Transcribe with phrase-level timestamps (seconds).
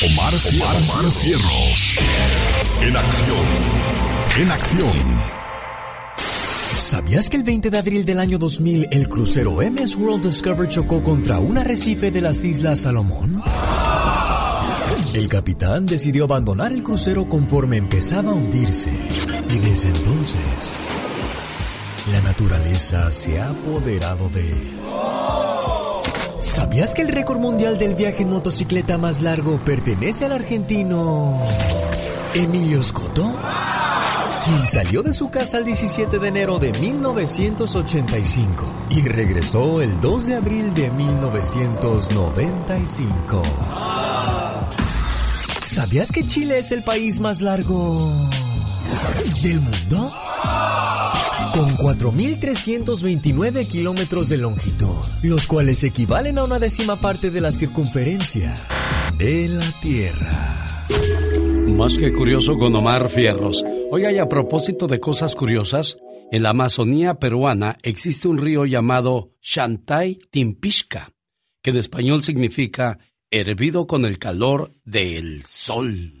[0.00, 1.94] Omar, Omar, Cierros.
[2.80, 3.46] En acción.
[4.38, 5.22] En acción.
[6.78, 11.02] ¿Sabías que el 20 de abril del año 2000 el crucero MS World Discover chocó
[11.02, 13.42] contra un arrecife de las Islas Salomón?
[15.14, 18.92] El capitán decidió abandonar el crucero conforme empezaba a hundirse
[19.50, 20.76] y desde entonces
[22.12, 25.47] la naturaleza se ha apoderado de él.
[26.40, 31.36] ¿Sabías que el récord mundial del viaje en motocicleta más largo pertenece al argentino
[32.32, 33.34] Emilio Scotto?
[34.44, 40.26] Quien salió de su casa el 17 de enero de 1985 y regresó el 2
[40.26, 43.42] de abril de 1995.
[45.60, 48.28] ¿Sabías que Chile es el país más largo
[49.42, 50.08] del mundo?
[51.52, 58.54] Con 4.329 kilómetros de longitud, los cuales equivalen a una décima parte de la circunferencia
[59.18, 60.84] de la Tierra.
[61.68, 63.64] Más que curioso con Omar Fierros.
[63.90, 65.98] Oiga, y a propósito de cosas curiosas,
[66.30, 71.12] en la Amazonía peruana existe un río llamado Shantay Timpishka,
[71.62, 72.98] que en español significa
[73.30, 76.17] hervido con el calor del sol.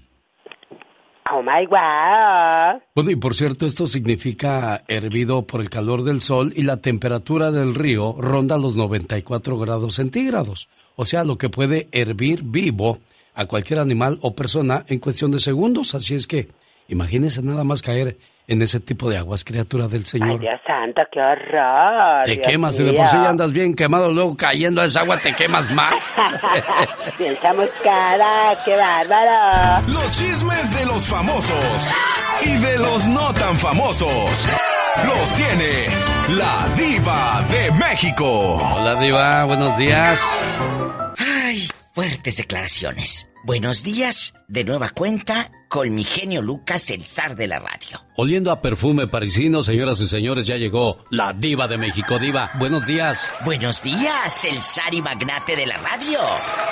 [1.30, 2.82] Oh my God.
[2.94, 7.50] Bueno, y por cierto, esto significa hervido por el calor del sol y la temperatura
[7.50, 10.68] del río ronda los 94 grados centígrados.
[10.96, 12.98] O sea, lo que puede hervir vivo
[13.34, 15.94] a cualquier animal o persona en cuestión de segundos.
[15.94, 16.48] Así es que
[16.88, 18.18] imagínense nada más caer
[18.48, 20.30] en ese tipo de aguas, criatura del Señor.
[20.30, 22.24] Ay, Dios santo, qué horror.
[22.24, 25.00] Te Dios quemas y de por sí ya andas bien quemado, luego cayendo a esa
[25.00, 25.94] agua te quemas más.
[27.18, 29.86] Bien chamuscada, qué bárbaro.
[29.88, 31.92] Los chismes de los famosos
[32.42, 34.46] y de los no tan famosos.
[35.06, 35.86] Los tiene
[36.38, 38.56] la diva de México.
[38.56, 40.20] Hola Diva, buenos días.
[41.18, 43.30] Ay, fuertes declaraciones.
[43.44, 48.04] Buenos días, de nueva cuenta, con mi genio Lucas, el zar de la radio.
[48.16, 52.18] Oliendo a perfume parisino, señoras y señores, ya llegó la Diva de México.
[52.18, 53.28] Diva, buenos días.
[53.44, 56.20] Buenos días, el zar y magnate de la radio,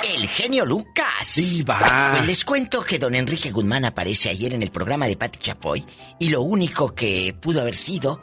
[0.03, 1.35] el genio Lucas.
[1.35, 2.09] Diva.
[2.11, 5.85] Pues les cuento que don Enrique Guzmán aparece ayer en el programa de Pati Chapoy
[6.19, 8.21] y lo único que pudo haber sido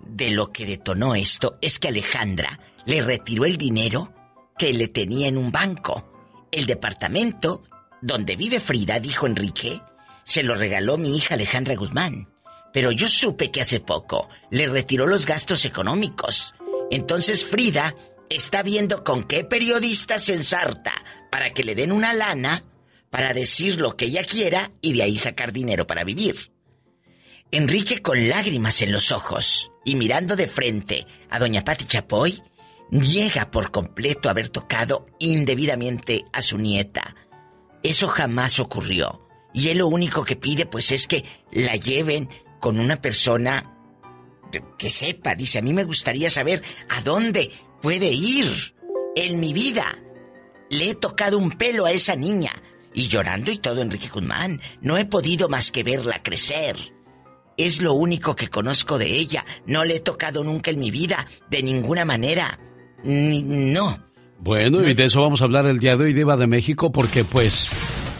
[0.00, 4.12] de lo que detonó esto es que Alejandra le retiró el dinero
[4.58, 6.10] que le tenía en un banco.
[6.52, 7.64] El departamento
[8.00, 9.80] donde vive Frida, dijo Enrique,
[10.24, 12.28] se lo regaló mi hija Alejandra Guzmán.
[12.72, 16.54] Pero yo supe que hace poco le retiró los gastos económicos.
[16.90, 17.94] Entonces Frida
[18.28, 20.92] está viendo con qué periodista se ensarta
[21.30, 22.64] para que le den una lana
[23.10, 26.50] para decir lo que ella quiera y de ahí sacar dinero para vivir.
[27.52, 32.42] Enrique con lágrimas en los ojos y mirando de frente a doña Pati Chapoy,
[32.90, 37.14] niega por completo haber tocado indebidamente a su nieta.
[37.84, 39.23] Eso jamás ocurrió.
[39.54, 42.28] Y él lo único que pide pues es que la lleven
[42.60, 43.70] con una persona
[44.78, 45.34] que sepa.
[45.34, 47.50] Dice, a mí me gustaría saber a dónde
[47.80, 48.74] puede ir
[49.16, 49.96] en mi vida.
[50.70, 52.50] Le he tocado un pelo a esa niña.
[52.92, 56.76] Y llorando y todo, Enrique Guzmán, no he podido más que verla crecer.
[57.56, 59.44] Es lo único que conozco de ella.
[59.66, 62.58] No le he tocado nunca en mi vida, de ninguna manera.
[63.02, 64.04] Ni- no.
[64.38, 67.24] Bueno, y de eso vamos a hablar el día de hoy, Diva de México, porque
[67.24, 67.68] pues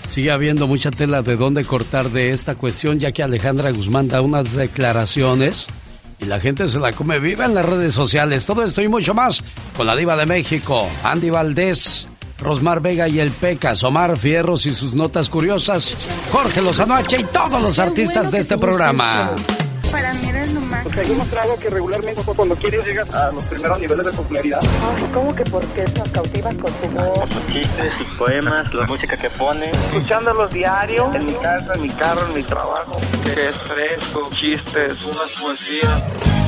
[0.09, 4.21] sigue habiendo mucha tela de dónde cortar de esta cuestión, ya que Alejandra Guzmán da
[4.21, 5.67] unas declaraciones
[6.21, 8.47] y la gente se la come viva en las redes sociales.
[8.47, 9.43] Todo esto y mucho más
[9.77, 12.09] con la Diva de México, Andy Valdés.
[12.37, 15.95] Rosmar Vega y el Pecas, Omar Fierros y sus notas curiosas,
[16.33, 19.37] Jorge Lozano H y todos los artistas de este programa.
[19.95, 20.83] Para mí eres lo más.
[20.83, 24.59] Pues hay demostrado que regularmente cuando quieres llegas a los primeros niveles de popularidad.
[24.61, 27.29] Ay, ¿Cómo que por qué nos cautivas con tu voz?
[27.31, 29.71] Sus chistes, sus poemas, la música que pone.
[29.71, 33.01] Escuchándolos diario, en mi casa, en mi carro, en mi trabajo.
[33.25, 36.03] Es fresco, chistes, unas poesías.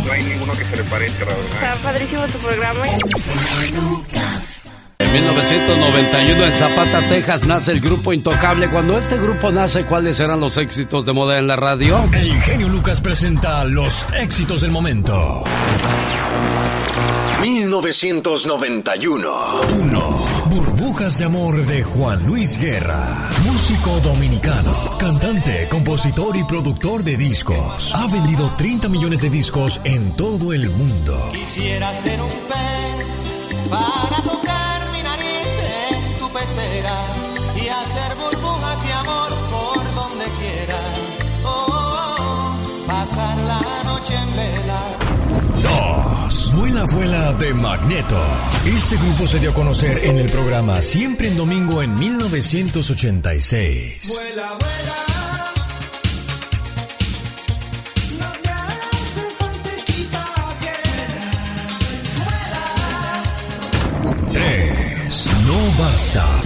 [0.04, 1.52] No hay ninguno que se le parezca, la verdad.
[1.52, 2.82] Está padrísimo tu programa.
[5.06, 8.68] En 1991 en Zapata, Texas, nace el grupo Intocable.
[8.68, 12.02] Cuando este grupo nace, ¿cuáles eran los éxitos de moda en la radio?
[12.12, 15.44] El genio Lucas presenta los éxitos del momento.
[17.40, 19.60] 1991.
[19.80, 20.18] 1.
[20.46, 23.28] Burbujas de amor de Juan Luis Guerra.
[23.44, 27.94] Músico dominicano, cantante, compositor y productor de discos.
[27.94, 31.30] Ha vendido 30 millones de discos en todo el mundo.
[31.32, 33.24] Quisiera ser un pez
[33.70, 34.45] para tocar
[36.56, 36.96] pecera
[37.54, 40.78] y hacer burbujas y amor por donde quiera.
[41.44, 42.56] Oh, oh, oh,
[42.86, 44.80] pasar la noche en vela.
[46.24, 46.56] 2.
[46.56, 48.20] Vuela abuela de Magneto.
[48.64, 54.08] Este grupo se dio a conocer en el programa Siempre en Domingo en 1986.
[54.08, 55.06] Vuela, vuela.
[65.46, 65.54] No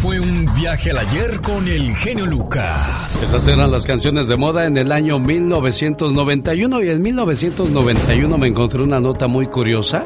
[0.00, 3.20] fue un viaje al ayer con el genio Lucas.
[3.22, 8.82] Esas eran las canciones de moda en el año 1991 y en 1991 me encontré
[8.82, 10.02] una nota muy curiosa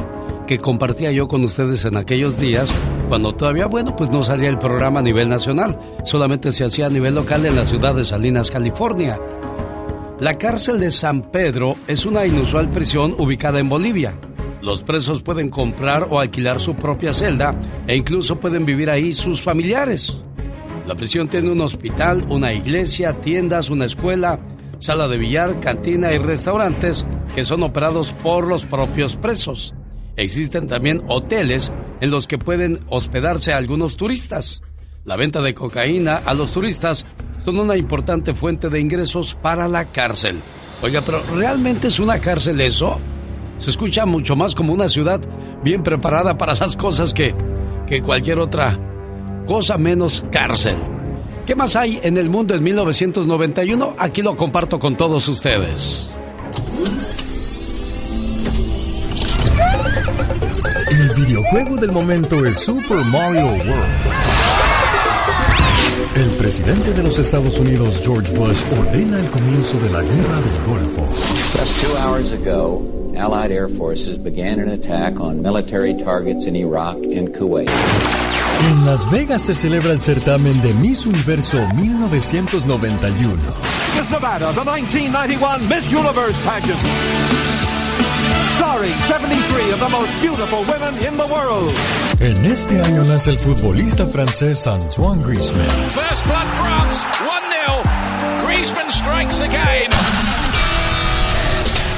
[0.48, 2.74] que compartía yo con ustedes en aquellos días
[3.08, 6.90] cuando todavía, bueno, pues no salía el programa a nivel nacional, solamente se hacía a
[6.90, 9.20] nivel local en la ciudad de Salinas, California.
[10.18, 14.14] La cárcel de San Pedro es una inusual prisión ubicada en Bolivia.
[14.64, 17.54] Los presos pueden comprar o alquilar su propia celda
[17.86, 20.16] e incluso pueden vivir ahí sus familiares.
[20.86, 24.40] La prisión tiene un hospital, una iglesia, tiendas, una escuela,
[24.78, 29.74] sala de billar, cantina y restaurantes que son operados por los propios presos.
[30.16, 31.70] Existen también hoteles
[32.00, 34.62] en los que pueden hospedarse algunos turistas.
[35.04, 37.04] La venta de cocaína a los turistas
[37.44, 40.40] son una importante fuente de ingresos para la cárcel.
[40.80, 42.98] Oiga, pero ¿realmente es una cárcel eso?
[43.58, 45.20] Se escucha mucho más como una ciudad
[45.62, 47.34] bien preparada para las cosas que,
[47.86, 48.78] que cualquier otra
[49.46, 50.76] cosa menos cárcel.
[51.46, 53.96] ¿Qué más hay en el mundo en 1991?
[53.98, 56.08] Aquí lo comparto con todos ustedes.
[60.90, 64.33] El videojuego del momento es Super Mario World.
[66.44, 70.66] El presidente de los Estados Unidos, George Bush, ordena el comienzo de la Guerra del
[70.66, 71.06] Golfo.
[71.58, 72.82] Just two hours ago,
[73.16, 77.70] Allied air forces began an attack on military targets in Iraq and Kuwait.
[78.68, 83.38] En Las Vegas se celebra el certamen de Miss Universo 1991.
[83.98, 87.83] Miss Nevada, the 1991 Miss Universe pageant.
[88.56, 91.74] Starring 73 of the most beautiful women in the world.
[92.20, 95.68] En este año nace el futbolista francés Antoine Griezmann.
[95.88, 98.46] First blood France, 1-0.
[98.46, 99.90] Griezmann strikes again.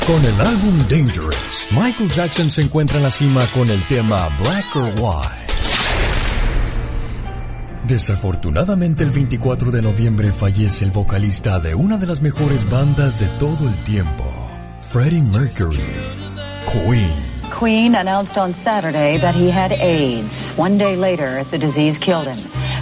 [0.06, 4.76] Con el álbum Dangerous, Michael Jackson se encuentra en la cima con el tema Black
[4.76, 5.46] or White.
[7.86, 13.26] Desafortunadamente el 24 de noviembre fallece el vocalista de una de las mejores bandas de
[13.38, 14.24] todo el tiempo,
[14.96, 15.92] Freddie Mercury,
[16.64, 17.12] Queen.
[17.50, 20.56] Queen announced on Saturday that he had AIDS.
[20.56, 22.38] One day later, the disease killed him.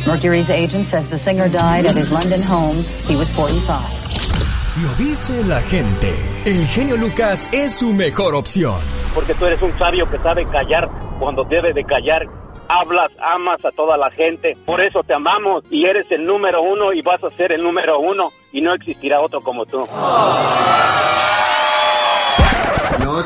[0.06, 2.76] Mercury's agent says the singer died at his London home.
[3.08, 4.84] He was 45.
[4.84, 6.14] Lo dice la gente.
[6.46, 8.76] El genio Lucas es su mejor opción.
[9.12, 10.88] Porque tú eres un sabio que sabe callar
[11.18, 12.28] cuando debe de callar.
[12.68, 14.56] Hablas, amas a toda la gente.
[14.64, 17.98] Por eso te amamos y eres el número uno y vas a ser el número
[17.98, 19.78] uno y no existirá otro como tú.
[19.80, 21.23] No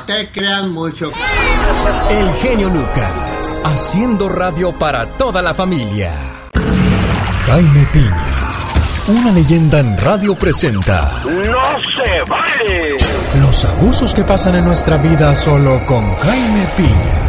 [0.08, 1.12] te creas mucho.
[2.10, 6.10] El genio Lucas, haciendo radio para toda la familia.
[7.44, 8.26] Jaime Piña,
[9.08, 11.32] una leyenda en radio presenta ¡No
[11.82, 12.96] se vale!
[13.40, 17.24] los abusos que pasan en nuestra vida solo con Jaime Piña.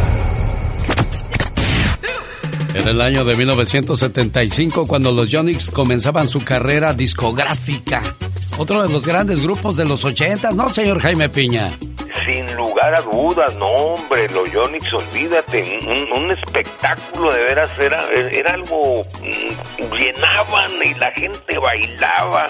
[2.72, 8.00] Era el año de 1975 cuando los Yonix comenzaban su carrera discográfica.
[8.56, 11.70] Otro de los grandes grupos de los 80, ¿no, señor Jaime Piña?
[12.24, 18.02] Sin lugar a dudas, no, hombre, los Yonix, olvídate, un, un espectáculo de veras era,
[18.12, 22.48] era algo, mm, llenaban y la gente bailaba,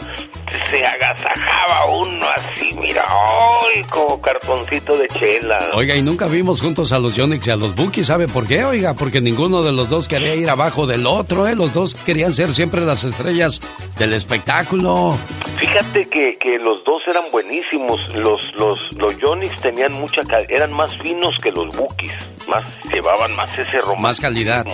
[0.70, 3.82] se agasajaba uno así, mira, ¡ay!
[3.84, 5.58] como cartoncito de chela.
[5.74, 8.64] Oiga, y nunca vimos juntos a los Yonix y a los Bookies, ¿sabe por qué?
[8.64, 11.54] Oiga, porque ninguno de los dos quería ir abajo del otro, ¿eh?
[11.54, 13.60] Los dos querían ser siempre las estrellas
[13.98, 15.16] del espectáculo.
[15.58, 20.96] Fíjate que, que los dos eran buenísimos, los, los, los Yonix tenían mucha, eran más
[20.98, 22.14] finos que los Bookies,
[22.48, 24.00] más, llevaban más ese romanticismo.
[24.08, 24.66] Más calidad.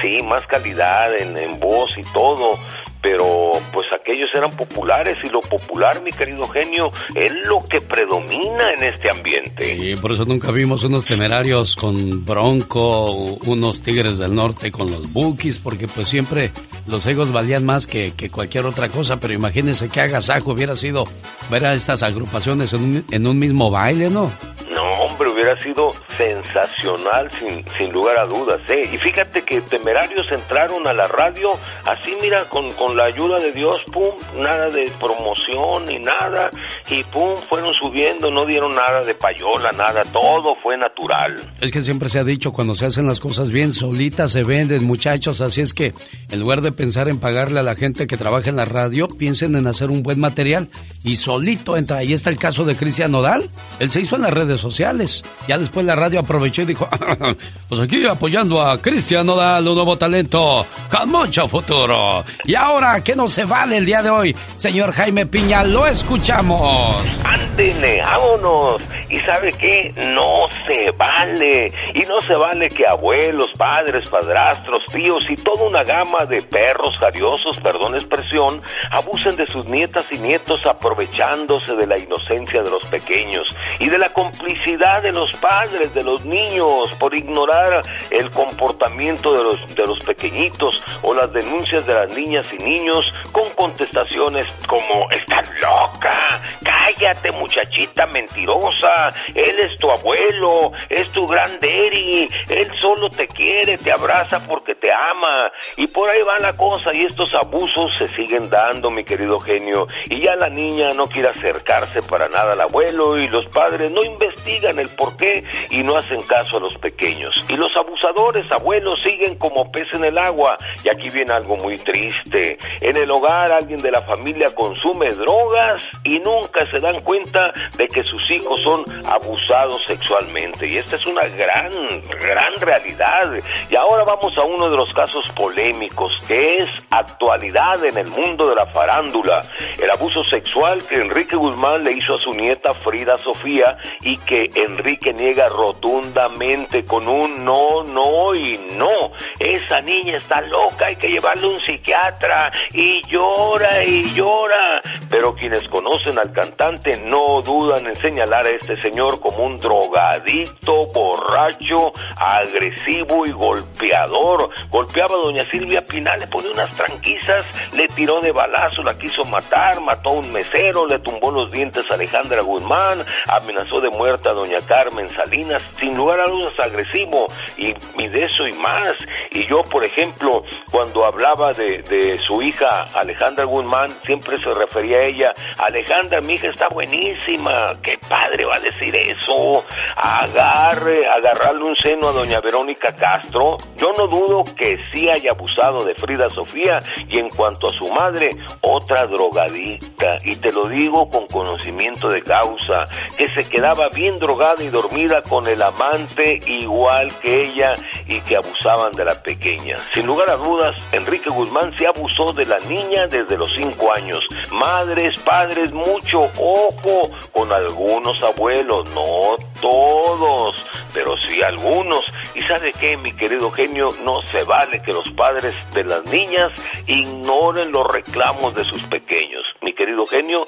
[0.00, 2.58] Sí, más calidad en, en voz y todo.
[3.00, 8.72] Pero pues aquellos eran populares y lo popular, mi querido genio, es lo que predomina
[8.76, 9.76] en este ambiente.
[9.76, 15.12] Y por eso nunca vimos unos temerarios con Bronco, unos Tigres del Norte con los
[15.12, 16.50] Bookies, porque pues siempre
[16.86, 21.04] los egos valían más que, que cualquier otra cosa, pero imagínense qué agasajo hubiera sido
[21.50, 24.30] ver a estas agrupaciones en un, en un mismo baile, ¿no?
[24.78, 28.88] no, hombre, hubiera sido sensacional sin, sin lugar a dudas, ¿eh?
[28.92, 31.48] Y fíjate que temerarios entraron a la radio
[31.84, 36.50] así, mira, con, con la ayuda de Dios, pum, nada de promoción ni nada,
[36.90, 41.36] y pum, fueron subiendo, no dieron nada de payola, nada, todo fue natural.
[41.60, 44.84] Es que siempre se ha dicho, cuando se hacen las cosas bien, solitas se venden,
[44.84, 45.92] muchachos, así es que
[46.30, 49.56] en lugar de pensar en pagarle a la gente que trabaja en la radio, piensen
[49.56, 50.68] en hacer un buen material
[51.04, 51.98] y solito entra.
[51.98, 53.48] Ahí está el caso de Cristian Nodal.
[53.78, 55.22] Él se hizo en las redes sociales.
[55.46, 56.88] Ya después la radio aprovechó y dijo,
[57.68, 62.24] pues aquí apoyando a Cristian Nodal, un nuevo talento con mucho futuro.
[62.44, 64.36] Y ahora, ¿qué no se vale el día de hoy?
[64.54, 67.02] Señor Jaime Piña, lo escuchamos.
[67.24, 68.80] Ándele, vámonos.
[69.08, 69.92] ¿Y sabe qué?
[70.14, 71.66] No se vale.
[71.92, 76.94] Y no se vale que abuelos, padres, padrastros, tíos y toda una gama de perros
[77.00, 82.84] jariosos, perdón expresión, abusen de sus nietas y nietos aprovechándose de la inocencia de los
[82.84, 83.44] pequeños
[83.80, 89.42] y de la complicidad de los padres, de los niños, por ignorar el comportamiento de
[89.42, 95.10] los, de los pequeñitos o las denuncias de las niñas y niños con contestaciones como,
[95.10, 103.10] estás loca, cállate muchachita mentirosa, él es tu abuelo, es tu gran Eri, él solo
[103.10, 107.34] te quiere, te abraza porque te ama y por ahí va la cosa y estos
[107.34, 112.28] abusos se siguen dando, mi querido genio, y ya la niña no quiere acercarse para
[112.28, 116.58] nada al abuelo y los padres no investigan el por qué y no hacen caso
[116.58, 117.44] a los pequeños.
[117.48, 120.56] Y los abusadores, abuelos, siguen como pez en el agua.
[120.84, 122.57] Y aquí viene algo muy triste.
[122.80, 127.86] En el hogar alguien de la familia consume drogas y nunca se dan cuenta de
[127.86, 130.66] que sus hijos son abusados sexualmente.
[130.68, 131.70] Y esta es una gran,
[132.02, 133.32] gran realidad.
[133.70, 138.48] Y ahora vamos a uno de los casos polémicos, que es actualidad en el mundo
[138.48, 139.42] de la farándula.
[139.80, 144.48] El abuso sexual que Enrique Guzmán le hizo a su nieta Frida Sofía y que
[144.54, 149.12] Enrique niega rotundamente con un no, no y no.
[149.38, 154.82] Esa niña está loca, hay que llevarle a un psiquiatra y llora y llora.
[155.10, 160.74] Pero quienes conocen al cantante no dudan en señalar a este señor como un drogadicto,
[160.94, 164.50] borracho, agresivo y golpeador.
[164.70, 169.24] Golpeaba a doña Silvia Pinal, le pone unas tranquisas, le tiró de balazo, la quiso
[169.24, 174.28] matar, mató a un mesero, le tumbó los dientes a Alejandra Guzmán, amenazó de muerte
[174.28, 177.26] a doña Carmen Salinas, sin lugar a dudas agresivo,
[177.56, 178.94] y, y de eso y más.
[179.30, 184.98] Y yo, por ejemplo, cuando hablaba de, de su hija Alejandra Guzmán, siempre se refería
[184.98, 189.64] a ella, Alejandra, mi hija está buenísima, qué padre va a decir eso,
[189.96, 195.84] agarre, agarrarle un seno a doña Verónica Castro, yo no dudo que sí haya abusado
[195.84, 196.78] de Frida Sofía,
[197.08, 198.30] y en cuanto a su madre,
[198.60, 204.62] otra drogadicta, y te lo digo con conocimiento de causa, que se quedaba bien drogada
[204.62, 207.74] y dormida con el amante igual que ella
[208.06, 209.76] y que abusaban de la pequeña.
[209.92, 214.20] Sin lugar a dudas, Enrique Guzmán se abusó de la niña desde los cinco años.
[214.52, 222.04] Madres, padres, mucho ojo con algunos abuelos, no todos, pero sí algunos.
[222.34, 226.52] Y sabe qué, mi querido genio, no se vale que los padres de las niñas
[226.86, 229.44] ignoren los reclamos de sus pequeños.
[229.62, 230.46] Mi querido genio,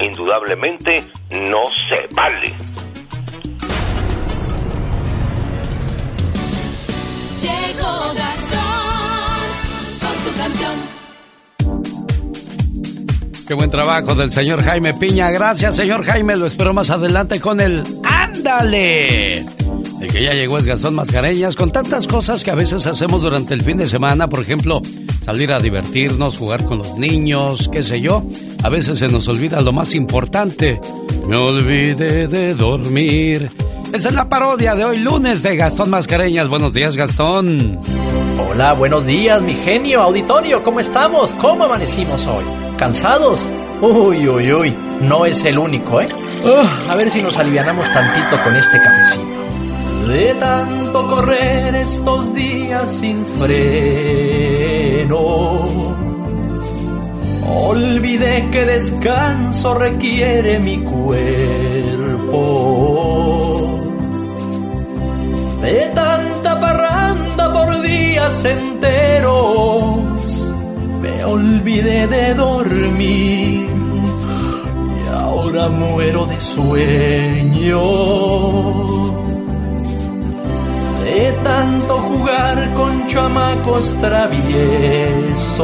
[0.00, 2.54] indudablemente no se vale.
[7.40, 8.82] Llegó Gastón
[10.00, 10.91] con su canción.
[13.54, 15.30] Buen trabajo del señor Jaime Piña.
[15.30, 16.36] Gracias, señor Jaime.
[16.36, 19.44] Lo espero más adelante con el ¡Ándale!
[20.00, 23.54] El que ya llegó es Gastón Mascareñas con tantas cosas que a veces hacemos durante
[23.54, 24.28] el fin de semana.
[24.28, 24.80] Por ejemplo,
[25.24, 28.24] salir a divertirnos, jugar con los niños, qué sé yo.
[28.62, 30.80] A veces se nos olvida lo más importante.
[31.26, 33.48] Me olvidé de dormir.
[33.92, 36.48] Esa es la parodia de hoy lunes de Gastón Mascareñas.
[36.48, 37.80] Buenos días, Gastón.
[38.38, 40.62] Hola, buenos días, mi genio auditorio.
[40.62, 41.34] ¿Cómo estamos?
[41.34, 42.44] ¿Cómo amanecimos hoy?
[42.76, 43.50] ¿Cansados?
[43.80, 44.74] Uy, uy, uy.
[45.00, 46.08] No es el único, ¿eh?
[46.88, 49.40] A ver si nos alivianamos tantito con este cafecito.
[50.08, 55.18] De tanto correr estos días sin freno.
[57.46, 62.38] Olvidé que descanso requiere mi cuerpo.
[65.60, 66.58] De tanta
[68.44, 69.96] enteros,
[71.00, 73.68] me olvidé de dormir
[75.00, 77.82] y ahora muero de sueño.
[81.04, 85.62] De tanto jugar con chamacos traviesos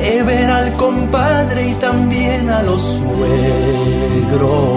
[0.00, 2.80] de ver al compadre y también a los
[4.30, 4.68] suegros.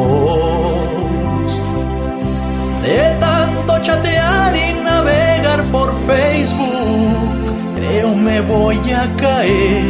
[2.83, 9.85] De tanto chatear y navegar por Facebook, creo me voy a caer.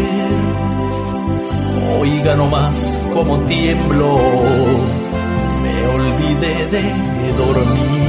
[2.02, 4.20] Oiga nomás como tiemblo,
[5.64, 6.84] me olvidé de
[7.38, 8.02] dormir.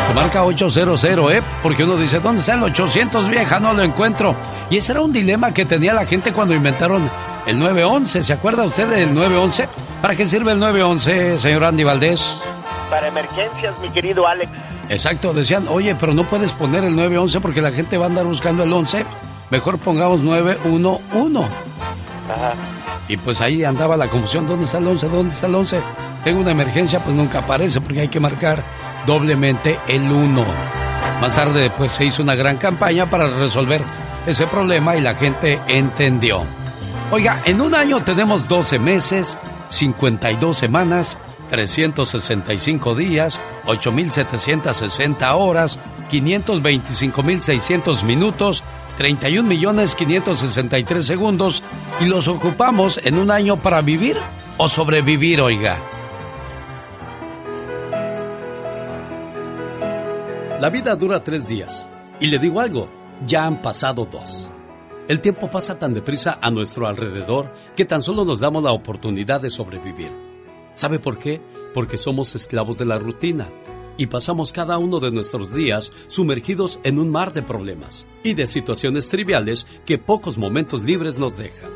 [0.06, 1.42] Se marca 800, ¿eh?
[1.62, 3.58] Porque uno dice, ¿dónde está el 800, vieja?
[3.58, 4.36] No lo encuentro.
[4.70, 7.10] Y ese era un dilema que tenía la gente cuando inventaron
[7.46, 8.22] el 911.
[8.24, 9.68] ¿Se acuerda usted del 911?
[10.00, 12.34] ¿Para qué sirve el 911, señor Andy Valdés?
[12.90, 14.50] Para emergencias, mi querido Alex.
[14.88, 18.24] Exacto, decían, oye, pero no puedes poner el 911 porque la gente va a andar
[18.24, 19.04] buscando el 11.
[19.50, 21.50] Mejor pongamos 911.
[22.30, 22.52] Ajá.
[23.08, 25.08] Y pues ahí andaba la confusión, ¿dónde está el 11?
[25.08, 25.80] ¿Dónde está el 11?
[26.24, 28.62] Tengo una emergencia, pues nunca aparece porque hay que marcar
[29.06, 30.44] doblemente el 1.
[31.20, 33.80] Más tarde pues se hizo una gran campaña para resolver
[34.26, 36.44] ese problema y la gente entendió.
[37.10, 41.16] Oiga, en un año tenemos 12 meses, 52 semanas,
[41.50, 45.78] 365 días, 8.760 horas,
[46.10, 48.64] 525.600 minutos,
[48.96, 51.62] 31 millones 563 segundos
[52.00, 54.16] y los ocupamos en un año para vivir
[54.56, 55.78] o sobrevivir, oiga.
[60.60, 61.90] La vida dura tres días.
[62.18, 62.88] Y le digo algo,
[63.26, 64.50] ya han pasado dos.
[65.06, 69.40] El tiempo pasa tan deprisa a nuestro alrededor que tan solo nos damos la oportunidad
[69.40, 70.10] de sobrevivir.
[70.72, 71.42] ¿Sabe por qué?
[71.74, 73.48] Porque somos esclavos de la rutina
[73.96, 78.46] y pasamos cada uno de nuestros días sumergidos en un mar de problemas y de
[78.46, 81.70] situaciones triviales que pocos momentos libres nos dejan.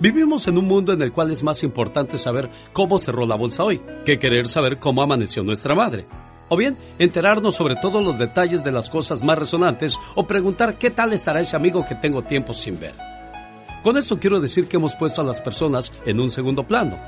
[0.00, 3.64] Vivimos en un mundo en el cual es más importante saber cómo cerró la bolsa
[3.64, 6.06] hoy que querer saber cómo amaneció nuestra madre.
[6.48, 10.90] O bien, enterarnos sobre todos los detalles de las cosas más resonantes o preguntar qué
[10.90, 12.94] tal estará ese amigo que tengo tiempo sin ver.
[13.82, 16.98] Con esto quiero decir que hemos puesto a las personas en un segundo plano,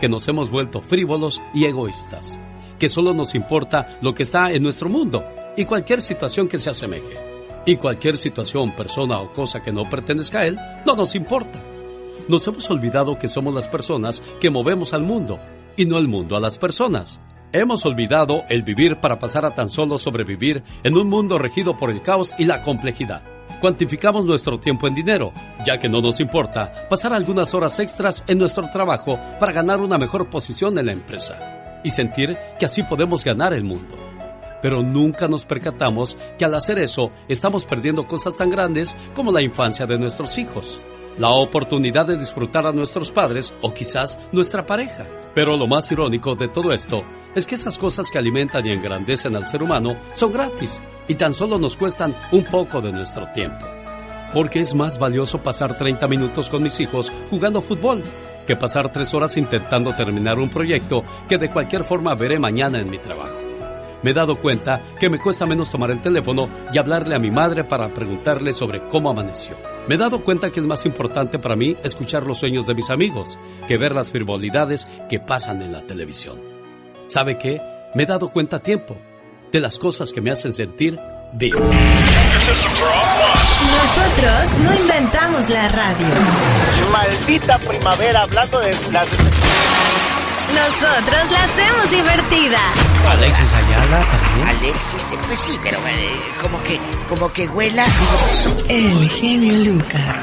[0.00, 2.38] que nos hemos vuelto frívolos y egoístas,
[2.78, 5.24] que solo nos importa lo que está en nuestro mundo
[5.56, 7.18] y cualquier situación que se asemeje.
[7.64, 11.60] Y cualquier situación, persona o cosa que no pertenezca a él, no nos importa.
[12.28, 15.40] Nos hemos olvidado que somos las personas que movemos al mundo
[15.76, 17.20] y no el mundo a las personas.
[17.52, 21.90] Hemos olvidado el vivir para pasar a tan solo sobrevivir en un mundo regido por
[21.90, 23.22] el caos y la complejidad.
[23.60, 25.32] Cuantificamos nuestro tiempo en dinero,
[25.64, 29.98] ya que no nos importa pasar algunas horas extras en nuestro trabajo para ganar una
[29.98, 33.96] mejor posición en la empresa y sentir que así podemos ganar el mundo.
[34.62, 39.42] Pero nunca nos percatamos que al hacer eso estamos perdiendo cosas tan grandes como la
[39.42, 40.80] infancia de nuestros hijos,
[41.18, 45.06] la oportunidad de disfrutar a nuestros padres o quizás nuestra pareja.
[45.34, 49.36] Pero lo más irónico de todo esto es que esas cosas que alimentan y engrandecen
[49.36, 53.66] al ser humano son gratis y tan solo nos cuestan un poco de nuestro tiempo.
[54.32, 58.02] Porque es más valioso pasar 30 minutos con mis hijos jugando fútbol
[58.46, 62.88] que pasar tres horas intentando terminar un proyecto que de cualquier forma veré mañana en
[62.88, 63.36] mi trabajo.
[64.02, 67.30] Me he dado cuenta que me cuesta menos tomar el teléfono y hablarle a mi
[67.30, 69.56] madre para preguntarle sobre cómo amaneció.
[69.88, 72.90] Me he dado cuenta que es más importante para mí escuchar los sueños de mis
[72.90, 76.40] amigos que ver las frivolidades que pasan en la televisión.
[77.08, 77.60] ¿Sabe qué?
[77.94, 78.96] Me he dado cuenta a tiempo
[79.50, 80.98] de las cosas que me hacen sentir
[81.32, 81.58] vivo.
[83.76, 86.06] Nosotros no inventamos la radio.
[86.92, 89.08] Maldita primavera, hablando de las...
[90.54, 92.58] Nosotros la hacemos divertida.
[93.10, 94.48] Alexis Ayala también.
[94.58, 97.84] Alexis, eh, pues sí, pero eh, como que, como que huela.
[98.68, 100.16] El genio Lucas.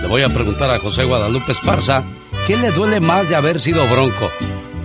[0.02, 2.04] Le voy a preguntar a José Guadalupe Esparza,
[2.46, 4.30] ¿qué le duele más de haber sido Bronco?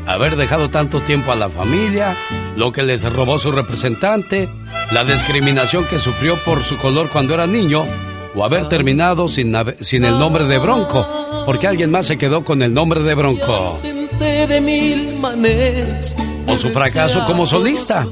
[0.07, 2.16] ¿Haber dejado tanto tiempo a la familia?
[2.57, 4.49] ¿Lo que les robó su representante?
[4.90, 7.87] ¿La discriminación que sufrió por su color cuando era niño?
[8.35, 11.07] o haber terminado sin, sin el nombre de Bronco,
[11.45, 13.79] porque alguien más se quedó con el nombre de Bronco.
[16.46, 18.07] O su fracaso como solista,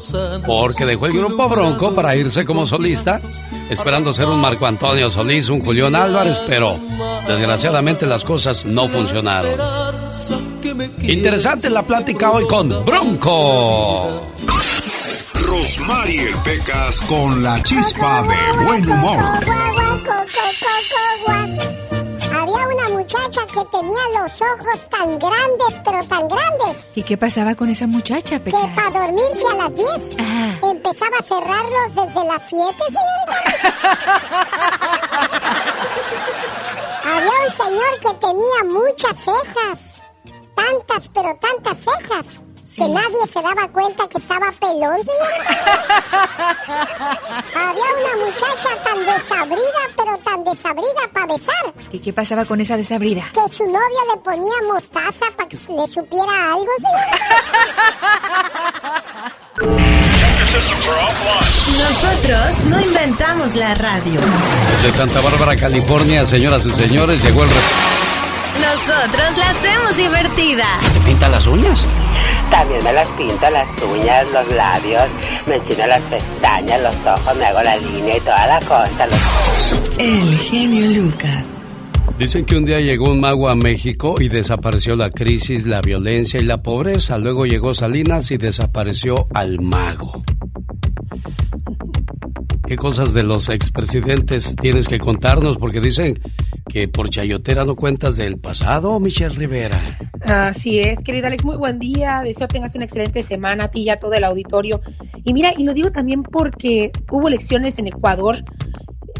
[0.46, 3.20] porque dejó el grupo Bronco para irse como solista,
[3.68, 6.78] esperando ser un Marco Antonio Solís, un Julián Álvarez, pero
[7.26, 9.52] desgraciadamente las cosas no funcionaron.
[11.02, 14.26] Interesante la plática hoy con Bronco.
[15.34, 19.79] Rosmarie Pecas con la chispa de buen humor.
[23.52, 28.38] Que tenía los ojos tan grandes, pero tan grandes, ¿Y qué pasaba con esa muchacha,
[28.38, 28.60] que Pecas?
[28.74, 30.54] para dormirse a las 10 Ah.
[30.70, 33.36] empezaba a cerrarlos desde las 7, señorita.
[37.04, 40.00] Había un señor que tenía muchas cejas,
[40.54, 42.42] tantas, pero tantas cejas.
[42.76, 45.58] Que nadie se daba cuenta que estaba pelón, señorita.
[47.54, 52.76] Había una muchacha tan desabrida, pero tan desabrida para besar, ¿Y qué pasaba con esa
[52.76, 53.24] desabrida?
[53.32, 53.80] que su novio
[54.14, 56.66] le ponía mostaza para que le supiera algo,
[61.76, 64.20] Nosotros no inventamos la radio.
[64.82, 67.48] De Santa Bárbara, California, señoras y señores, llegó el...
[67.50, 70.64] re- Nosotros la hacemos divertida.
[70.92, 71.80] ¿Te pinta las uñas?
[72.50, 75.02] También me las pinto, las uñas, los labios,
[75.46, 79.06] me enchino las pestañas, los ojos, me hago la línea y toda la cosa.
[79.06, 81.46] los- El genio Lucas.
[82.18, 86.38] Dicen que un día llegó un mago a México y desapareció la crisis, la violencia
[86.40, 87.16] y la pobreza.
[87.18, 90.22] Luego llegó Salinas y desapareció al mago.
[92.66, 95.56] ¿Qué cosas de los expresidentes tienes que contarnos?
[95.56, 96.20] Porque dicen
[96.68, 99.80] que por chayotera no cuentas del pasado, Michelle Rivera.
[100.20, 102.20] Así es, querido Alex, muy buen día.
[102.22, 104.80] Deseo tengas una excelente semana a ti y a todo el auditorio.
[105.24, 108.36] Y mira, y lo digo también porque hubo elecciones en Ecuador,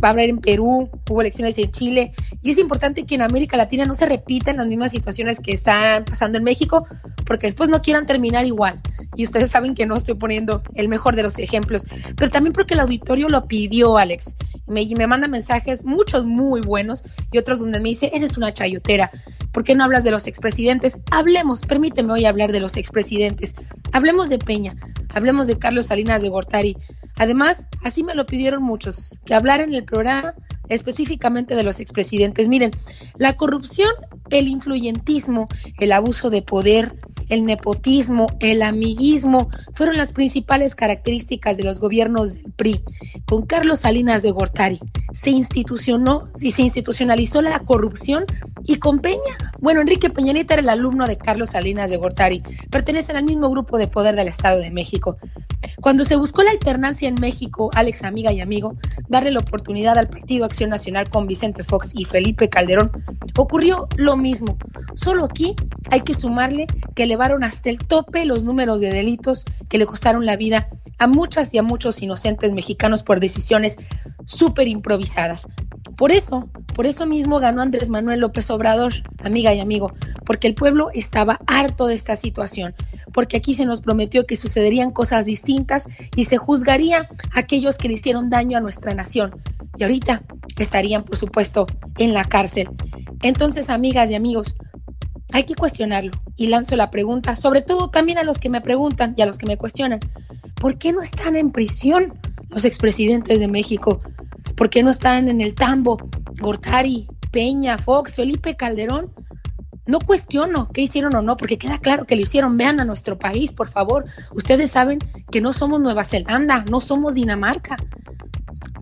[0.02, 3.56] va a haber en Perú, hubo elecciones en Chile, y es importante que en América
[3.56, 6.86] Latina no se repitan las mismas situaciones que están pasando en México,
[7.26, 8.80] porque después no quieran terminar igual.
[9.16, 11.86] Y ustedes saben que no estoy poniendo el mejor de los ejemplos,
[12.16, 14.36] pero también porque el auditorio lo pidió, Alex.
[14.66, 19.10] Me, me manda mensajes, muchos muy buenos, y otros donde me dice, eres una chayotera.
[19.52, 20.98] ¿Por qué no hablas de los expresidentes?
[21.10, 23.56] Hablemos, permíteme hoy hablar de los expresidentes.
[23.92, 24.76] Hablemos de Peña,
[25.12, 26.76] hablemos de Carlos Salinas de Gortari.
[27.16, 30.34] Además, así me lo pidieron muchos, que hablara en el programa
[30.70, 32.48] específicamente de los expresidentes.
[32.48, 32.70] Miren,
[33.16, 33.90] la corrupción,
[34.30, 35.48] el influyentismo,
[35.78, 36.94] el abuso de poder,
[37.30, 42.84] el nepotismo, el amiguismo fueron las principales características de los gobiernos del PRI.
[43.26, 44.78] Con Carlos Salinas de Gortari
[45.12, 48.26] se institucionó y se institucionalizó la corrupción
[48.66, 49.16] y con Peña,
[49.60, 53.78] bueno, Enrique Peñanita era el alumno de Carlos Salinas de Gortari, pertenecen al mismo grupo
[53.78, 55.16] de poder del Estado de México.
[55.80, 58.76] Cuando se buscó la alternancia en México, Alex, amiga y amigo,
[59.08, 62.90] darle la oportunidad al Partido Acción Nacional con Vicente Fox y Felipe Calderón,
[63.36, 64.58] ocurrió lo mismo.
[64.94, 65.56] Solo aquí
[65.90, 70.24] hay que sumarle que elevaron hasta el tope los números de delitos que le costaron
[70.24, 73.76] la vida a muchas y a muchos inocentes mexicanos por decisiones
[74.24, 75.46] súper improvisadas.
[75.98, 79.92] Por eso, por eso mismo ganó Andrés Manuel López Obrador, amiga y amigo,
[80.24, 82.74] porque el pueblo estaba harto de esta situación,
[83.12, 87.00] porque aquí se nos prometió que sucederían cosas distintas y se juzgaría
[87.34, 89.34] a aquellos que le hicieron daño a nuestra nación.
[89.76, 90.22] Y ahorita
[90.56, 91.66] estarían, por supuesto,
[91.98, 92.70] en la cárcel.
[93.22, 94.54] Entonces, amigas y amigos,
[95.32, 96.12] hay que cuestionarlo.
[96.36, 99.38] Y lanzo la pregunta, sobre todo también a los que me preguntan y a los
[99.38, 100.00] que me cuestionan,
[100.56, 104.00] ¿por qué no están en prisión los expresidentes de México?
[104.56, 105.98] ¿Por qué no están en el tambo
[106.40, 109.12] Gortari, Peña, Fox, Felipe Calderón?
[109.86, 112.56] No cuestiono qué hicieron o no, porque queda claro que lo hicieron.
[112.56, 114.04] Vean a nuestro país, por favor.
[114.32, 115.00] Ustedes saben
[115.32, 117.76] que no somos Nueva Zelanda, no somos Dinamarca.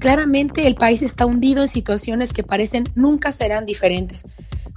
[0.00, 4.26] Claramente el país está hundido en situaciones que parecen nunca serán diferentes.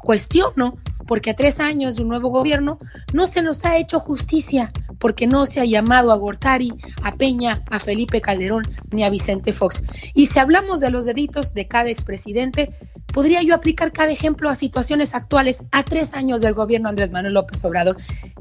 [0.04, 2.80] Cuestiono porque a tres años de un nuevo gobierno
[3.14, 6.72] no se nos ha hecho justicia, porque no se ha llamado a Gortari,
[7.04, 9.84] a Peña, a Felipe Calderón ni a Vicente Fox.
[10.14, 12.72] Y si hablamos de los deditos de cada expresidente,
[13.14, 17.34] podría yo aplicar cada ejemplo a situaciones actuales a tres años del gobierno Andrés Manuel
[17.34, 17.98] López Obrador.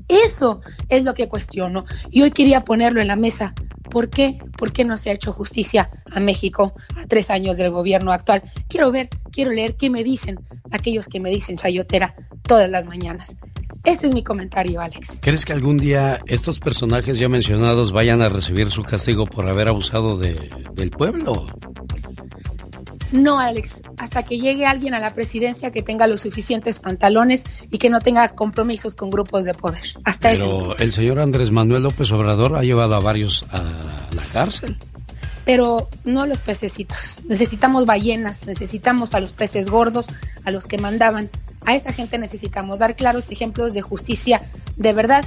[0.09, 1.85] Eso es lo que cuestiono.
[2.11, 3.55] Y hoy quería ponerlo en la mesa.
[3.90, 4.38] ¿Por qué?
[4.57, 8.42] ¿Por qué no se ha hecho justicia a México a tres años del gobierno actual?
[8.68, 10.38] Quiero ver, quiero leer qué me dicen
[10.70, 12.14] aquellos que me dicen chayotera
[12.46, 13.37] todas las mañanas.
[13.85, 15.20] Ese es mi comentario, Alex.
[15.22, 19.68] ¿Crees que algún día estos personajes ya mencionados vayan a recibir su castigo por haber
[19.68, 21.46] abusado de, del pueblo?
[23.12, 27.79] No, Alex, hasta que llegue alguien a la presidencia que tenga los suficientes pantalones y
[27.79, 29.83] que no tenga compromisos con grupos de poder.
[30.05, 34.77] Hasta Pero el señor Andrés Manuel López Obrador ha llevado a varios a la cárcel.
[35.44, 37.23] Pero no los pececitos.
[37.27, 40.07] Necesitamos ballenas, necesitamos a los peces gordos,
[40.44, 41.31] a los que mandaban.
[41.64, 44.40] A esa gente necesitamos dar claros ejemplos de justicia
[44.77, 45.25] de verdad.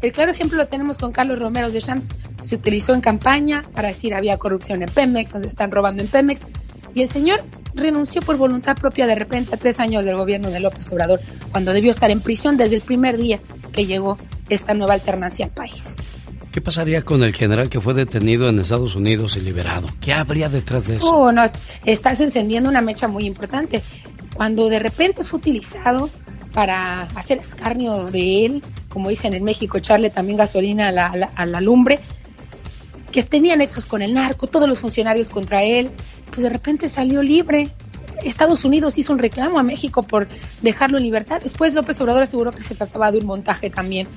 [0.00, 2.08] El claro ejemplo lo tenemos con Carlos Romero de Shams.
[2.40, 6.46] Se utilizó en campaña para decir había corrupción en Pemex, nos están robando en Pemex.
[6.94, 10.60] Y el señor renunció por voluntad propia de repente a tres años del gobierno de
[10.60, 13.40] López Obrador, cuando debió estar en prisión desde el primer día
[13.72, 15.96] que llegó esta nueva alternancia al país.
[16.52, 19.86] ¿Qué pasaría con el general que fue detenido en Estados Unidos y liberado?
[20.00, 21.06] ¿Qué habría detrás de eso?
[21.06, 21.44] Oh, no,
[21.84, 23.80] estás encendiendo una mecha muy importante.
[24.34, 26.10] Cuando de repente fue utilizado
[26.52, 31.16] para hacer escarnio de él, como dicen en México, echarle también gasolina a la, a
[31.16, 32.00] la, a la lumbre,
[33.10, 35.90] que tenía nexos con el narco, todos los funcionarios contra él,
[36.30, 37.70] pues de repente salió libre.
[38.22, 40.28] Estados Unidos hizo un reclamo a México por
[40.62, 41.40] dejarlo en libertad.
[41.42, 44.08] Después López Obrador aseguró que se trataba de un montaje también.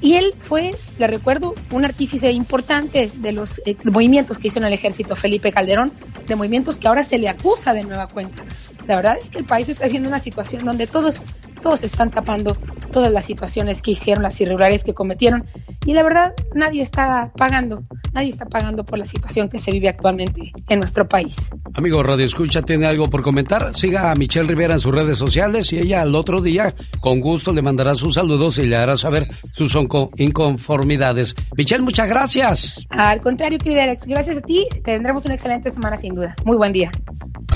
[0.00, 4.66] Y él fue, le recuerdo, un artífice importante de los eh, movimientos que hizo en
[4.66, 5.92] el ejército Felipe Calderón,
[6.28, 8.44] de movimientos que ahora se le acusa de nueva cuenta.
[8.86, 11.22] La verdad es que el país está viendo una situación donde todos,
[11.62, 12.56] todos están tapando
[12.90, 15.44] todas las situaciones que hicieron, las irregularidades que cometieron,
[15.84, 19.88] y la verdad nadie está pagando, nadie está pagando por la situación que se vive
[19.88, 21.50] actualmente en nuestro país.
[21.74, 23.74] Amigo Radio Escucha, ¿tiene algo por comentar?
[23.74, 27.52] Siga a Michelle Rivera en sus redes sociales y ella al otro día con gusto
[27.52, 29.76] le mandará sus saludos y le hará saber sus
[30.16, 31.34] inconformidades.
[31.56, 32.86] Michelle, muchas gracias.
[32.90, 36.36] Al contrario, querida Alex, gracias a ti, tendremos una excelente semana sin duda.
[36.44, 36.92] Muy buen día.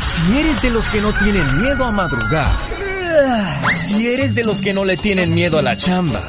[0.00, 2.50] Si eres de los que no tienen miedo a madrugar,
[3.72, 6.20] si eres de los que no le tienen miedo a la chamba,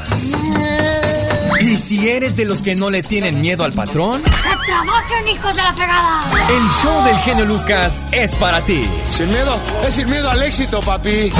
[1.61, 5.55] y si eres de los que no le tienen miedo al patrón, ¡que trabajen, hijos
[5.55, 6.21] de la fregada!
[6.49, 8.83] el show del genio Lucas es para ti.
[9.11, 9.55] Sin miedo,
[9.87, 11.31] es sin miedo al éxito, papi.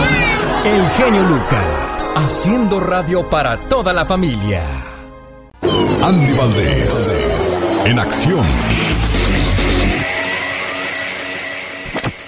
[0.65, 4.61] El genio Lucas, haciendo radio para toda la familia.
[6.03, 8.45] Andy Valdés, en acción.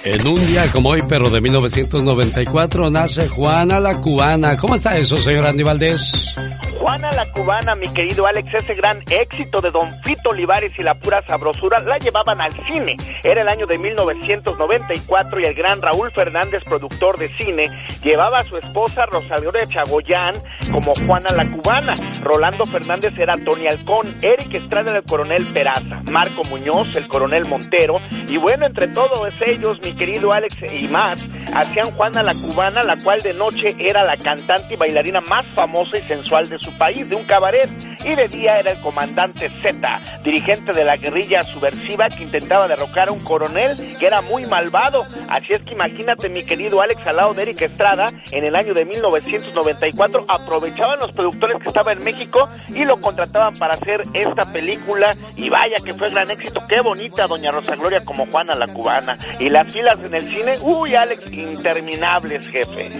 [0.04, 4.56] En un día como hoy, pero de 1994, nace Juana la Cubana.
[4.56, 6.34] ¿Cómo está eso, señor Andy Valdés?
[6.82, 10.94] Juana la Cubana, mi querido Alex, ese gran éxito de Don Fito Olivares y la
[10.94, 12.96] pura sabrosura la llevaban al cine.
[13.22, 17.62] Era el año de 1994 y el gran Raúl Fernández, productor de cine,
[18.02, 20.34] llevaba a su esposa Rosalía Chagoyán
[20.72, 21.94] como Juana la Cubana.
[22.24, 28.00] Rolando Fernández era Tony Alcón, Eric Estrada el coronel Peraza, Marco Muñoz, el coronel Montero.
[28.26, 32.96] Y bueno, entre todos ellos, mi querido Alex y más, hacían Juana la Cubana, la
[32.96, 37.08] cual de noche era la cantante y bailarina más famosa y sensual de su país,
[37.08, 37.68] de un cabaret,
[38.04, 43.08] y de día era el comandante Z, dirigente de la guerrilla subversiva que intentaba derrocar
[43.08, 45.04] a un coronel que era muy malvado.
[45.28, 48.74] Así es que imagínate, mi querido Alex, al lado de Eric Estrada, en el año
[48.74, 54.52] de 1994, aprovechaban los productores que estaban en México y lo contrataban para hacer esta
[54.52, 58.66] película, y vaya que fue gran éxito, qué bonita Doña Rosa Gloria como Juana la
[58.66, 59.16] Cubana.
[59.38, 62.90] Y las filas en el cine, uy, Alex, interminables, jefe.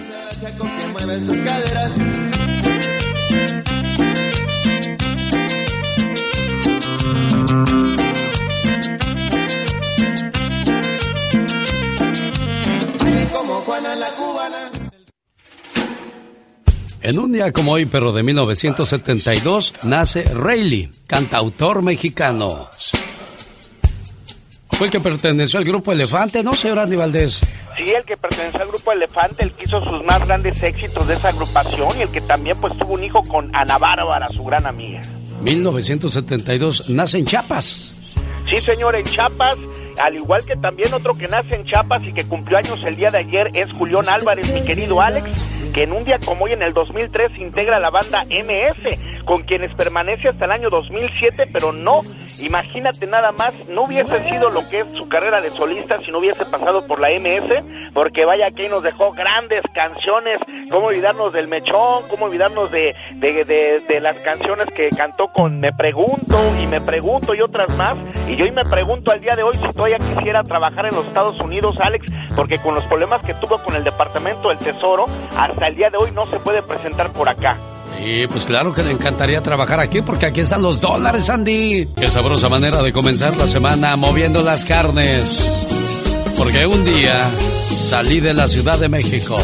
[17.01, 22.69] En un día como hoy, pero de 1972, nace Rayleigh, cantautor mexicano.
[24.73, 27.41] Fue el que perteneció al grupo Elefante, ¿no, señor Andy Valdés?
[27.77, 31.13] Sí, el que perteneció al grupo Elefante, el que hizo sus más grandes éxitos de
[31.15, 34.65] esa agrupación y el que también pues tuvo un hijo con Ana Bárbara, su gran
[34.65, 35.01] amiga.
[35.41, 37.93] 1972, nace en Chiapas.
[38.49, 39.57] Sí, señor, en Chiapas,
[40.01, 43.09] al igual que también otro que nace en Chiapas y que cumplió años el día
[43.09, 45.29] de ayer es Julián Álvarez, mi querido Alex,
[45.73, 49.73] que en un día como hoy en el 2003 integra la banda MS, con quienes
[49.75, 52.01] permanece hasta el año 2007, pero no
[52.43, 56.19] Imagínate nada más, no hubiese sido lo que es su carrera de solista si no
[56.19, 61.47] hubiese pasado por la MS, porque vaya que nos dejó grandes canciones, cómo olvidarnos del
[61.47, 66.81] mechón, cómo olvidarnos de, de, de, las canciones que cantó con Me Pregunto y Me
[66.81, 67.95] Pregunto y otras más.
[68.27, 71.07] Y yo hoy me pregunto al día de hoy si todavía quisiera trabajar en los
[71.07, 75.05] Estados Unidos, Alex, porque con los problemas que tuvo con el Departamento del Tesoro,
[75.37, 77.55] hasta el día de hoy no se puede presentar por acá.
[78.03, 81.87] Sí, pues claro que le encantaría trabajar aquí porque aquí están los dólares, Andy.
[81.95, 85.49] Qué sabrosa manera de comenzar la semana moviendo las carnes.
[86.37, 87.15] Porque un día
[87.89, 89.37] salí de la Ciudad de México,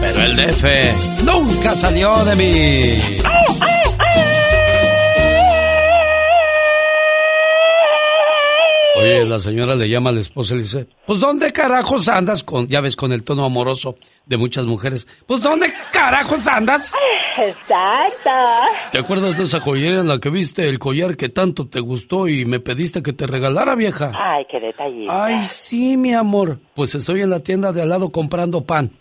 [0.00, 3.22] pero el DF nunca salió de mí.
[9.02, 12.42] Oye, la señora le llama a la esposa y le dice, pues ¿dónde carajos andas?
[12.44, 15.06] Con, ya ves, con el tono amoroso de muchas mujeres.
[15.26, 16.94] Pues ¿dónde carajos andas?
[17.36, 18.30] Exacto.
[18.92, 22.28] ¿Te acuerdas de esa joyería en la que viste el collar que tanto te gustó
[22.28, 24.12] y me pediste que te regalara, vieja?
[24.14, 25.10] Ay, qué detallito.
[25.10, 26.60] Ay, sí, mi amor.
[26.74, 28.92] Pues estoy en la tienda de al lado comprando pan.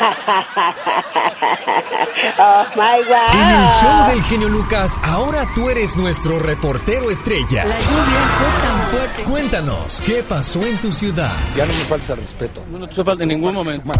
[2.38, 3.34] oh my God.
[3.34, 7.64] En el show del genio Lucas, ahora tú eres nuestro reportero estrella.
[7.64, 9.22] La lluvia fue tan fuerte.
[9.24, 11.32] Cuéntanos, ¿qué pasó en tu ciudad?
[11.56, 12.62] Ya no me falta respeto.
[12.70, 13.90] No te falta en ningún momento.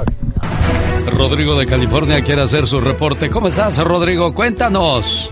[1.12, 3.28] Rodrigo de California quiere hacer su reporte.
[3.30, 4.32] ¿Cómo estás, Rodrigo?
[4.34, 5.30] Cuéntanos.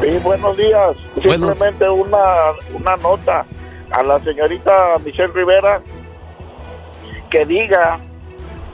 [0.00, 0.96] Sí, buenos días.
[1.24, 3.44] Buenos- Simplemente una, una nota
[3.92, 4.72] a la señorita
[5.04, 5.80] Michelle Rivera
[7.28, 8.00] que diga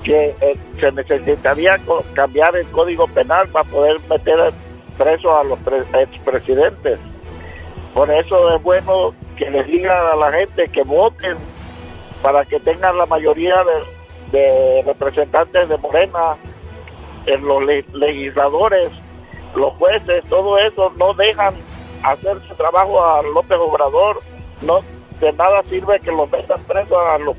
[0.06, 1.80] que eh, se necesitaría
[2.14, 4.52] cambiar el código penal para poder meter
[4.96, 7.00] preso a los pre- expresidentes.
[7.92, 11.36] Por eso es bueno que les diga a la gente que voten
[12.22, 13.56] para que tengan la mayoría
[14.30, 16.36] de, representantes de Morena
[17.26, 18.90] en los le- legisladores,
[19.56, 21.52] los jueces, todo eso no dejan
[22.04, 24.20] hacer su trabajo a López Obrador.
[24.62, 24.82] No
[25.20, 27.36] de nada sirve que los metan presos a los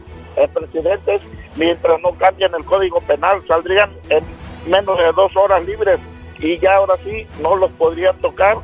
[0.53, 1.21] presidentes
[1.58, 3.43] mientras no cambien el código penal.
[3.48, 4.24] Saldrían en
[4.70, 6.00] menos de dos horas libres
[6.39, 8.58] y ya ahora sí no los podrían tocar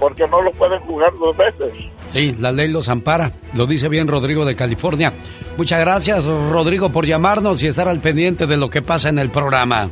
[0.00, 1.72] porque no los pueden jugar dos veces.
[2.08, 3.32] Sí, la ley los ampara.
[3.54, 5.12] Lo dice bien Rodrigo de California.
[5.56, 9.30] Muchas gracias, Rodrigo, por llamarnos y estar al pendiente de lo que pasa en el
[9.30, 9.88] programa.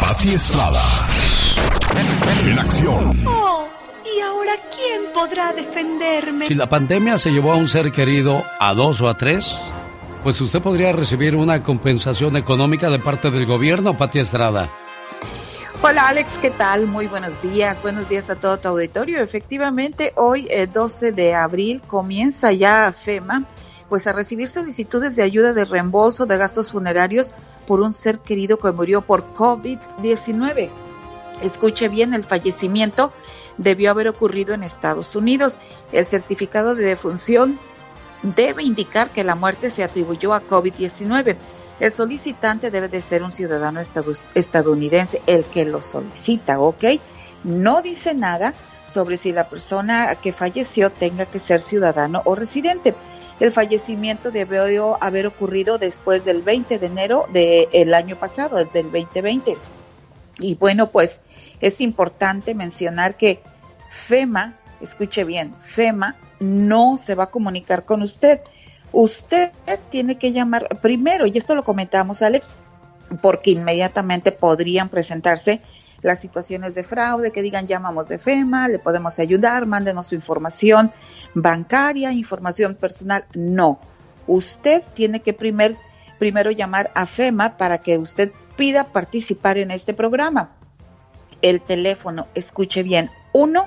[0.00, 0.80] Pati Estrada.
[2.44, 3.24] En acción.
[3.26, 3.68] Oh,
[4.04, 6.46] ¿y ahora quién podrá defenderme?
[6.46, 9.58] Si la pandemia se llevó a un ser querido a dos o a tres,
[10.24, 14.70] pues usted podría recibir una compensación económica de parte del gobierno, Pati Estrada.
[15.82, 16.86] Hola Alex, ¿qué tal?
[16.86, 19.20] Muy buenos días, buenos días a todo tu auditorio.
[19.20, 23.44] Efectivamente, hoy eh, 12 de abril comienza ya FEMA
[23.90, 27.34] pues a recibir solicitudes de ayuda de reembolso de gastos funerarios
[27.66, 30.70] por un ser querido que murió por COVID-19.
[31.42, 33.12] Escuche bien, el fallecimiento
[33.58, 35.58] debió haber ocurrido en Estados Unidos.
[35.92, 37.58] El certificado de defunción
[38.24, 41.36] debe indicar que la muerte se atribuyó a COVID-19.
[41.80, 43.80] El solicitante debe de ser un ciudadano
[44.34, 46.84] estadounidense, el que lo solicita, ¿ok?
[47.42, 52.94] No dice nada sobre si la persona que falleció tenga que ser ciudadano o residente.
[53.40, 59.56] El fallecimiento debió haber ocurrido después del 20 de enero del año pasado, del 2020.
[60.38, 61.20] Y bueno, pues
[61.60, 63.42] es importante mencionar que
[63.90, 68.40] FEMA, escuche bien, FEMA no se va a comunicar con usted.
[68.92, 69.50] Usted
[69.90, 72.50] tiene que llamar primero, y esto lo comentamos, Alex,
[73.20, 75.60] porque inmediatamente podrían presentarse
[76.02, 80.92] las situaciones de fraude, que digan llamamos de FEMA, le podemos ayudar, mándenos su información
[81.34, 83.24] bancaria, información personal.
[83.34, 83.80] No,
[84.26, 85.76] usted tiene que primer,
[86.18, 90.50] primero llamar a FEMA para que usted pida participar en este programa.
[91.40, 93.66] El teléfono, escuche bien, 1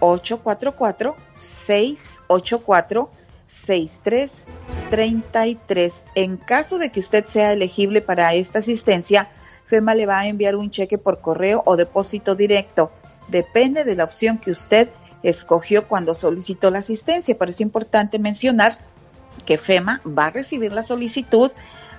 [0.00, 3.10] 844 684
[3.46, 6.02] 6333.
[6.14, 9.28] En caso de que usted sea elegible para esta asistencia,
[9.66, 12.90] FEMA le va a enviar un cheque por correo o depósito directo.
[13.28, 14.88] Depende de la opción que usted
[15.22, 18.72] escogió cuando solicitó la asistencia, pero es importante mencionar
[19.46, 21.50] que FEMA va a recibir la solicitud,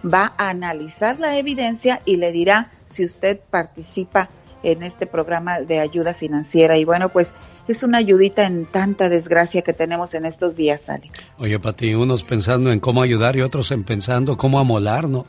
[0.05, 4.29] va a analizar la evidencia y le dirá si usted participa
[4.65, 6.77] en este programa de ayuda financiera.
[6.77, 7.35] Y bueno, pues
[7.67, 11.33] es una ayudita en tanta desgracia que tenemos en estos días, Alex.
[11.37, 15.25] Oye, Pati, unos pensando en cómo ayudar y otros en pensando cómo amolar, ¿no?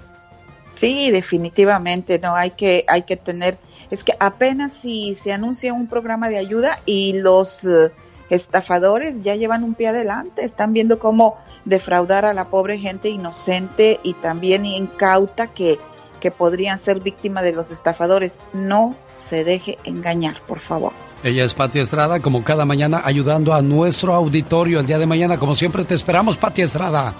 [0.75, 3.59] Sí, definitivamente, no hay que hay que tener
[3.91, 7.93] es que apenas si se anuncia un programa de ayuda y los eh,
[8.31, 14.01] estafadores ya llevan un pie adelante, están viendo cómo defraudar a la pobre gente inocente
[14.03, 15.79] y también incauta que
[16.21, 18.39] que podrían ser víctimas de los estafadores.
[18.53, 20.93] No se deje engañar, por favor.
[21.23, 24.81] Ella es Pati Estrada, como cada mañana, ayudando a nuestro auditorio.
[24.81, 27.15] El día de mañana, como siempre, te esperamos, Pati Estrada.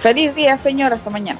[0.00, 0.92] Feliz día, señor.
[0.92, 1.38] Hasta mañana.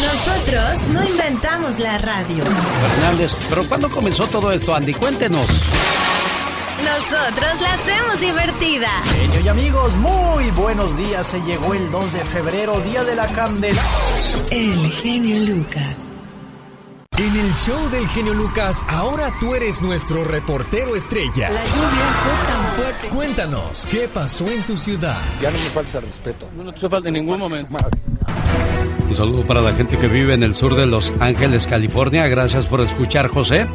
[0.00, 2.44] Nosotros no inventamos la radio.
[2.44, 4.94] Fernández, pero ¿cuándo comenzó todo esto, Andy?
[4.94, 5.46] Cuéntenos.
[6.84, 8.88] Nosotros la hacemos divertida.
[9.16, 11.26] Genio y amigos, muy buenos días.
[11.26, 13.82] Se llegó el 2 de febrero, Día de la Candela.
[14.50, 15.96] El genio Lucas.
[17.16, 21.48] En el show del genio Lucas, ahora tú eres nuestro reportero estrella.
[21.48, 23.08] La lluvia fue tan fuerte.
[23.08, 25.22] Cuéntanos, ¿qué pasó en tu ciudad?
[25.40, 26.48] Ya no me falta respeto.
[26.56, 27.78] No, no te falta en ningún momento.
[29.08, 32.26] Un saludo para la gente que vive en el sur de Los Ángeles, California.
[32.28, 33.66] Gracias por escuchar, José.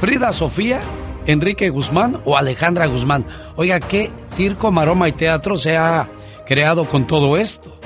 [0.01, 0.81] ¿Frida Sofía?
[1.27, 3.27] ¿Enrique Guzmán o Alejandra Guzmán?
[3.57, 6.09] Oiga, ¿qué circo, maroma y teatro se ha
[6.47, 7.79] creado con todo esto?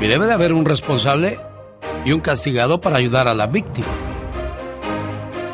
[0.00, 1.38] Y debe de haber un responsable
[2.04, 3.86] y un castigado para ayudar a la víctima.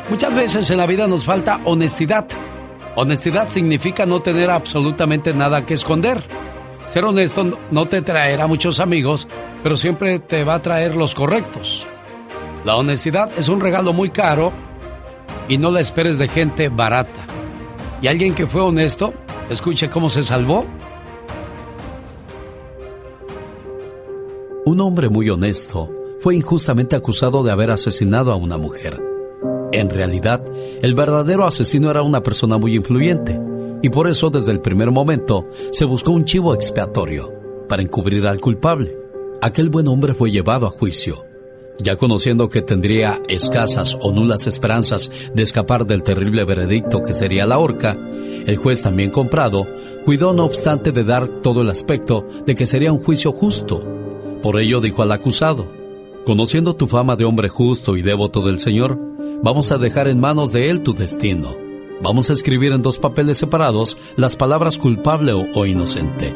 [0.09, 2.27] Muchas veces en la vida nos falta honestidad.
[2.95, 6.23] Honestidad significa no tener absolutamente nada que esconder.
[6.85, 9.27] Ser honesto no te traerá muchos amigos,
[9.63, 11.87] pero siempre te va a traer los correctos.
[12.65, 14.53] La honestidad es un regalo muy caro
[15.47, 17.25] y no la esperes de gente barata.
[18.01, 19.13] Y alguien que fue honesto,
[19.49, 20.65] escuche cómo se salvó.
[24.65, 29.12] Un hombre muy honesto fue injustamente acusado de haber asesinado a una mujer.
[29.73, 30.45] En realidad,
[30.83, 33.41] el verdadero asesino era una persona muy influyente,
[33.81, 37.33] y por eso desde el primer momento se buscó un chivo expiatorio
[37.67, 38.95] para encubrir al culpable.
[39.41, 41.25] Aquel buen hombre fue llevado a juicio.
[41.79, 47.47] Ya conociendo que tendría escasas o nulas esperanzas de escapar del terrible veredicto que sería
[47.47, 47.97] la horca,
[48.45, 49.67] el juez también comprado
[50.05, 53.83] cuidó no obstante de dar todo el aspecto de que sería un juicio justo.
[54.43, 55.65] Por ello dijo al acusado,
[56.27, 59.12] conociendo tu fama de hombre justo y devoto del Señor,
[59.43, 61.55] vamos a dejar en manos de Él tu destino.
[62.01, 66.33] Vamos a escribir en dos papeles separados las palabras culpable o, inocente.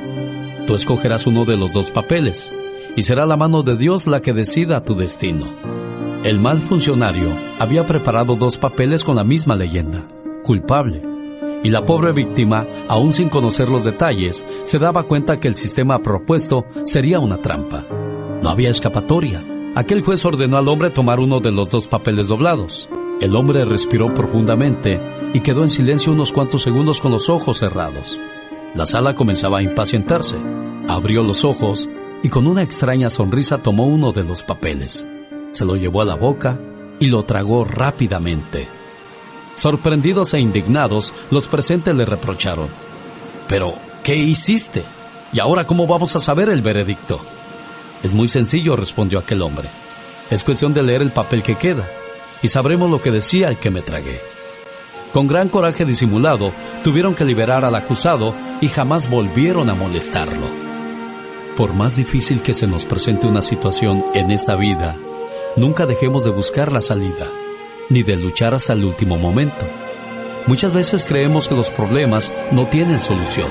[0.67, 2.51] Tú escogerás uno de los dos papeles
[2.95, 5.47] y será la mano de Dios la que decida tu destino.
[6.23, 7.29] El mal funcionario
[7.59, 10.05] había preparado dos papeles con la misma leyenda,
[10.43, 11.01] culpable,
[11.63, 16.01] y la pobre víctima, aún sin conocer los detalles, se daba cuenta que el sistema
[16.01, 17.85] propuesto sería una trampa.
[18.41, 19.56] No había escapatoria.
[19.77, 22.89] Aquel juez ordenó al hombre tomar uno de los dos papeles doblados.
[23.21, 24.99] El hombre respiró profundamente
[25.35, 28.19] y quedó en silencio unos cuantos segundos con los ojos cerrados.
[28.73, 30.35] La sala comenzaba a impacientarse.
[30.87, 31.89] Abrió los ojos
[32.23, 35.07] y con una extraña sonrisa tomó uno de los papeles.
[35.51, 36.59] Se lo llevó a la boca
[36.99, 38.67] y lo tragó rápidamente.
[39.53, 42.69] Sorprendidos e indignados, los presentes le reprocharon.
[43.47, 44.83] Pero, ¿qué hiciste?
[45.33, 47.19] ¿Y ahora cómo vamos a saber el veredicto?
[48.03, 49.69] Es muy sencillo, respondió aquel hombre.
[50.29, 51.89] Es cuestión de leer el papel que queda,
[52.41, 54.21] y sabremos lo que decía el que me tragué.
[55.13, 56.51] Con gran coraje disimulado,
[56.83, 60.47] tuvieron que liberar al acusado y jamás volvieron a molestarlo.
[61.55, 64.95] Por más difícil que se nos presente una situación en esta vida,
[65.55, 67.31] nunca dejemos de buscar la salida,
[67.89, 69.65] ni de luchar hasta el último momento.
[70.45, 73.49] Muchas veces creemos que los problemas no tienen solución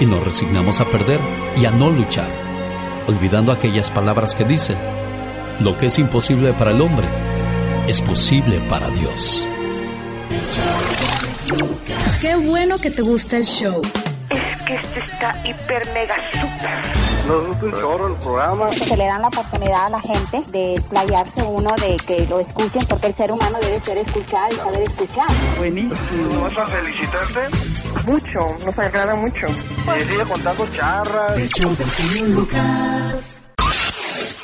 [0.00, 1.20] y nos resignamos a perder
[1.60, 2.30] y a no luchar,
[3.06, 4.78] olvidando aquellas palabras que dicen,
[5.60, 7.06] lo que es imposible para el hombre,
[7.86, 9.46] es posible para Dios.
[12.20, 13.82] Qué bueno que te gusta el show.
[14.66, 17.04] Que este está hiper mega super.
[17.26, 18.72] Nos gusta un chorro el programa.
[18.72, 22.86] Se le dan la oportunidad a la gente de explayarse uno, de que lo escuchen,
[22.86, 25.28] porque el ser humano debe ser escuchado y saber escuchar.
[25.58, 26.40] Buenísimo.
[26.42, 27.40] ¿Vas a felicitarte?
[28.06, 29.46] Mucho, nos agrada mucho.
[29.48, 31.36] Y sigue contando charras.
[31.36, 31.76] El show
[32.28, 33.44] Lucas.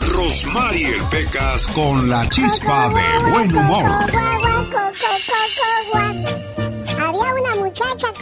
[0.00, 3.90] Rosmarie Pecas con la chispa de buen humor.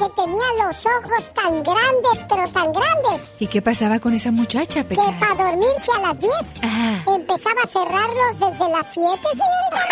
[0.08, 4.82] Que tenía los ojos tan grandes, pero tan grandes, ¿Y qué pasaba con esa muchacha,
[4.84, 5.04] que Pecas?
[5.20, 6.32] para dormirse a las 10
[6.62, 7.02] Ah.
[7.14, 9.82] empezaba a cerrarlos desde las 7, señorita.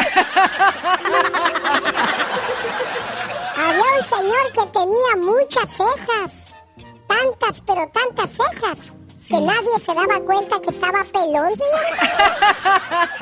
[3.57, 6.53] Había un señor que tenía muchas cejas,
[7.07, 8.95] tantas, pero tantas cejas,
[9.29, 12.17] que nadie se daba cuenta que estaba pelón, señorita.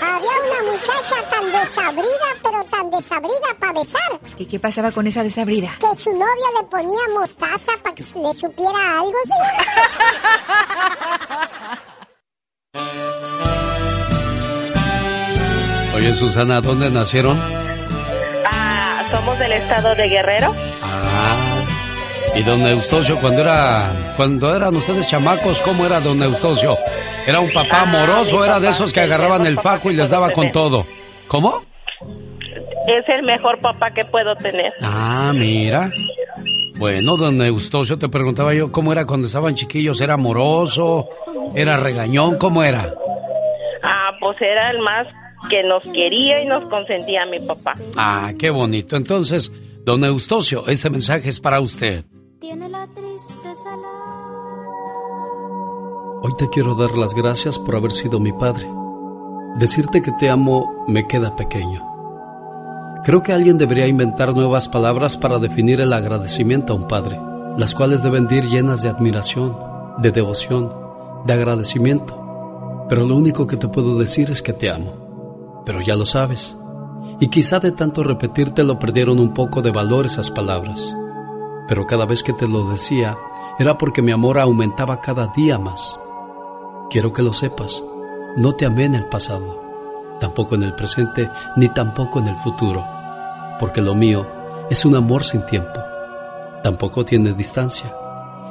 [0.00, 5.22] Había una muchacha tan desabrida, pero tan desabrida para besar, ¿Y qué pasaba con esa
[5.22, 5.70] desabrida?
[5.80, 9.12] que su novia le ponía mostaza para que le supiera algo,
[15.94, 17.38] Oye, Susana, ¿dónde nacieron?
[18.50, 20.54] Ah, somos del estado de Guerrero.
[20.82, 21.49] Ah.
[22.34, 26.74] Y don Eustacio, cuando era, cuando eran ustedes chamacos, ¿cómo era don Eustacio?
[27.26, 28.44] ¿Era un papá amoroso?
[28.44, 30.86] ¿Era de esos que agarraban el fajo y les daba con todo?
[31.28, 31.62] ¿Cómo?
[32.86, 34.72] Es el mejor papá que puedo tener.
[34.80, 35.90] Ah, mira.
[36.76, 40.00] Bueno, don Eustacio, te preguntaba yo cómo era cuando estaban chiquillos.
[40.00, 41.08] ¿Era amoroso?
[41.54, 42.38] ¿Era regañón?
[42.38, 42.94] ¿Cómo era?
[43.82, 45.06] Ah, pues era el más
[45.50, 47.74] que nos quería y nos consentía mi papá.
[47.96, 48.96] Ah, qué bonito.
[48.96, 49.52] Entonces,
[49.84, 52.04] don Eustacio, este mensaje es para usted.
[52.40, 53.68] Tiene la tristeza
[56.22, 58.66] Hoy te quiero dar las gracias por haber sido mi padre.
[59.56, 61.86] Decirte que te amo me queda pequeño.
[63.04, 67.20] Creo que alguien debería inventar nuevas palabras para definir el agradecimiento a un padre,
[67.58, 69.58] las cuales deben ir llenas de admiración,
[69.98, 70.72] de devoción,
[71.26, 72.86] de agradecimiento.
[72.88, 75.62] Pero lo único que te puedo decir es que te amo.
[75.66, 76.56] Pero ya lo sabes.
[77.20, 80.96] Y quizá de tanto repetírtelo perdieron un poco de valor esas palabras.
[81.70, 83.16] Pero cada vez que te lo decía
[83.60, 86.00] era porque mi amor aumentaba cada día más.
[86.90, 87.84] Quiero que lo sepas.
[88.36, 89.62] No te amé en el pasado,
[90.18, 92.84] tampoco en el presente, ni tampoco en el futuro,
[93.60, 94.26] porque lo mío
[94.68, 95.80] es un amor sin tiempo.
[96.64, 97.94] Tampoco tiene distancia.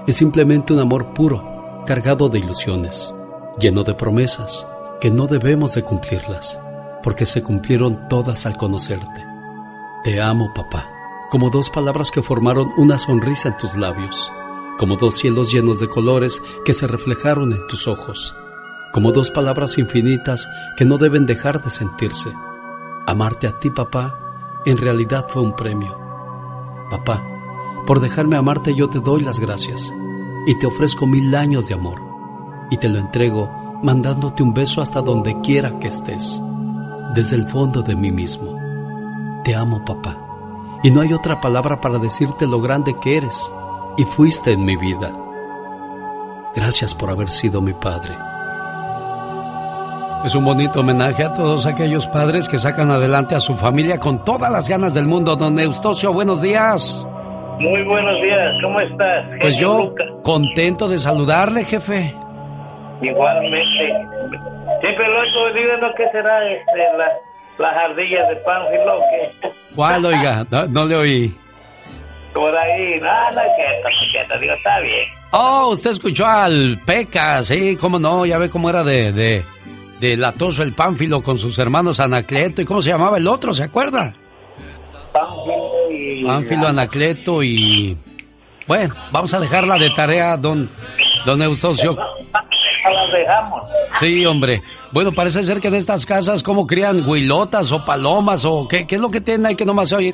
[0.08, 3.14] Es simplemente un amor puro, cargado de ilusiones,
[3.60, 4.66] lleno de promesas
[5.02, 6.58] que no debemos de cumplirlas,
[7.04, 9.26] porque se cumplieron todas al conocerte.
[10.06, 10.90] Te amo, papá,
[11.30, 14.32] como dos palabras que formaron una sonrisa en tus labios,
[14.78, 18.36] como dos cielos llenos de colores que se reflejaron en tus ojos
[18.92, 22.34] como dos palabras infinitas que no deben dejar de sentirse.
[23.06, 24.20] Amarte a ti, papá,
[24.66, 25.98] en realidad fue un premio.
[26.90, 27.24] Papá,
[27.86, 29.94] por dejarme amarte yo te doy las gracias
[30.48, 32.02] y te ofrezco mil años de amor
[32.72, 33.50] y te lo entrego
[33.84, 36.42] mandándote un beso hasta donde quiera que estés,
[37.14, 38.58] desde el fondo de mí mismo.
[39.44, 40.18] Te amo, papá,
[40.84, 43.52] y no hay otra palabra para decirte lo grande que eres
[43.98, 45.12] y fuiste en mi vida.
[46.56, 48.16] Gracias por haber sido mi padre.
[50.26, 54.22] Es un bonito homenaje a todos aquellos padres que sacan adelante a su familia con
[54.24, 55.36] todas las ganas del mundo.
[55.38, 57.06] Don Eustacio, buenos días.
[57.60, 59.26] Muy buenos días, ¿cómo estás?
[59.42, 60.08] Pues Genio yo Lucas?
[60.24, 62.14] contento de saludarle, jefe.
[63.02, 63.94] Igualmente.
[64.82, 67.29] Siempre lo oigo diciendo que será este, la-
[67.60, 70.46] las ardillas de Pánfilo que ¿Cuál, oiga?
[70.52, 71.36] No, no le oí.
[72.34, 75.08] por ahí, no, no es cierto, no es cierto, digo, está bien.
[75.32, 79.44] Oh, usted escuchó al Peca, sí, cómo no, ya ve cómo era de, de,
[80.00, 83.64] de latoso el Pánfilo con sus hermanos Anacleto y cómo se llamaba el otro, ¿se
[83.64, 84.14] acuerda?
[85.14, 86.26] Pánfilo y...
[86.26, 87.96] Pánfilo, Anacleto y...
[88.68, 90.70] Bueno, vamos a dejarla de tarea, don,
[91.26, 91.98] don Eustacio.
[92.84, 93.64] Las dejamos.
[94.00, 94.62] Sí, hombre.
[94.92, 98.96] Bueno, parece ser que en estas casas, ¿cómo crían huilotas o palomas o qué, qué
[98.96, 100.14] es lo que tienen ahí que nomás se oye?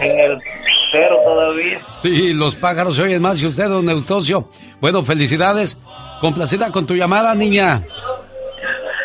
[0.00, 0.38] En el,
[0.92, 1.80] cero todavía.
[1.98, 4.48] Sí, los pájaros se oyen más que usted, don Eustacio.
[4.80, 5.78] Bueno, felicidades.
[6.20, 7.82] Complacida con tu llamada, niña.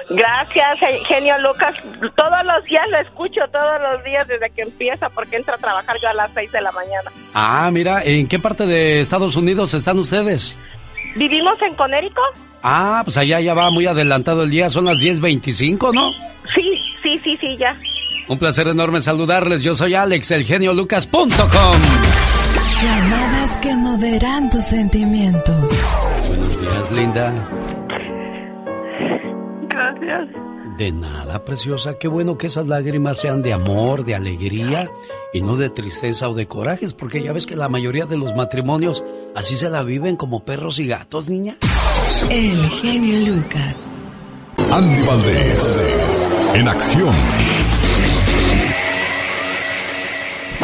[0.10, 1.76] Gracias, eh, genio Lucas.
[2.16, 5.98] Todos los días lo escucho, todos los días desde que empieza, porque entro a trabajar
[6.02, 7.12] yo a las 6 de la mañana.
[7.34, 10.58] Ah, mira, ¿en qué parte de Estados Unidos están ustedes?
[11.16, 12.22] ¿Vivimos en Conérico?
[12.64, 16.12] Ah, pues allá ya va muy adelantado el día, son las 10.25, ¿no?
[16.56, 17.76] Sí, sí, sí, sí, ya.
[18.28, 19.64] Un placer enorme saludarles.
[19.64, 21.28] Yo soy Alex, el genio Lucas.com.
[22.82, 25.84] Llamadas que moverán tus sentimientos.
[26.28, 27.34] Buenos días, linda.
[30.00, 30.58] Gracias.
[30.78, 31.98] De nada, preciosa.
[31.98, 34.92] Qué bueno que esas lágrimas sean de amor, de alegría
[35.34, 38.36] y no de tristeza o de corajes, porque ya ves que la mayoría de los
[38.36, 39.04] matrimonios
[39.36, 41.58] así se la viven como perros y gatos, niña.
[42.30, 43.88] El genio Lucas.
[44.72, 47.16] Andy Valdés, en acción.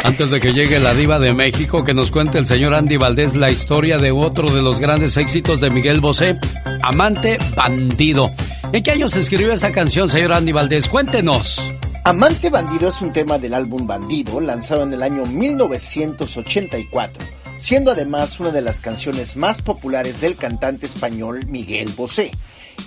[0.04, 3.36] Antes de que llegue la diva de México, que nos cuente el señor Andy Valdés
[3.36, 6.38] la historia de otro de los grandes éxitos de Miguel Bosé,
[6.82, 8.30] Amante Bandido.
[8.74, 10.90] ¿En qué año se escribió esta canción, señor Andy Valdés?
[10.90, 11.58] Cuéntenos.
[12.04, 17.24] Amante Bandido es un tema del álbum Bandido, lanzado en el año 1984,
[17.58, 22.32] siendo además una de las canciones más populares del cantante español Miguel Bosé.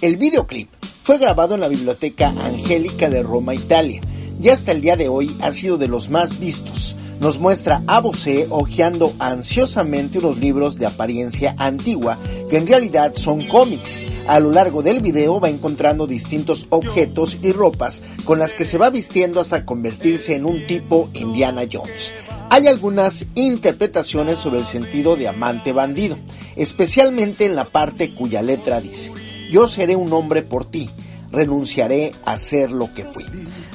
[0.03, 0.69] El videoclip
[1.03, 4.03] fue grabado en la Biblioteca Angélica de Roma, Italia,
[4.43, 6.95] y hasta el día de hoy ha sido de los más vistos.
[7.21, 12.19] Nos muestra a Bosé hojeando ansiosamente unos libros de apariencia antigua
[12.51, 14.01] que en realidad son cómics.
[14.29, 18.77] A lo largo del video va encontrando distintos objetos y ropas con las que se
[18.77, 22.13] va vistiendo hasta convertirse en un tipo Indiana Jones.
[22.51, 26.19] Hay algunas interpretaciones sobre el sentido de amante bandido,
[26.55, 29.11] especialmente en la parte cuya letra dice,
[29.51, 30.91] yo seré un hombre por ti,
[31.33, 33.25] renunciaré a ser lo que fui.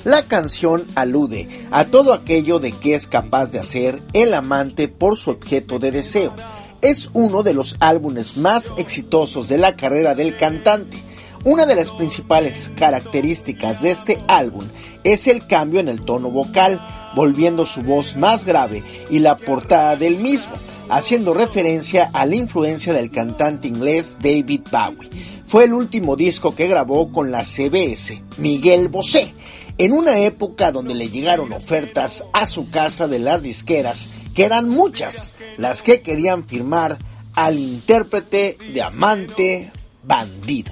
[0.04, 5.16] La canción alude a todo aquello de que es capaz de hacer el amante por
[5.16, 6.34] su objeto de deseo.
[6.82, 10.98] Es uno de los álbumes más exitosos de la carrera del cantante.
[11.44, 14.66] Una de las principales características de este álbum
[15.04, 16.82] es el cambio en el tono vocal,
[17.16, 20.54] volviendo su voz más grave y la portada del mismo,
[20.90, 25.10] haciendo referencia a la influencia del cantante inglés David Bowie.
[25.46, 29.34] Fue el último disco que grabó con la CBS, Miguel Bosé,
[29.82, 34.70] en una época donde le llegaron ofertas a su casa de las disqueras, que eran
[34.70, 37.00] muchas las que querían firmar
[37.34, 39.72] al intérprete de Amante
[40.04, 40.72] Bandido.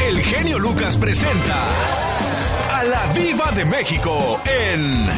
[0.00, 1.68] El genio Lucas presenta
[2.72, 5.08] a la Viva de México en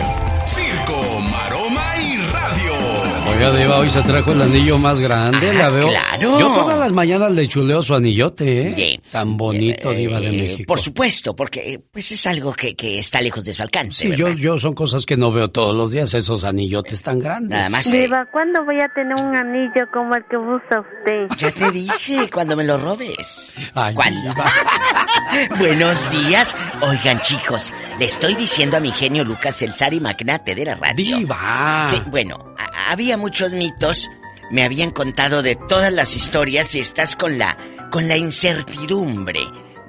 [3.30, 5.88] Oiga, Diva, hoy se trajo el anillo más grande, la veo.
[5.88, 6.40] claro.
[6.40, 8.74] Yo todas las mañanas le chuleo su anillote, ¿eh?
[8.76, 9.00] Sí.
[9.12, 10.64] Tan bonito, Diva de Eh, México.
[10.66, 14.16] Por supuesto, porque eh, pues es algo que, que está lejos de su alcance, Sí,
[14.16, 14.38] yo, ¿verdad?
[14.40, 17.50] yo son cosas que no veo todos los días, esos anillotes tan grandes.
[17.50, 17.86] Nada más.
[17.92, 21.36] eh, Diva, ¿cuándo voy a tener un anillo como el que usa usted?
[21.36, 23.58] ya te dije, cuando me lo robes.
[23.74, 24.34] Ay, ¿Cuándo?
[25.58, 26.56] Buenos días.
[26.80, 30.74] Oigan, chicos, le estoy diciendo a mi genio Lucas, el zar y magnate de la
[30.74, 31.16] radio.
[31.18, 31.88] Diva.
[31.92, 32.54] que, bueno,
[32.88, 34.08] había muchos mitos.
[34.50, 37.56] Me habían contado de todas las historias y estás con la
[37.90, 39.40] con la incertidumbre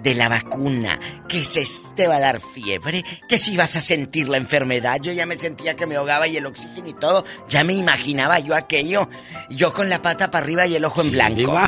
[0.02, 1.64] de la vacuna, que se
[1.96, 5.00] te va a dar fiebre, que si vas a sentir la enfermedad.
[5.02, 7.26] Yo ya me sentía que me ahogaba y el oxígeno y todo.
[7.50, 9.10] Ya me imaginaba yo aquello.
[9.50, 11.60] Yo con la pata para arriba y el ojo en blanco.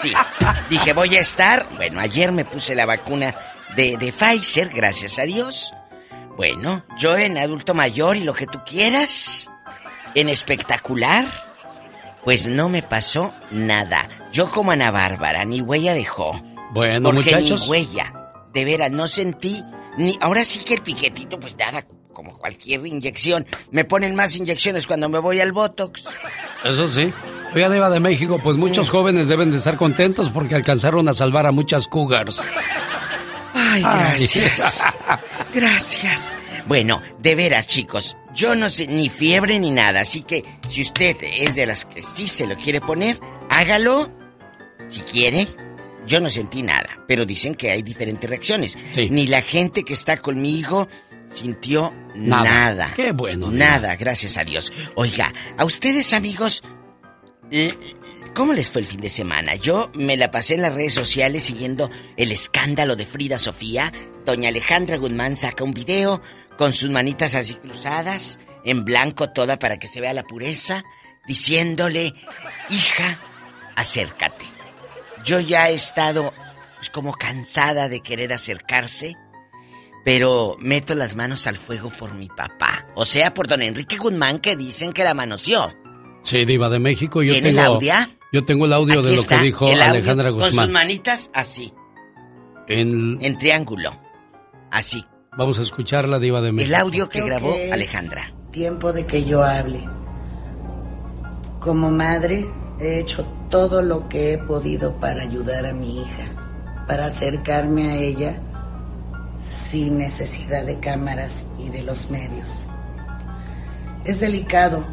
[0.00, 0.12] Sí.
[0.70, 1.68] Dije, voy a estar.
[1.76, 3.34] Bueno, ayer me puse la vacuna
[3.74, 5.74] de, de Pfizer, gracias a Dios.
[6.36, 9.50] Bueno, yo en adulto mayor y lo que tú quieras.
[10.14, 11.24] En espectacular.
[12.24, 14.08] Pues no me pasó nada.
[14.32, 16.42] Yo como Ana Bárbara, ni huella dejó.
[16.72, 17.62] Bueno, Porque muchachos.
[17.64, 18.32] ni huella.
[18.52, 19.62] De veras, no sentí
[19.96, 20.18] ni.
[20.20, 23.46] Ahora sí que el piquetito, pues nada, como cualquier inyección.
[23.70, 26.04] Me ponen más inyecciones cuando me voy al Botox.
[26.64, 27.12] Eso sí.
[27.54, 31.46] Oiga, Diva de México, pues muchos jóvenes deben de estar contentos porque alcanzaron a salvar
[31.46, 32.42] a muchas cougars.
[33.54, 34.18] Ay, Ay.
[34.18, 34.82] gracias.
[36.68, 41.16] Bueno, de veras, chicos, yo no sé ni fiebre ni nada, así que si usted
[41.22, 44.12] es de las que sí se lo quiere poner, hágalo.
[44.88, 45.48] Si quiere.
[46.06, 48.78] Yo no sentí nada, pero dicen que hay diferentes reacciones.
[48.94, 49.08] Sí.
[49.10, 50.88] Ni la gente que está conmigo
[51.28, 52.44] sintió Nada.
[52.44, 52.92] nada.
[52.96, 53.50] Qué bueno.
[53.50, 54.72] Nada, gracias a Dios.
[54.94, 56.62] Oiga, a ustedes, amigos,
[58.34, 59.54] ¿Cómo les fue el fin de semana?
[59.56, 63.90] Yo me la pasé en las redes sociales siguiendo el escándalo de Frida Sofía.
[64.26, 66.20] Doña Alejandra Guzmán saca un video
[66.58, 70.82] con sus manitas así cruzadas, en blanco toda para que se vea la pureza,
[71.26, 72.12] diciéndole,
[72.68, 73.18] hija,
[73.76, 74.44] acércate.
[75.24, 76.32] Yo ya he estado
[76.76, 79.16] pues, como cansada de querer acercarse,
[80.04, 82.86] pero meto las manos al fuego por mi papá.
[82.94, 85.72] O sea, por don Enrique Guzmán que dicen que la manoseó.
[86.22, 87.60] Sí, Diva de México, yo ¿Tiene tengo.
[87.60, 87.94] el audio?
[88.32, 90.72] Yo tengo el audio Aquí de lo está, que dijo audio Alejandra Con sus Guzmán.
[90.72, 91.72] manitas así,
[92.66, 93.98] En- en triángulo.
[94.70, 95.04] Así.
[95.38, 96.74] Vamos a escuchar la Diva de México.
[96.74, 98.34] El audio que Creo grabó que Alejandra.
[98.50, 99.88] Tiempo de que yo hable.
[101.60, 102.44] Como madre,
[102.80, 106.24] he hecho todo lo que he podido para ayudar a mi hija,
[106.88, 108.42] para acercarme a ella
[109.40, 112.64] sin necesidad de cámaras y de los medios.
[114.04, 114.84] Es delicado.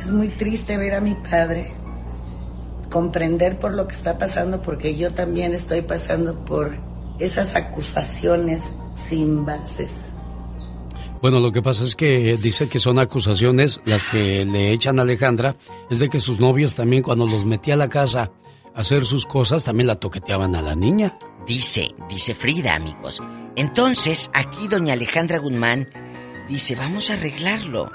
[0.00, 1.74] Es muy triste ver a mi padre
[2.88, 9.44] comprender por lo que está pasando, porque yo también estoy pasando por esas acusaciones sin
[9.44, 10.06] bases.
[11.20, 15.02] Bueno, lo que pasa es que dice que son acusaciones las que le echan a
[15.02, 15.56] Alejandra,
[15.90, 18.30] es de que sus novios también cuando los metía a la casa
[18.74, 21.16] a hacer sus cosas, también la toqueteaban a la niña.
[21.46, 23.22] Dice, dice Frida, amigos.
[23.56, 25.88] Entonces, aquí doña Alejandra Guzmán
[26.48, 27.90] dice, vamos a arreglarlo,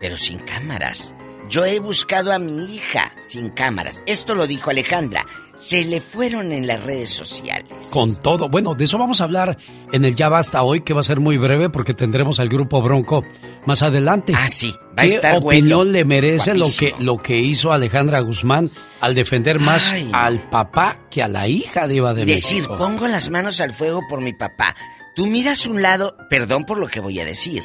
[0.00, 1.14] pero sin cámaras.
[1.48, 4.02] Yo he buscado a mi hija sin cámaras.
[4.06, 5.24] Esto lo dijo Alejandra.
[5.56, 7.72] Se le fueron en las redes sociales.
[7.90, 8.48] Con todo.
[8.48, 9.56] Bueno, de eso vamos a hablar
[9.92, 12.82] en el Ya Basta hoy, que va a ser muy breve porque tendremos al grupo
[12.82, 13.22] Bronco
[13.64, 14.32] más adelante.
[14.36, 14.72] Ah, sí.
[14.98, 18.70] Va ¿Qué a estar opinión bueno, le merece lo que, lo que hizo Alejandra Guzmán
[19.00, 22.58] al defender más Ay, al papá que a la hija de Iba de Y decir,
[22.62, 22.76] México?
[22.76, 24.74] pongo las manos al fuego por mi papá.
[25.16, 27.62] Tú miras un lado, perdón por lo que voy a decir.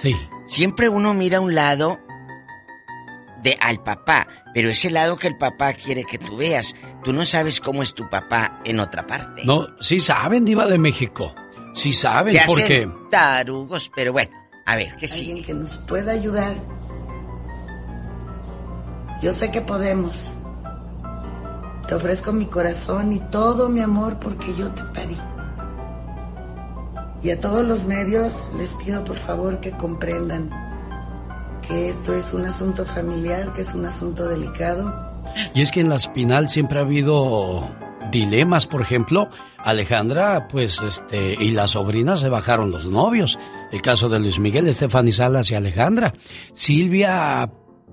[0.00, 0.14] Sí.
[0.46, 2.00] Siempre uno mira un lado
[3.42, 6.74] de al papá, pero ese lado que el papá quiere que tú veas,
[7.04, 9.42] tú no sabes cómo es tu papá en otra parte.
[9.44, 11.34] No, sí saben, Diva de México.
[11.74, 12.62] Sí saben, Se porque...
[12.64, 14.32] hacen tarugos, pero bueno,
[14.66, 15.42] a ver, ¿qué Alguien sigue?
[15.42, 16.56] que nos pueda ayudar.
[19.22, 20.32] Yo sé que podemos.
[21.86, 25.16] Te ofrezco mi corazón y todo mi amor porque yo te parí.
[27.22, 30.48] Y a todos los medios les pido por favor que comprendan
[31.66, 35.10] que esto es un asunto familiar, que es un asunto delicado.
[35.54, 37.68] Y es que en la Espinal siempre ha habido
[38.10, 43.38] dilemas, por ejemplo, Alejandra, pues este, y la sobrina se bajaron los novios.
[43.70, 46.12] El caso de Luis Miguel, Estefany Salas y Alejandra.
[46.54, 47.50] Silvia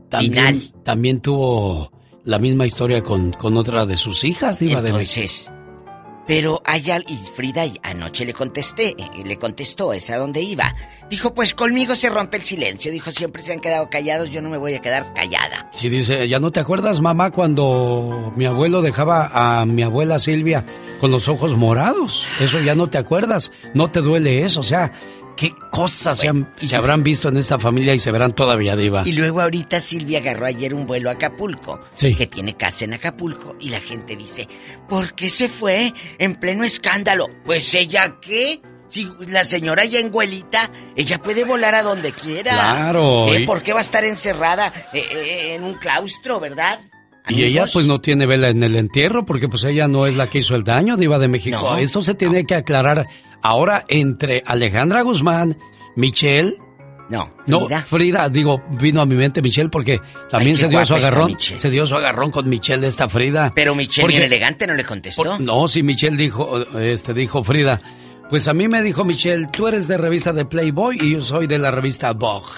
[0.09, 1.91] también, también tuvo
[2.23, 5.21] la misma historia con, con otra de sus hijas, Diva de México.
[5.21, 5.51] Entonces,
[6.27, 7.05] pero hay al...
[7.07, 10.75] Y Frida y anoche le contesté, eh, le contestó, ¿es a dónde iba?
[11.09, 12.91] Dijo, pues conmigo se rompe el silencio.
[12.91, 15.69] Dijo, siempre se han quedado callados, yo no me voy a quedar callada.
[15.71, 20.65] Sí, dice, ¿ya no te acuerdas, mamá, cuando mi abuelo dejaba a mi abuela Silvia
[20.99, 22.25] con los ojos morados?
[22.41, 24.91] Eso ya no te acuerdas, no te duele eso, o sea,
[25.37, 29.03] ¿qué cosas se, han- se habrán visto en esta familia y se verán todavía, Diva?
[29.05, 32.13] Y luego ahorita Silvia agarró ayer un vuelo a Acapulco, Sí.
[32.15, 34.47] que tiene casa en Acapulco, y la gente dice,
[34.89, 37.27] ¿por qué se fue en pleno escándalo?
[37.45, 38.59] Pues ella qué?
[38.89, 42.51] Si la señora ya en Güelita, ella puede volar a donde quiera.
[42.53, 43.45] Claro, ¿Eh?
[43.45, 46.79] ¿Por qué va a estar encerrada eh, eh, en un claustro, verdad?
[47.29, 50.27] Y ella pues no tiene vela en el entierro porque pues ella no es la
[50.29, 51.57] que hizo el daño, Diva de México.
[51.61, 53.07] No, Esto se tiene que aclarar
[53.41, 55.57] ahora entre Alejandra Guzmán,
[55.95, 56.57] Michelle...
[57.09, 58.27] No, No, Frida.
[58.27, 61.95] Digo, vino a mi mente Michelle porque también se dio su agarrón, se dio su
[61.95, 63.53] agarrón con Michelle esta Frida.
[63.55, 65.23] Pero Michelle Porque- bien elegante no le contestó.
[65.23, 67.79] Por- no, si Michelle dijo, este, dijo Frida,
[68.29, 71.47] pues a mí me dijo Michelle, tú eres de revista de Playboy y yo soy
[71.47, 72.51] de la revista Vogue.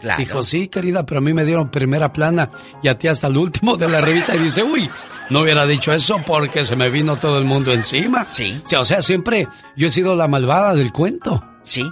[0.00, 0.18] Claro.
[0.18, 2.48] Dijo, sí, querida, pero a mí me dieron primera plana
[2.82, 4.36] y a ti hasta el último de la revista.
[4.36, 4.90] Y dice, uy,
[5.30, 8.24] no hubiera dicho eso porque se me vino todo el mundo encima.
[8.24, 8.60] Sí.
[8.78, 11.42] O sea, siempre yo he sido la malvada del cuento.
[11.62, 11.90] Sí.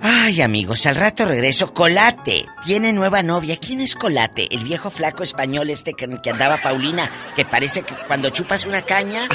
[0.00, 1.72] Ay, amigos, al rato regreso.
[1.74, 3.56] Colate tiene nueva novia.
[3.56, 4.46] ¿Quién es Colate?
[4.54, 8.82] El viejo flaco español este que, que andaba Paulina, que parece que cuando chupas una
[8.82, 9.26] caña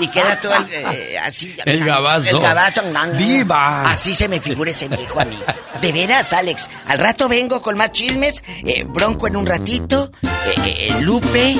[0.00, 1.54] y queda todo el, eh, así.
[1.64, 2.28] El gabazo.
[2.36, 2.82] El gabazo.
[3.16, 3.82] Diva.
[3.82, 5.38] Así se me figura ese viejo a mí.
[5.80, 6.68] De veras, Alex.
[6.86, 8.42] Al rato vengo con más chismes.
[8.64, 10.10] eh, bronco en un ratito.
[10.22, 11.56] eh, eh, Lupe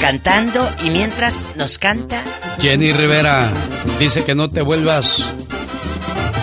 [0.00, 0.68] cantando.
[0.84, 2.22] Y mientras nos canta.
[2.60, 3.48] Jenny Rivera
[3.98, 5.18] dice que no te vuelvas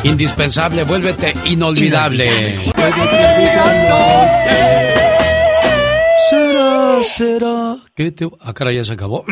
[0.04, 2.30] indispensable, vuélvete inolvidable.
[6.30, 8.28] Será, será que te...
[8.39, 9.26] Ah, caray, ya se acabó.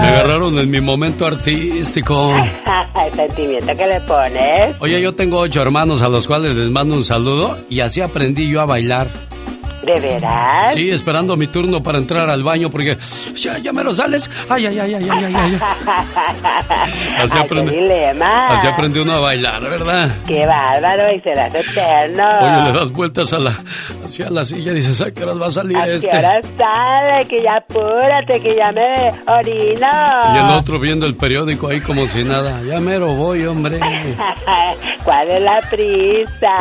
[0.00, 2.32] Me agarraron en mi momento artístico.
[3.06, 4.76] El sentimiento que le pones.
[4.80, 8.48] Oye, yo tengo ocho hermanos a los cuales les mando un saludo y así aprendí
[8.48, 9.08] yo a bailar.
[9.86, 10.74] ¿De veras?
[10.74, 12.98] Sí, esperando mi turno para entrar al baño porque
[13.34, 14.28] ya, ya me lo sales.
[14.48, 15.58] Ay, ay, ay, ay, ay, ay, ay.
[17.18, 17.72] Así Ay, aprende.
[17.72, 18.46] qué dilema.
[18.48, 20.10] Así aprende uno a bailar, ¿verdad?
[20.26, 22.28] Qué bárbaro y serás eterno.
[22.40, 23.52] Oye, le das vueltas a la,
[24.04, 26.08] hacia la silla y dices, ¿a qué horas va a salir ¿A qué este?
[26.08, 27.26] hora sale?
[27.28, 30.34] Que ya apúrate, que ya me orino.
[30.34, 32.60] Y el otro viendo el periódico ahí como si nada.
[32.62, 33.78] Ya mero voy, hombre.
[35.04, 36.56] ¿Cuál es la prisa?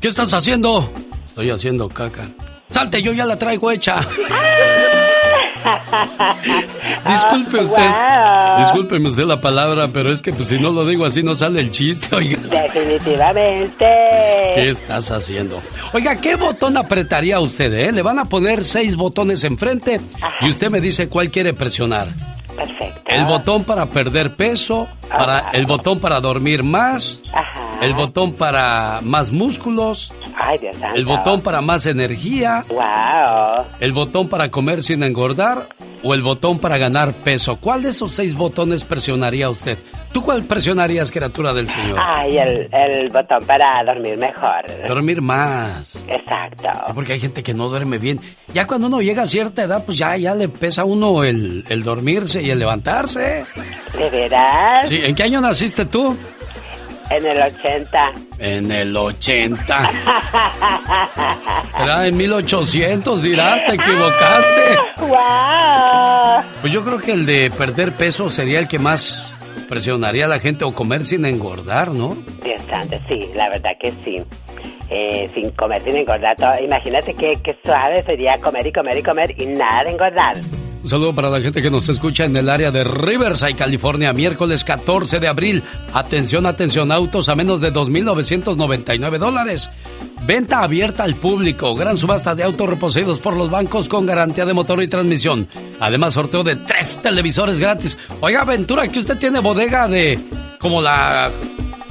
[0.00, 0.90] ¿Qué estás haciendo?
[1.38, 2.26] Estoy haciendo caca.
[2.68, 3.94] Salte, yo ya la traigo hecha.
[7.06, 7.76] Disculpe usted.
[7.76, 8.58] Wow.
[8.64, 11.60] Discúlpeme usted la palabra, pero es que pues, si no lo digo así no sale
[11.60, 12.38] el chiste, oiga.
[12.40, 13.86] Definitivamente.
[14.56, 15.62] ¿Qué estás haciendo?
[15.92, 17.92] Oiga, ¿qué botón apretaría usted, eh?
[17.92, 20.00] Le van a poner seis botones enfrente
[20.40, 22.08] y usted me dice cuál quiere presionar.
[22.58, 23.00] Perfecto.
[23.06, 27.20] El botón para perder peso, para el botón para dormir más,
[27.80, 30.96] el botón para más músculos, Ay, Dios santo.
[30.96, 33.64] el botón para más energía, Wow.
[33.80, 35.68] el botón para comer sin engordar
[36.02, 37.56] o el botón para ganar peso.
[37.56, 39.78] ¿Cuál de esos seis botones presionaría usted?
[40.12, 41.98] ¿Tú cuál presionarías, criatura del Señor?
[42.00, 44.64] Ay, el, el botón para dormir mejor.
[44.86, 45.96] Dormir más.
[46.08, 46.68] Exacto.
[46.86, 48.20] Sí, porque hay gente que no duerme bien.
[48.54, 51.64] Ya cuando uno llega a cierta edad, pues ya, ya le pesa a uno el,
[51.68, 53.44] el dormirse y el levantarse.
[53.96, 54.88] ¿De veras?
[54.88, 56.16] Sí, ¿en qué año naciste tú?
[57.10, 58.12] En el 80.
[58.38, 59.90] En el 80.
[61.82, 64.78] Era en 1800, dirás, te equivocaste.
[65.06, 66.42] ¡Wow!
[66.60, 69.34] Pues yo creo que el de perder peso sería el que más
[69.68, 72.16] presionaría a la gente o comer sin engordar, ¿no?
[72.42, 74.16] Dios santo, sí, la verdad que sí.
[74.90, 76.36] Eh, sin comer, sin engordar.
[76.36, 76.58] todo.
[76.62, 80.36] Imagínate qué, qué suave sería comer y comer y comer y nada de engordar.
[80.82, 84.62] Un saludo para la gente que nos escucha en el área de Riverside, California, miércoles
[84.62, 85.62] 14 de abril.
[85.92, 89.70] Atención, atención, autos a menos de 2.999 dólares.
[90.24, 94.54] Venta abierta al público, gran subasta de autos reposeídos por los bancos con garantía de
[94.54, 95.48] motor y transmisión.
[95.80, 97.98] Además, sorteo de tres televisores gratis.
[98.20, 100.18] Oiga, Aventura, que usted tiene bodega de...
[100.60, 101.30] como la...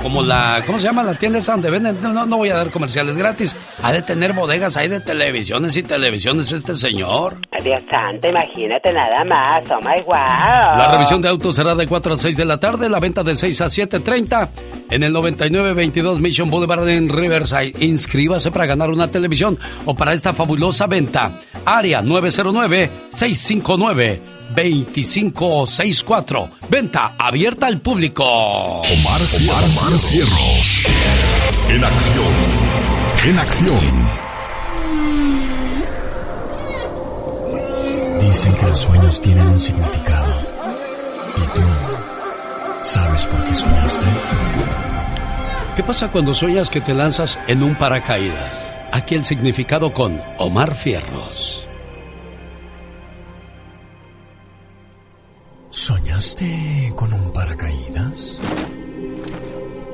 [0.02, 0.62] como la...
[0.66, 2.02] ¿cómo se llama la tienda esa donde venden?
[2.02, 3.56] No, no, voy a dar comerciales gratis.
[3.84, 7.38] Ha de tener bodegas ahí de televisiones y televisiones este señor.
[7.64, 9.64] Dios santo, imagínate nada más.
[9.72, 10.14] Oh my wow.
[10.16, 13.36] La revisión de autos será de 4 a 6 de la tarde, la venta de
[13.36, 14.50] 6 a 7.30
[14.90, 17.74] en el 9922 Mission Boulevard en Riverside.
[17.80, 21.32] Inscríbase para ganar una televisión o para esta fabulosa venta.
[21.66, 22.02] Área
[24.56, 26.50] 909-659-2564.
[26.70, 28.24] Venta abierta al público.
[28.24, 30.84] Omar, Omar Cierros.
[31.70, 32.34] En acción.
[33.26, 34.10] En acción.
[38.20, 40.34] Dicen que los sueños tienen un significado.
[41.38, 41.62] ¿Y tú
[42.82, 44.06] sabes por qué soñaste?
[45.76, 48.60] ¿Qué pasa cuando sueñas que te lanzas en un paracaídas?
[48.92, 51.67] Aquí el significado con Omar Fierros.
[55.70, 58.40] ¿Soñaste con un paracaídas?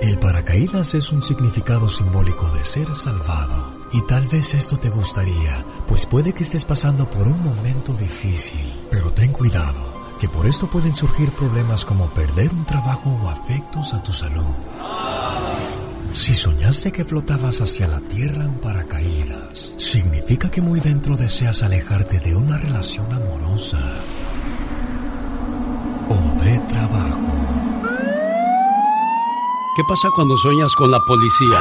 [0.02, 3.74] El paracaídas es un significado simbólico de ser salvado.
[3.92, 8.72] Y tal vez esto te gustaría, pues puede que estés pasando por un momento difícil.
[8.92, 9.82] Pero ten cuidado,
[10.22, 14.54] que por esto pueden surgir problemas como perder un trabajo o afectos a tu salud.
[16.14, 22.20] Si soñaste que flotabas hacia la tierra en paracaídas, significa que muy dentro deseas alejarte
[22.20, 23.80] de una relación amorosa
[26.10, 27.20] o de trabajo.
[29.76, 31.60] ¿Qué pasa cuando sueñas con la policía?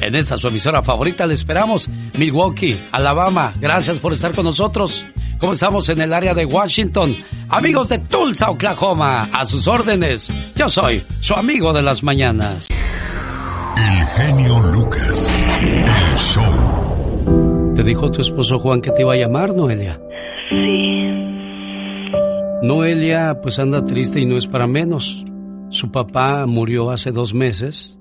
[0.00, 1.88] en esta su emisora favorita, le esperamos.
[2.18, 3.54] Milwaukee, Alabama.
[3.58, 5.06] Gracias por estar con nosotros.
[5.38, 7.16] ¿Cómo estamos en el área de Washington?
[7.48, 9.30] Amigos de Tulsa, Oklahoma.
[9.32, 10.30] A sus órdenes.
[10.54, 12.68] Yo soy su amigo de las mañanas.
[13.76, 15.44] El genio Lucas.
[15.62, 17.72] El show.
[17.74, 20.00] ¿Te dijo tu esposo Juan que te iba a llamar, Noelia?
[20.50, 21.26] Sí.
[22.62, 25.24] Noelia pues anda triste y no es para menos.
[25.70, 27.98] Su papá murió hace dos meses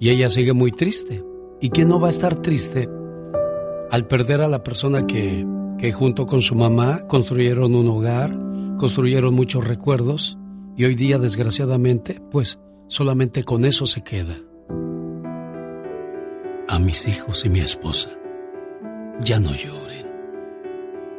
[0.00, 1.24] y ella sigue muy triste.
[1.60, 2.88] ¿Y quién no va a estar triste
[3.90, 5.46] al perder a la persona que,
[5.78, 8.36] que junto con su mamá construyeron un hogar,
[8.78, 10.36] construyeron muchos recuerdos
[10.76, 14.36] y hoy día desgraciadamente pues solamente con eso se queda?
[16.68, 18.10] A mis hijos y mi esposa,
[19.20, 19.83] ya no lloren.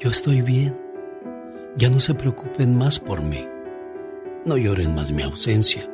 [0.06, 0.80] Yo estoy bien.
[1.78, 3.43] Ya no se preocupen más por mí.
[4.45, 5.89] No lloren más mi ausencia.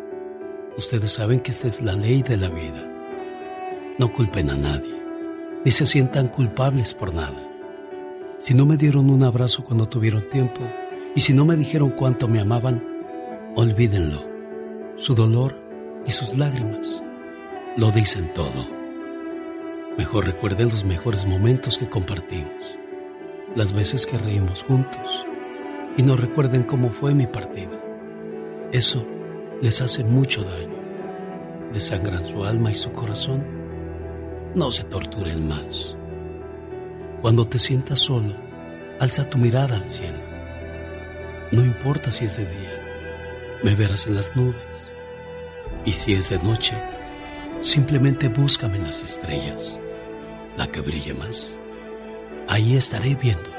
[0.78, 2.86] Ustedes saben que esta es la ley de la vida.
[3.98, 5.02] No culpen a nadie,
[5.64, 7.42] ni se sientan culpables por nada.
[8.38, 10.60] Si no me dieron un abrazo cuando tuvieron tiempo,
[11.16, 12.84] y si no me dijeron cuánto me amaban,
[13.56, 14.26] olvídenlo.
[14.98, 15.56] Su dolor
[16.06, 17.02] y sus lágrimas
[17.78, 18.68] lo dicen todo.
[19.98, 22.78] Mejor recuerden los mejores momentos que compartimos,
[23.56, 25.26] las veces que reímos juntos
[25.98, 27.72] y no recuerden cómo fue mi partido.
[28.72, 29.06] Eso
[29.62, 30.80] les hace mucho daño.
[31.74, 33.44] Desangran su alma y su corazón.
[34.56, 35.98] No se torturen más.
[37.22, 38.34] Cuando te sientas solo,
[39.00, 40.20] alza tu mirada al cielo.
[41.52, 42.82] No importa si es de día,
[43.64, 44.56] me verás en las nubes.
[45.86, 46.74] Y si es de noche,
[47.60, 49.78] simplemente búscame en las estrellas,
[50.58, 51.56] la que brille más.
[52.52, 53.50] Ahí estaré viéndote.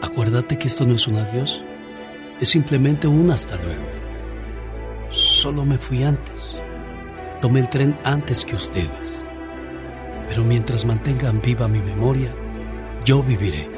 [0.00, 1.64] Acuérdate que esto no es un adiós,
[2.40, 3.82] es simplemente un hasta luego.
[5.10, 6.56] Solo me fui antes.
[7.42, 9.26] Tomé el tren antes que ustedes.
[10.28, 12.32] Pero mientras mantengan viva mi memoria,
[13.04, 13.68] yo viviré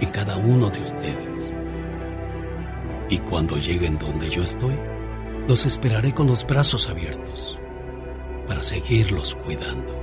[0.00, 1.54] en cada uno de ustedes.
[3.08, 4.74] Y cuando lleguen donde yo estoy,
[5.46, 7.56] los esperaré con los brazos abiertos
[8.48, 9.99] para seguirlos cuidando.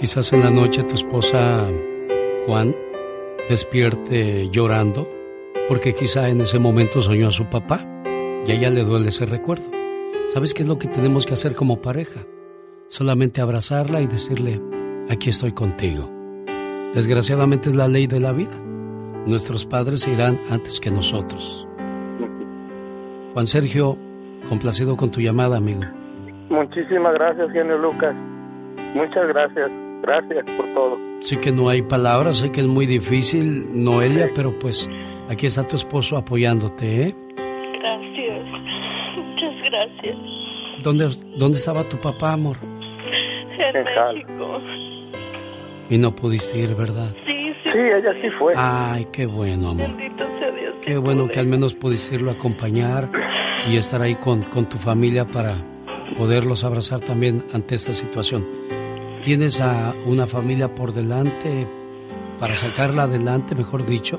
[0.00, 1.68] Quizás en la noche tu esposa,
[2.46, 2.74] Juan,
[3.50, 5.06] despierte llorando
[5.68, 7.86] porque quizá en ese momento soñó a su papá
[8.46, 9.64] y a ella le duele ese recuerdo.
[10.28, 12.20] ¿Sabes qué es lo que tenemos que hacer como pareja?
[12.88, 14.58] Solamente abrazarla y decirle,
[15.10, 16.10] aquí estoy contigo.
[16.94, 18.56] Desgraciadamente es la ley de la vida.
[19.26, 21.68] Nuestros padres irán antes que nosotros.
[23.34, 23.98] Juan Sergio,
[24.48, 25.82] complacido con tu llamada, amigo.
[26.48, 28.14] Muchísimas gracias, genio Lucas.
[28.94, 29.70] Muchas gracias.
[30.02, 30.98] Gracias por todo.
[31.20, 34.88] Sé que no hay palabras, sé que es muy difícil, Noelia, pero pues
[35.28, 37.14] aquí está tu esposo apoyándote, ¿eh?
[37.78, 38.44] Gracias.
[39.16, 40.16] Muchas gracias.
[40.82, 42.56] ¿Dónde, dónde estaba tu papá, amor?
[42.62, 44.60] En México.
[45.90, 47.14] Y no pudiste ir, ¿verdad?
[47.26, 47.70] Sí, sí.
[47.72, 48.54] Sí, ella sí fue.
[48.56, 49.88] Ay, qué bueno, amor.
[49.88, 50.74] Bendito sea Dios.
[50.80, 53.10] Qué bueno que al menos pudiste irlo a acompañar
[53.68, 55.56] y estar ahí con, con tu familia para
[56.16, 58.46] poderlos abrazar también ante esta situación.
[59.22, 61.66] ¿Tienes a una familia por delante
[62.38, 64.18] para sacarla adelante, mejor dicho?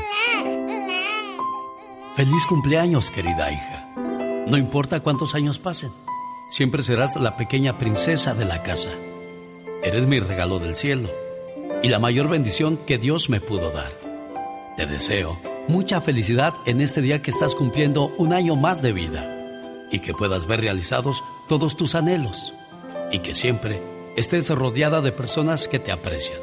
[2.17, 3.89] Feliz cumpleaños, querida hija.
[4.47, 5.91] No importa cuántos años pasen,
[6.51, 8.91] siempre serás la pequeña princesa de la casa.
[9.83, 11.22] Eres mi regalo del cielo
[11.83, 13.93] y la mayor bendición que Dios me pudo dar.
[14.77, 19.87] Te deseo mucha felicidad en este día que estás cumpliendo un año más de vida
[19.91, 22.55] y que puedas ver realizados todos tus anhelos
[23.11, 23.83] y que siempre
[24.17, 26.41] estés rodeada de personas que te aprecian.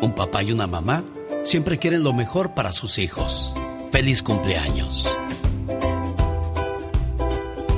[0.00, 1.04] Un papá y una mamá
[1.44, 3.54] siempre quieren lo mejor para sus hijos.
[3.92, 5.08] Feliz cumpleaños.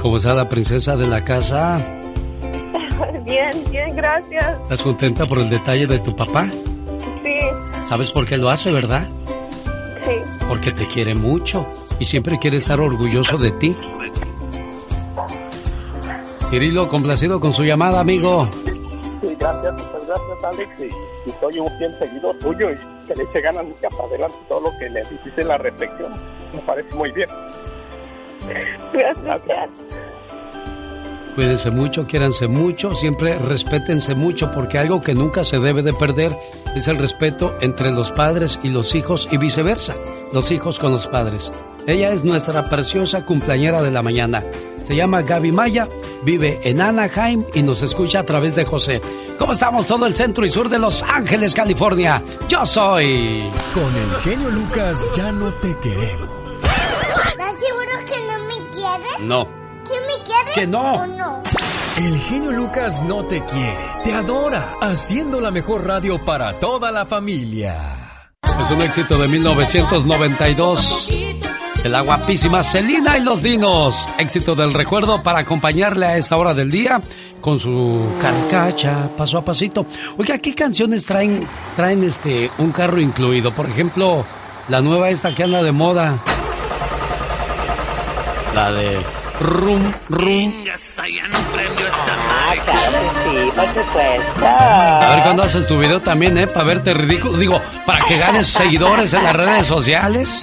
[0.01, 1.98] ¿Cómo está la princesa de la casa?
[3.25, 4.59] Bien, bien, gracias.
[4.63, 6.49] ¿Estás contenta por el detalle de tu papá?
[7.23, 7.39] Sí,
[7.87, 9.07] ¿Sabes por qué lo hace, verdad?
[10.05, 10.15] sí.
[10.49, 11.67] Porque te quiere mucho
[11.99, 13.77] y siempre quiere estar orgulloso de ti.
[16.49, 18.49] Cirilo, complacido con su llamada, amigo.
[19.21, 20.81] Sí, gracias, muchas gracias, Alex.
[20.81, 22.77] Y, y soy un fiel seguidor tuyo y
[23.07, 26.13] que le eche ganas nunca para adelante todo lo que le dijiste en la reflexión.
[26.55, 27.29] Me parece muy bien.
[28.95, 29.69] Gracias.
[31.39, 36.37] Cuídense mucho, quiéranse mucho, siempre respétense mucho, porque algo que nunca se debe de perder
[36.75, 39.95] es el respeto entre los padres y los hijos y viceversa,
[40.33, 41.53] los hijos con los padres.
[41.87, 44.43] Ella es nuestra preciosa cumpleañera de la mañana.
[44.85, 45.87] Se llama Gaby Maya,
[46.25, 49.01] vive en Anaheim y nos escucha a través de José.
[49.39, 52.21] ¿Cómo estamos todo el centro y sur de Los Ángeles, California?
[52.49, 53.49] Yo soy...
[53.73, 56.31] Con el genio Lucas ya no te queremos.
[57.31, 59.21] ¿Estás seguro que no me quieres?
[59.21, 59.68] No.
[60.55, 60.93] Que no.
[60.93, 61.43] ¿O no?
[61.97, 67.05] El genio Lucas no te quiere, te adora, haciendo la mejor radio para toda la
[67.07, 67.77] familia.
[68.61, 71.09] Es un éxito de 1992.
[71.83, 74.09] De la guapísima Celina y los Dinos.
[74.19, 77.01] Éxito del recuerdo para acompañarle a esta hora del día
[77.41, 79.87] con su carcacha, paso a pasito.
[80.19, 83.53] Oiga, ¿qué canciones traen, traen este, un carro incluido?
[83.53, 84.25] Por ejemplo,
[84.69, 86.23] la nueva esta que anda de moda.
[88.55, 88.99] La de
[89.41, 90.53] Rum Rum.
[90.99, 94.47] Ah, claro que sí, por supuesto.
[94.47, 96.47] A ver cuándo haces tu video también, ¿eh?
[96.47, 97.37] Para verte ridículo.
[97.37, 100.41] Digo, para que ganes seguidores en las redes sociales.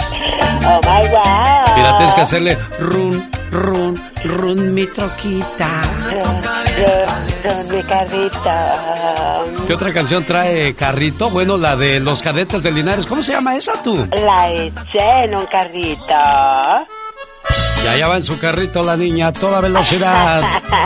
[0.66, 1.76] Oh my god.
[1.76, 5.82] Mira, tienes que hacerle run, run, run mi troquita.
[6.10, 9.66] Run, run, run, mi carrito.
[9.68, 11.30] ¿Qué otra canción trae Carrito?
[11.30, 13.06] Bueno, la de Los Cadetes de Linares.
[13.06, 14.08] ¿Cómo se llama esa tú?
[14.12, 16.14] La eché en un carrito.
[17.84, 20.42] Y allá va en su carrito la niña a toda velocidad.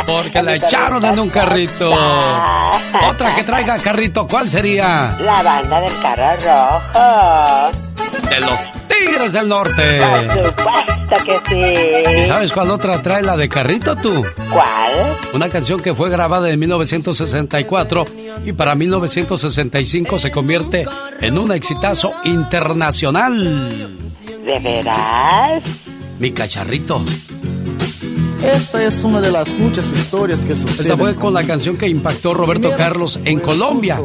[0.06, 1.90] Porque la echaron en un carrito.
[1.90, 5.16] Otra que traiga carrito, ¿cuál sería?
[5.22, 7.80] La banda del carro rojo.
[8.30, 10.00] De los Tigres del Norte.
[10.00, 12.22] Por supuesto que sí.
[12.24, 14.26] ¿Y sabes cuál otra trae la de carrito tú?
[14.52, 15.16] ¿Cuál?
[15.34, 18.06] Una canción que fue grabada en 1964
[18.46, 20.86] y para 1965 se convierte
[21.22, 23.98] en un exitazo internacional.
[24.46, 25.64] ¿De veras?
[26.20, 27.04] Mi cacharrito.
[28.44, 30.92] Esta es una de las muchas historias que suceden.
[30.92, 34.02] Esta fue con la canción que impactó Roberto Carlos en Colombia.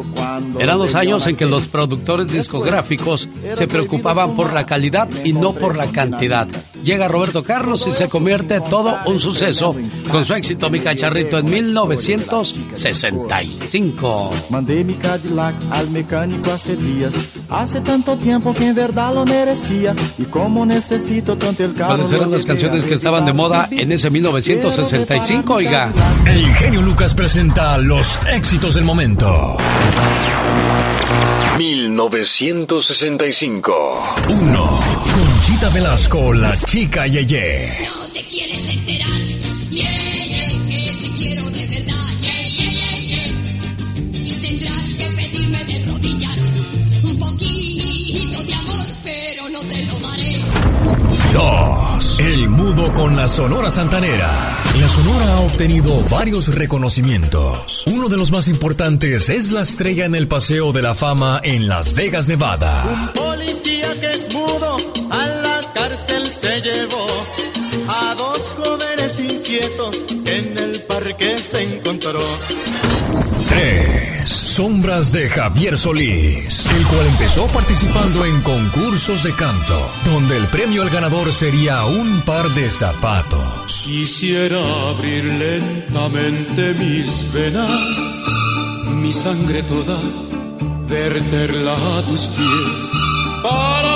[0.58, 5.52] Eran los años en que los productores discográficos se preocupaban por la calidad y no
[5.52, 6.48] por la cantidad.
[6.85, 9.74] Llega Roberto Carlos y se convierte todo un suceso
[10.11, 14.30] con su éxito Mi Cacharrito en 1965.
[14.51, 17.14] Mandé mi Cadillac al mecánico hace días.
[17.49, 19.95] Hace tanto tiempo que en verdad lo merecía.
[20.18, 21.97] Y como necesito tanto el carro.
[21.97, 25.91] ¿Cuáles eran las canciones que estaban de moda en ese 1965, oiga?
[26.26, 29.57] El genio Lucas presenta los éxitos del momento.
[31.57, 33.72] 1965.
[34.28, 34.70] 1.
[35.45, 37.70] Conchita Velasco, la chica Yeye.
[37.84, 39.20] No te quieres enterar,
[39.68, 39.86] yeah,
[40.26, 44.24] yeah, que te quiero de verdad, yeah, yeah, yeah, yeah.
[44.24, 46.53] Y tendrás que pedirme de rodillas
[47.03, 50.40] un poquito de amor, pero no te lo daré.
[51.34, 52.20] 2.
[52.20, 54.30] El mudo con la Sonora Santanera.
[54.80, 57.84] La Sonora ha obtenido varios reconocimientos.
[57.86, 61.68] Uno de los más importantes es la estrella en el Paseo de la Fama en
[61.68, 63.12] Las Vegas, Nevada.
[63.14, 63.53] Policía
[66.64, 67.06] llevó
[67.88, 72.24] a dos jóvenes inquietos que en el parque se encontró.
[73.50, 74.26] 3.
[74.26, 80.80] Sombras de Javier Solís, el cual empezó participando en concursos de canto, donde el premio
[80.80, 83.82] al ganador sería un par de zapatos.
[83.84, 84.58] Quisiera
[84.88, 87.80] abrir lentamente mis venas,
[88.86, 90.00] mi sangre toda,
[90.88, 93.93] verterla a tus pies, para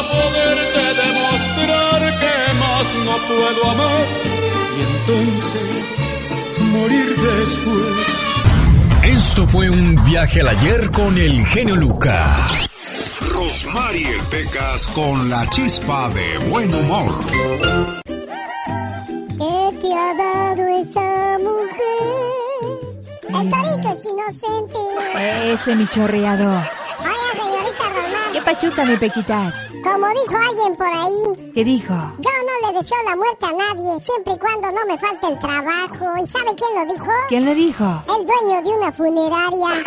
[3.26, 4.06] puedo amar
[4.76, 5.84] y entonces
[6.60, 8.28] morir después.
[9.04, 12.68] Esto fue un viaje al ayer con el genio Lucas.
[13.32, 17.18] Rosmarie Pecas con la chispa de buen humor.
[19.38, 22.38] ¿Qué te ha dado esa mujer?
[23.28, 24.78] El torito es inocente.
[25.52, 26.50] Ese mi chorreado.
[26.50, 28.32] Hola, señorita Román.
[28.32, 29.54] ¿Qué pachuca me pequitas?
[29.84, 31.92] Como dijo alguien por ahí, ¿Qué dijo?
[32.18, 35.38] yo no le deseo la muerte a nadie, siempre y cuando no me falte el
[35.38, 36.16] trabajo.
[36.22, 37.10] ¿Y sabe quién lo dijo?
[37.28, 38.02] ¿Quién le dijo?
[38.08, 39.68] El dueño de una funeraria.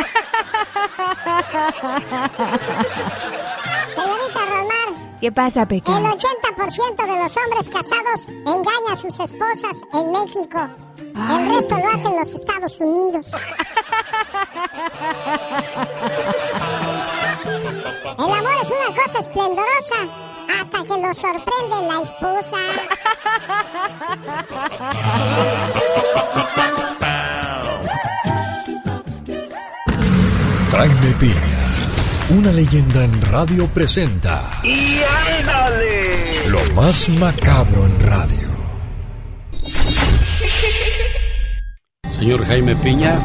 [3.96, 5.96] Señorita Román, ¿Qué pasa, el Pecas?
[5.96, 10.70] 80% de los hombres casados engañan a sus esposas en México.
[11.00, 13.26] El resto lo hacen en los Estados Unidos.
[17.46, 22.58] El amor es una cosa esplendorosa hasta que lo sorprende la esposa.
[30.72, 31.36] Jaime Piña,
[32.30, 35.02] una leyenda en radio presenta ¡Y
[35.40, 36.50] ándale!
[36.50, 38.50] lo más macabro en radio.
[42.10, 43.20] Señor Jaime Piña,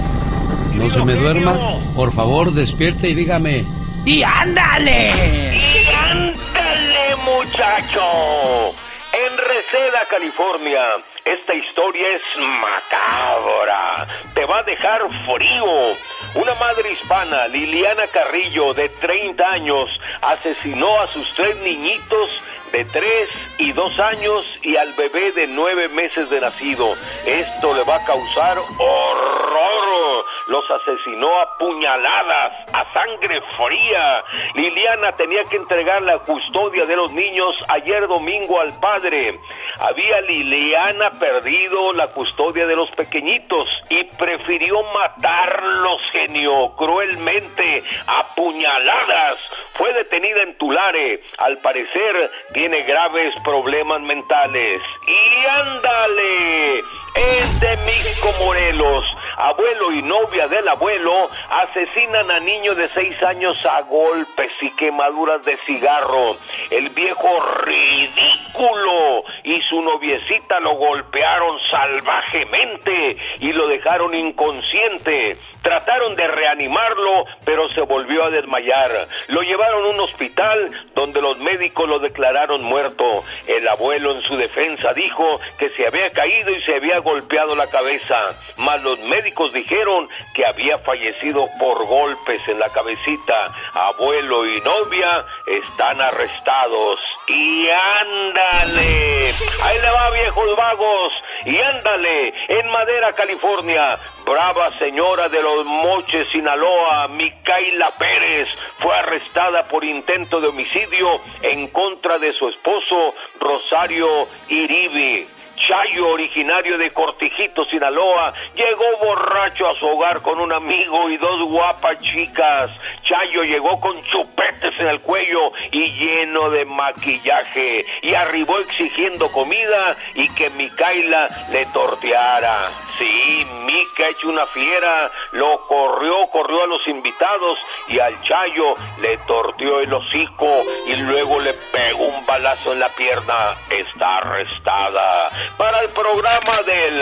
[0.74, 1.94] no se me duerma.
[1.94, 3.66] Por favor, despierte y dígame,
[4.06, 5.56] ¡Y ándale!
[5.56, 8.72] ¡Y ándale, muchacho!
[9.12, 10.80] En Reseda, California,
[11.24, 14.06] esta historia es macabra.
[14.32, 15.92] Te va a dejar frío.
[16.36, 19.90] Una madre hispana, Liliana Carrillo, de 30 años,
[20.22, 22.30] asesinó a sus tres niñitos
[22.76, 26.86] de 3 y 2 años y al bebé de 9 meses de nacido.
[27.24, 30.24] Esto le va a causar horror.
[30.48, 34.24] Los asesinó a puñaladas, a sangre fría.
[34.54, 39.40] Liliana tenía que entregar la custodia de los niños ayer domingo al padre.
[39.78, 49.72] Había Liliana perdido la custodia de los pequeñitos y prefirió matarlos, genio, cruelmente, a puñaladas.
[49.74, 51.20] Fue detenida en Tulare.
[51.38, 52.30] Al parecer
[52.72, 54.82] graves problemas mentales.
[55.06, 59.04] Y ándale, es de Mico Morelos.
[59.38, 65.44] Abuelo y novia del abuelo asesinan a niño de seis años a golpes y quemaduras
[65.44, 66.36] de cigarro.
[66.70, 67.28] El viejo
[67.64, 75.36] ridículo y su noviecita lo golpearon salvajemente y lo dejaron inconsciente.
[75.62, 79.08] Trataron de reanimarlo, pero se volvió a desmayar.
[79.28, 83.24] Lo llevaron a un hospital donde los médicos lo declararon muerto.
[83.46, 87.66] El abuelo en su defensa dijo que se había caído y se había golpeado la
[87.66, 93.52] cabeza, mas los médicos dijeron que había fallecido por golpes en la cabecita.
[93.74, 96.98] Abuelo y novia están arrestados.
[97.28, 99.30] Y ándale,
[99.62, 101.12] ahí le va viejos vagos.
[101.44, 108.48] Y ándale, en Madera, California, brava señora de los Moches, Sinaloa, Micaela Pérez,
[108.78, 115.35] fue arrestada por intento de homicidio en contra de su esposo Rosario Iribi.
[115.56, 121.50] Chayo, originario de Cortijito, Sinaloa, llegó borracho a su hogar con un amigo y dos
[121.50, 122.70] guapas chicas.
[123.02, 129.96] Chayo llegó con chupetes en el cuello y lleno de maquillaje y arribó exigiendo comida
[130.14, 132.70] y que Micaela le torteara.
[132.98, 137.58] Sí, Mica hecho una fiera, lo corrió, corrió a los invitados
[137.88, 142.88] y al Chayo le torteó el hocico y luego le pegó un balazo en la
[142.90, 143.54] pierna.
[143.70, 147.00] Está arrestada para el programa del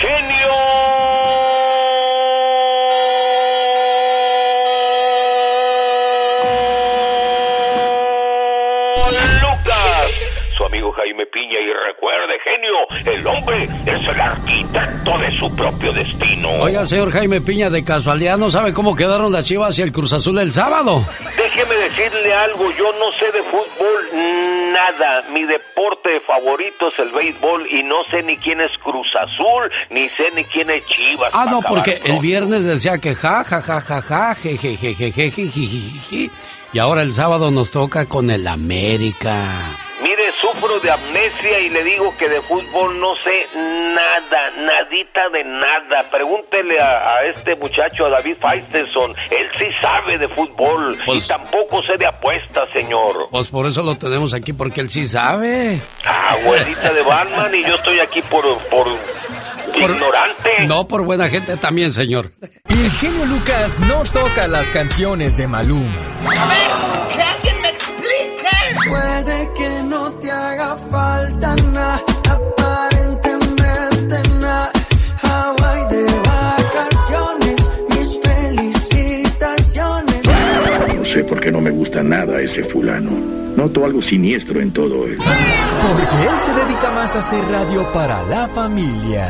[0.00, 0.36] genio.
[10.96, 16.48] Jaime Piña y recuerde, genio, el hombre es el arquitecto de su propio destino.
[16.60, 20.12] Oiga, señor Jaime Piña, de casualidad, ¿no sabe cómo quedaron las chivas y el Cruz
[20.14, 21.04] Azul el sábado?
[21.36, 23.96] Déjeme decirle algo, yo no sé de fútbol
[24.72, 25.22] nada.
[25.32, 30.08] Mi deporte favorito es el béisbol y no sé ni quién es Cruz Azul, ni
[30.10, 31.30] sé ni quién es Chivas.
[31.32, 34.94] Ah, no, porque el viernes decía que ja, ja, ja, ja, ja, je, je, je,
[34.94, 36.30] je, je, je, je, je, je.
[36.72, 39.34] Y ahora el sábado nos toca con el América.
[40.02, 45.42] Mire, sufro de amnesia y le digo que de fútbol no sé nada, nadita de
[45.44, 46.10] nada.
[46.10, 49.14] Pregúntele a, a este muchacho, a David Faitelson.
[49.30, 53.28] Él sí sabe de fútbol y tampoco sé de apuestas, señor.
[53.30, 55.80] Pues por eso lo tenemos aquí, porque él sí sabe.
[56.04, 58.86] Ah, abuelita de Batman y yo estoy aquí por, por
[59.74, 60.66] ignorante.
[60.66, 62.32] No, por buena gente también, señor.
[62.68, 65.90] El genio Lucas no toca las canciones de Maluma.
[65.96, 68.88] A ver, que alguien me explique.
[68.88, 69.65] Puede que
[70.46, 72.00] haga falta nada,
[72.30, 74.70] aparentemente nada.
[75.22, 77.58] Hawaii de vacaciones,
[77.90, 80.22] mis felicitaciones.
[80.96, 83.10] No sé por qué no me gusta nada ese fulano.
[83.56, 85.24] Noto algo siniestro en todo esto.
[85.88, 89.28] Porque él se dedica más a hacer radio para la familia.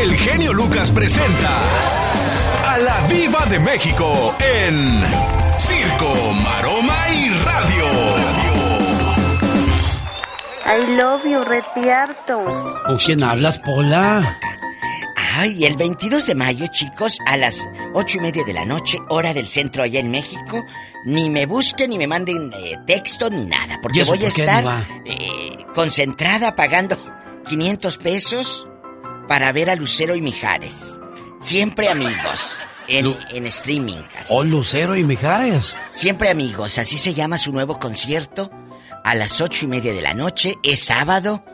[0.00, 1.62] El genio Lucas presenta
[2.66, 5.02] a la Viva de México en
[5.58, 6.71] Circo, Maroma
[10.64, 12.44] I love you, retierto.
[12.86, 14.38] ¿Con quién hablas, Pola?
[15.34, 19.32] Ay, el 22 de mayo, chicos, a las ocho y media de la noche, hora
[19.32, 20.62] del centro allá en México,
[21.04, 24.40] ni me busquen ni me manden eh, texto ni nada, ¿Y porque voy a por
[24.40, 26.96] estar eh, concentrada pagando
[27.48, 28.68] 500 pesos
[29.26, 31.00] para ver a Lucero y Mijares.
[31.40, 32.62] Siempre amigos.
[32.88, 34.02] En, en streaming.
[34.18, 34.34] así.
[34.36, 35.74] Oh, Lucero y Mijares.
[35.92, 38.50] Siempre amigos, así se llama su nuevo concierto.
[39.04, 41.44] A las ocho y media de la noche, es sábado.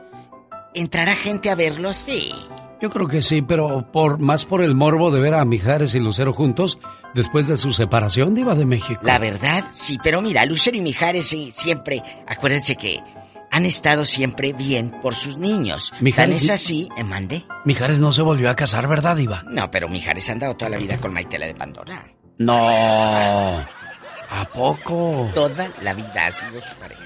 [0.75, 1.93] ¿Entrará gente a verlo?
[1.93, 2.33] Sí.
[2.81, 5.99] Yo creo que sí, pero por más por el morbo de ver a Mijares y
[5.99, 6.79] Lucero juntos
[7.15, 9.01] después de su separación, Diva de México.
[9.03, 13.03] La verdad, sí, pero mira, Lucero y Mijares sí, siempre, acuérdense que
[13.51, 15.93] han estado siempre bien por sus niños.
[16.01, 17.45] Mijares- Tan es así, ¿eh, mande?
[17.65, 19.43] Mijares no se volvió a casar, ¿verdad, Diva?
[19.49, 22.07] No, pero Mijares ha andado toda la vida con Maitela de Pandora.
[22.37, 23.65] No.
[24.31, 25.29] ¿A poco?
[25.35, 27.03] Toda la vida ha sido su pareja.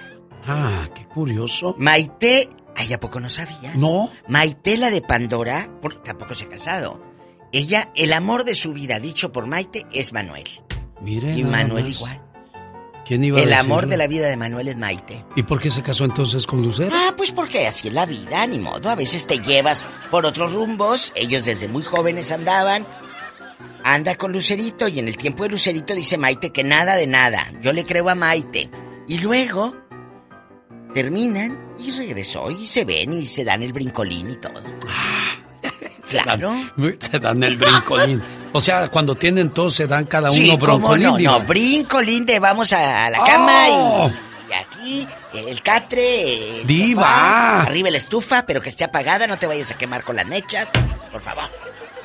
[0.47, 1.75] Ah, qué curioso.
[1.79, 3.73] Maite, ay, ¿a poco no sabía?
[3.75, 4.11] No.
[4.29, 7.01] Maite, la de Pandora, por- tampoco se ha casado.
[7.53, 10.45] Ella, el amor de su vida, dicho por Maite, es Manuel.
[11.01, 11.37] Mire.
[11.37, 11.95] Y Manuel más.
[11.97, 12.23] igual.
[13.05, 15.25] ¿Quién iba a El amor de la vida de Manuel es Maite.
[15.35, 16.91] ¿Y por qué se casó entonces con Lucero?
[16.95, 18.89] Ah, pues porque así es la vida, ni modo.
[18.91, 21.13] A veces te llevas por otros rumbos.
[21.17, 22.87] Ellos desde muy jóvenes andaban.
[23.85, 27.53] Anda con Lucerito y en el tiempo de Lucerito dice Maite que nada de nada.
[27.61, 28.71] Yo le creo a Maite.
[29.09, 29.77] Y luego
[30.95, 34.63] terminan y regresó y se ven y se dan el brincolín y todo.
[36.11, 36.53] claro.
[36.99, 38.23] Se dan el brincolín.
[38.53, 41.03] O sea, cuando tienen todos se dan cada uno Sí, broncolín.
[41.05, 44.11] no, no, brincolín de vamos a, a la cama ¡Oh!
[44.11, 45.09] y, y aquí
[45.49, 47.03] el catre, el ¡Diva!
[47.03, 50.27] sofá, arriba la estufa, pero que esté apagada, no te vayas a quemar con las
[50.27, 50.69] mechas,
[51.11, 51.45] por favor.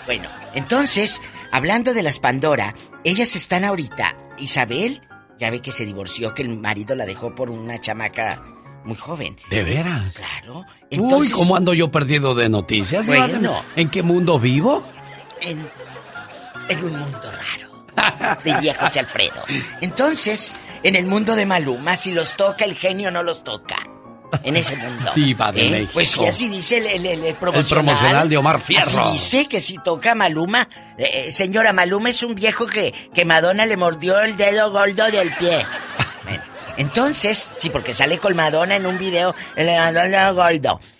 [0.05, 1.19] Bueno, entonces,
[1.51, 2.73] hablando de las Pandora,
[3.03, 5.01] ellas están ahorita, Isabel,
[5.37, 8.41] ya ve que se divorció, que el marido la dejó por una chamaca
[8.87, 9.37] muy joven.
[9.49, 10.15] ¿De veras?
[10.15, 10.59] Claro.
[10.59, 13.05] Uy, Entonces, ¿cómo ando yo perdido de noticias?
[13.05, 13.63] Bueno.
[13.75, 14.83] ¿En qué mundo vivo?
[15.41, 15.69] en,
[16.69, 17.21] en un mundo
[17.95, 19.43] raro, diría José Alfredo.
[19.81, 20.53] Entonces,
[20.83, 23.75] en el mundo de Maluma, si los toca el genio, no los toca.
[24.43, 25.11] En ese mundo.
[25.15, 25.69] Diva de ¿Eh?
[25.71, 25.91] México.
[25.93, 27.85] Pues sí, así dice el, el- el- el promocional.
[27.95, 28.85] promocional de Omar Fierro.
[29.05, 30.67] Así dice que si toca Maluma.
[30.97, 35.05] eh, eh, señora, Maluma es un viejo que, que Madonna le mordió el dedo gordo
[35.11, 35.65] del pie.
[36.77, 39.35] Entonces, sí, porque sale con Madonna en un video.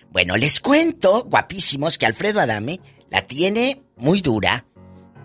[0.10, 2.80] Bueno, les cuento, guapísimos, que Alfredo Adame
[3.10, 4.66] la tiene muy dura.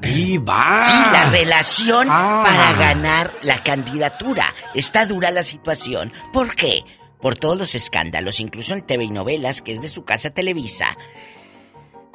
[0.00, 0.82] ¡Viva!
[0.82, 2.42] Sí, la relación Ah.
[2.44, 4.52] para ganar la candidatura.
[4.74, 6.12] Está dura la situación.
[6.32, 6.82] ¿Por qué?
[7.20, 10.96] Por todos los escándalos, incluso en TV y novelas, que es de su casa Televisa.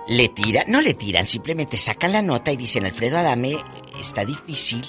[0.10, 3.58] Le tiran, no le tiran, simplemente sacan la nota y dicen, Alfredo Adame,
[4.02, 4.84] está difícil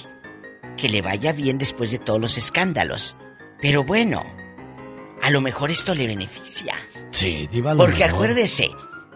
[0.77, 3.15] que le vaya bien después de todos los escándalos.
[3.61, 4.23] Pero bueno,
[5.21, 6.75] a lo mejor esto le beneficia.
[7.11, 7.75] Sí, diva.
[7.75, 8.13] Porque mejor.
[8.15, 8.71] acuérdese,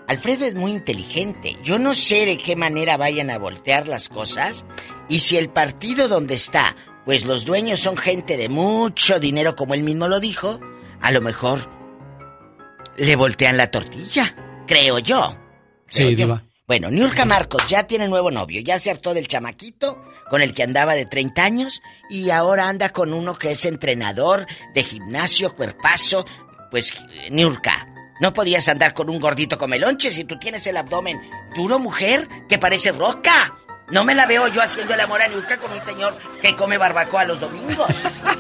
[0.08, 1.58] Alfredo es muy inteligente.
[1.64, 4.66] Yo no sé de qué manera vayan a voltear las cosas.
[5.08, 6.76] Y si el partido donde está,
[7.06, 10.60] pues los dueños son gente de mucho dinero, como él mismo lo dijo,
[11.02, 11.70] a lo mejor
[12.98, 14.36] le voltean la tortilla.
[14.68, 15.38] Creo yo.
[15.88, 16.26] Creo Sí, yo.
[16.26, 16.44] diva.
[16.66, 18.62] Bueno, Niurka Marcos ya tiene nuevo novio.
[18.62, 22.90] Ya se hartó del chamaquito con el que andaba de 30 años y ahora anda
[22.90, 26.26] con uno que es entrenador de gimnasio, cuerpazo.
[26.72, 26.94] Pues,
[27.30, 27.90] Niurka,
[28.22, 31.20] no podías andar con un gordito come lonche si tú tienes el abdomen
[31.54, 33.56] duro, mujer, que parece roca.
[33.92, 36.78] No me la veo yo haciendo el amor a Niurka con un señor que come
[36.78, 37.90] barbacoa los domingos.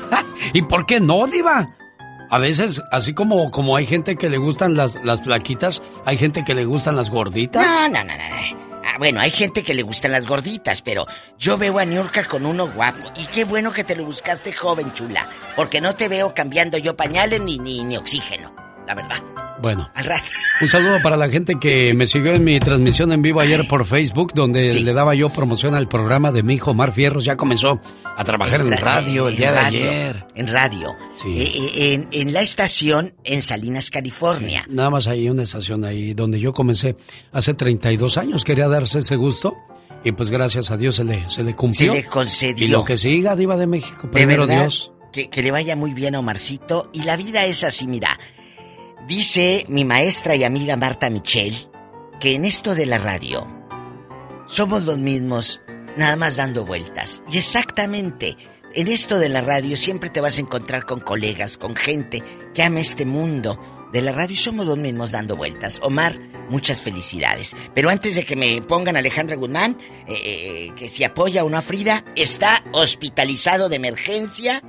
[0.53, 1.75] ¿Y por qué no, diva?
[2.33, 6.43] A veces, así como, como hay gente que le gustan las, las plaquitas, hay gente
[6.43, 7.63] que le gustan las gorditas.
[7.63, 8.79] No, no, no, no.
[8.83, 11.05] Ah, bueno, hay gente que le gustan las gorditas, pero
[11.37, 13.07] yo veo a Niurka con uno guapo.
[13.17, 15.27] Y qué bueno que te lo buscaste joven, chula.
[15.55, 18.51] Porque no te veo cambiando yo pañales ni, ni, ni oxígeno.
[18.87, 19.17] La verdad.
[19.61, 20.23] Bueno, Al rato.
[20.59, 23.85] un saludo para la gente que me siguió en mi transmisión en vivo ayer por
[23.87, 24.83] Facebook, donde Sí.
[24.83, 27.23] le daba yo promoción al programa de mi hijo Omar Fierros.
[27.23, 27.79] Ya comenzó
[28.17, 30.25] a trabajar en ra- radio el en día de radio, ayer.
[30.35, 30.89] En radio.
[31.21, 31.33] Sí.
[31.37, 34.65] Eh, eh, en, en la estación en Salinas, California.
[34.67, 36.97] Nada más ahí una estación ahí donde yo comencé
[37.31, 38.43] hace 32 años.
[38.43, 39.55] Quería darse ese gusto
[40.03, 41.93] y pues gracias a Dios se le, se le cumplió.
[41.93, 42.65] Se le concedió.
[42.65, 44.01] Y lo que siga, Diva de México.
[44.07, 44.89] De Primero verdad, Dios.
[45.13, 46.89] Que, que le vaya muy bien a Omarcito.
[46.91, 48.19] Y la vida es así, mira.
[49.07, 51.53] Dice mi maestra y amiga Marta Michel
[52.21, 53.45] que en esto de la radio
[54.45, 55.61] somos los mismos,
[55.97, 57.21] nada más dando vueltas.
[57.29, 58.37] Y exactamente,
[58.73, 62.23] en esto de la radio siempre te vas a encontrar con colegas, con gente
[62.53, 63.59] que ama este mundo
[63.91, 65.81] de la radio y somos los mismos dando vueltas.
[65.83, 66.17] Omar,
[66.49, 67.57] muchas felicidades.
[67.75, 69.77] Pero antes de que me pongan Alejandra Guzmán,
[70.07, 74.63] eh, eh, que si apoya o no a Frida, está hospitalizado de emergencia.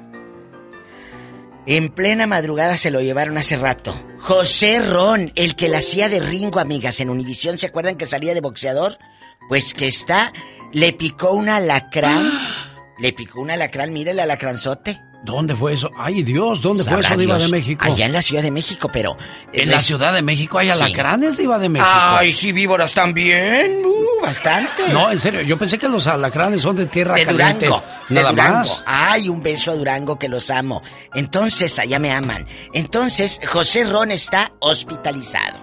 [1.67, 3.95] En plena madrugada se lo llevaron hace rato.
[4.21, 8.35] José Ron, el que la hacía de Ringo, amigas, en Univisión, ¿se acuerdan que salía
[8.35, 8.99] de boxeador?
[9.49, 10.33] Pues que está,
[10.73, 12.31] le picó un alacrán.
[12.97, 15.03] Le picó un alacrán, mire el alacranzote.
[15.25, 15.91] ¿Dónde fue eso?
[15.97, 17.51] Ay, Dios, ¿dónde fue eso, Diva Dios.
[17.51, 17.83] de México?
[17.85, 19.17] Allá en la Ciudad de México, pero...
[19.55, 20.83] En la Ciudad de México hay Sí.
[20.83, 21.91] alacranes, Diva de México.
[21.91, 23.83] Ay, sí, víboras también.
[23.87, 24.93] Uh, bastantes.
[24.93, 27.67] No, en serio, yo pensé que los alacranes son de tierra de caliente.
[27.67, 27.85] Durango.
[28.11, 28.69] de Durango.
[28.69, 28.83] más.
[28.85, 30.83] Ay, un beso a Durango que los amo.
[31.15, 32.47] Entonces, allá me aman.
[32.75, 35.59] Entonces, José Ron está hospitalizado.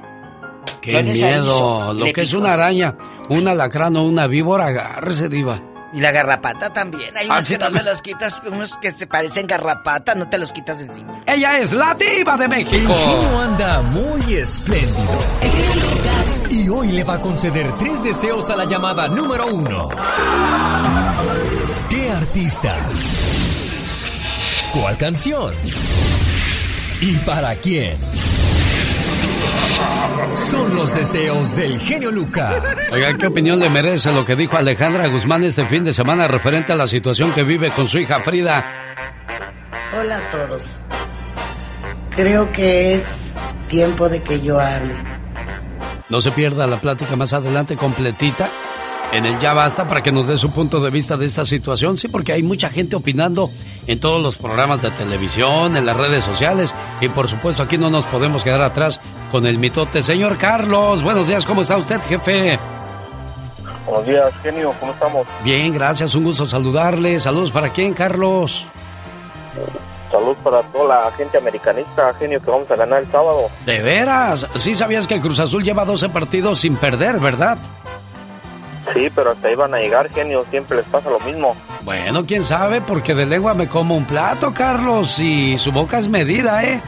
[0.81, 1.93] Qué aviso, miedo.
[1.93, 2.95] Lo que es una araña,
[3.29, 5.61] un alacrán o una víbora, agárrese, Diva.
[5.93, 7.15] Y la garrapata también.
[7.18, 10.30] Hay Ah, unos sí, que no se los quitas, unos que se parecen garrapata, no
[10.30, 11.22] te los quitas encima.
[11.26, 12.93] Ella es la Diva de El México.
[12.95, 15.23] genio anda muy espléndido.
[16.49, 19.89] Y hoy le va a conceder tres deseos a la llamada número uno.
[21.89, 22.76] ¿Qué artista?
[24.73, 25.53] ¿Cuál canción?
[27.01, 27.97] ¿Y para quién?
[30.35, 32.91] Son los deseos del genio Lucas.
[32.93, 36.73] Oiga, ¿qué opinión le merece lo que dijo Alejandra Guzmán este fin de semana referente
[36.73, 38.65] a la situación que vive con su hija Frida?
[39.99, 40.77] Hola a todos.
[42.15, 43.33] Creo que es
[43.67, 44.93] tiempo de que yo hable.
[46.09, 48.49] No se pierda la plática más adelante completita
[49.11, 51.97] en el Ya Basta para que nos dé su punto de vista de esta situación.
[51.97, 53.51] Sí, porque hay mucha gente opinando
[53.87, 57.89] en todos los programas de televisión, en las redes sociales y por supuesto aquí no
[57.89, 59.01] nos podemos quedar atrás
[59.31, 60.03] con el mitote.
[60.03, 62.59] Señor Carlos, buenos días, ¿cómo está usted, jefe?
[63.85, 65.27] Buenos días, genio, ¿cómo estamos?
[65.43, 67.19] Bien, gracias, un gusto saludarle.
[67.19, 68.67] Saludos para quién, Carlos.
[70.11, 73.49] Saludos para toda la gente americanista, genio, que vamos a ganar el sábado.
[73.65, 74.45] ¿De veras?
[74.55, 77.57] Sí sabías que Cruz Azul lleva 12 partidos sin perder, ¿verdad?
[78.93, 81.55] Sí, pero hasta ahí van a llegar, genio, siempre les pasa lo mismo.
[81.83, 86.07] Bueno, quién sabe, porque de lengua me como un plato, Carlos, y su boca es
[86.09, 86.81] medida, ¿eh?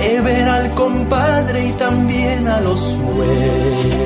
[0.00, 3.98] de ver al compadre y también a los suegros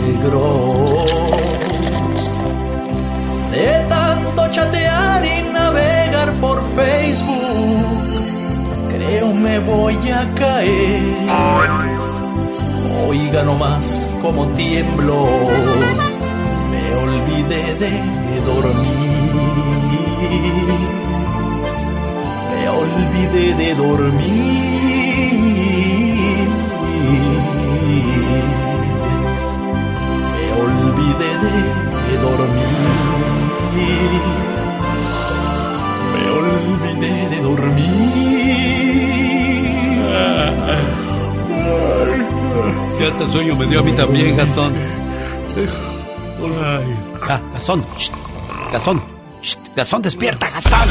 [3.53, 4.82] de tanto chatear
[6.75, 7.87] Facebook,
[8.91, 11.03] creo me voy a caer.
[13.09, 15.27] Oiga nomás como tiemblo,
[16.71, 17.93] me olvidé de
[18.47, 19.03] dormir.
[22.51, 24.93] Me olvidé de dormir.
[30.33, 31.31] Me olvidé
[32.09, 32.83] de dormir.
[36.67, 38.43] Olvidé de dormir.
[43.01, 44.73] Ya este sueño me dio a mí también, Gastón.
[47.29, 48.11] Ah, Gastón, shh,
[48.73, 49.03] Gastón,
[49.43, 50.89] shh, Gastón, despierta, Gastón.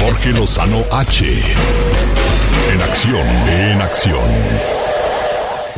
[0.00, 1.24] Jorge Lozano H.
[2.72, 4.79] En acción, en acción.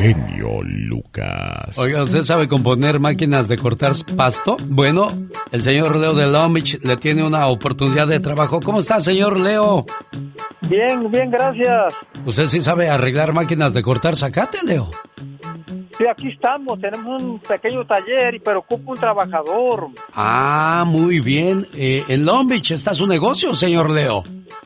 [0.03, 1.77] Genio Lucas.
[1.77, 4.57] Oiga, ¿usted sabe componer máquinas de cortar pasto?
[4.67, 8.59] Bueno, el señor Leo de Beach le tiene una oportunidad de trabajo.
[8.59, 9.85] ¿Cómo está, señor Leo?
[10.63, 11.95] Bien, bien, gracias.
[12.25, 14.91] ¿Usted sí sabe arreglar máquinas de cortar zacate, Leo?
[15.97, 19.87] Sí, aquí estamos, tenemos un pequeño taller, pero ocupo un trabajador.
[20.13, 21.65] Ah, muy bien.
[21.73, 24.25] Eh, en Long Beach está su negocio, señor Leo.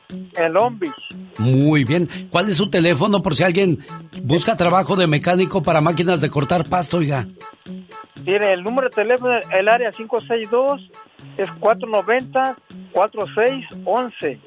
[0.10, 1.27] En Long Beach.
[1.38, 2.08] Muy bien.
[2.32, 3.80] ¿Cuál es su teléfono por si alguien
[4.24, 7.28] busca trabajo de mecánico para máquinas de cortar pasto, oiga?
[8.26, 10.82] Tiene el número de teléfono, el área 562
[11.38, 11.48] es
[12.94, 14.40] 490-4611.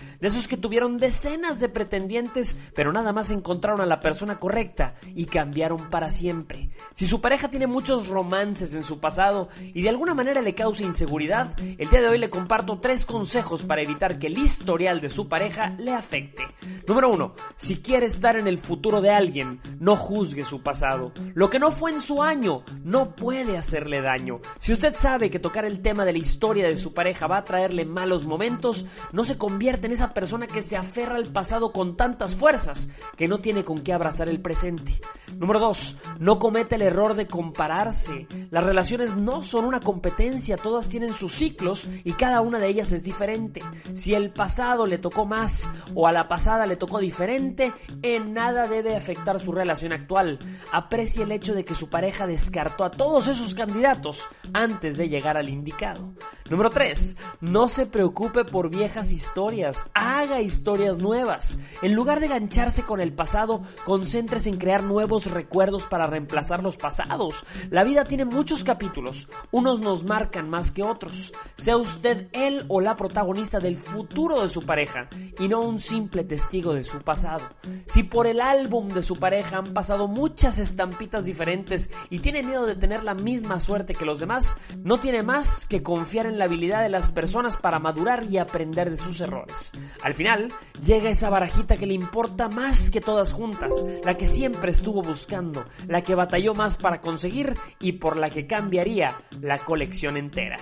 [0.46, 5.90] que tuvieron decenas de pretendientes, pero nada más encontraron a la persona correcta y cambiaron
[5.90, 6.70] para siempre.
[6.94, 10.84] Si su pareja tiene muchos romances en su pasado y de alguna manera le causa
[10.84, 15.10] inseguridad, el día de hoy le comparto tres consejos para evitar que el historial de
[15.10, 16.44] su pareja le afecte.
[16.88, 21.14] Número uno, si quiere estar en el futuro de alguien, no juzgue su pasado.
[21.34, 24.42] Lo que no fue en su año no puede hacerle daño.
[24.60, 27.46] Si usted sabe que tocar el tema de la historia de su pareja va a
[27.46, 31.96] traerle malos momentos, no se convierte en esa persona que se aferra al pasado con
[31.96, 35.00] tantas fuerzas que no tiene con qué abrazar el presente.
[35.38, 38.28] Número dos, no comete el error de compararse.
[38.52, 42.92] Las relaciones no son una competencia, todas tienen sus ciclos y cada una de ellas
[42.92, 43.62] es diferente.
[43.94, 47.72] Si el pasado le tocó más o a la pasada le tocó diferente,
[48.02, 50.40] en nada debe afectar su relación actual.
[50.74, 55.38] Aprecie el hecho de que su pareja descartó a todos esos candidatos antes de llegar
[55.38, 56.14] al indicado.
[56.50, 57.18] Número 3.
[57.42, 61.60] No se preocupe por viejas historias, haga historias nuevas.
[61.82, 66.78] En lugar de gancharse con el pasado, concéntrese en crear nuevos recuerdos para reemplazar los
[66.78, 67.46] pasados.
[67.70, 71.34] La vida tiene muchos capítulos, unos nos marcan más que otros.
[71.56, 75.10] Sea usted él o la protagonista del futuro de su pareja
[75.40, 77.46] y no un simple testigo de su pasado.
[77.86, 82.66] Si por el álbum de su pareja han pasado muchas estampitas diferentes y tiene miedo
[82.66, 86.46] de tener la misma suerte que los demás, no tiene más que confiar en la
[86.46, 89.74] habilidad de las personas para madurar y aprender de sus errores.
[90.02, 90.54] Al final,
[90.84, 95.66] llega esa barajita que le importa más que todas juntas, la que siempre estuvo buscando,
[95.88, 100.58] la que batalló más para conseguir y por la que cambiaría la colección entera.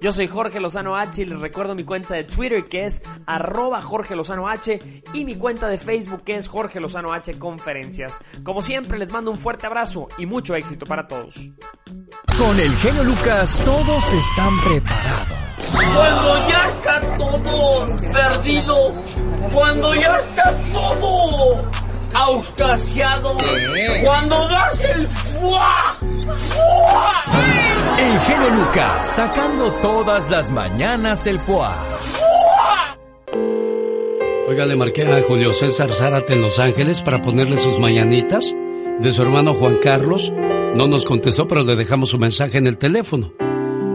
[0.00, 3.80] Yo soy Jorge Lozano H y les recuerdo mi cuenta de Twitter que es arroba
[3.82, 8.18] Jorge Lozano H y mi cuenta de Facebook que es Jorge Lozano H Conferencias.
[8.42, 11.50] Como siempre les mando un fuerte abrazo y mucho éxito para todos.
[12.38, 15.49] Con el genio Lucas todos están preparados.
[15.94, 18.94] Cuando ya está todo perdido,
[19.52, 21.64] cuando ya está todo
[22.14, 23.36] auscasiado,
[24.04, 25.96] cuando das el fuá,
[26.50, 27.24] fuá.
[27.98, 31.68] El genio Lucas sacando todas las mañanas el foie.
[34.48, 38.52] Oiga, le marqué a Julio César Zárate en Los Ángeles para ponerle sus mañanitas
[39.00, 40.32] de su hermano Juan Carlos.
[40.74, 43.32] No nos contestó, pero le dejamos su mensaje en el teléfono.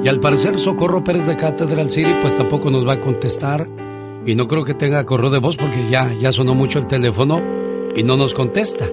[0.05, 3.67] Y al parecer Socorro Pérez de Catedral City pues tampoco nos va a contestar.
[4.23, 7.41] Y no creo que tenga correo de voz porque ya, ya sonó mucho el teléfono
[7.95, 8.85] y no nos contesta.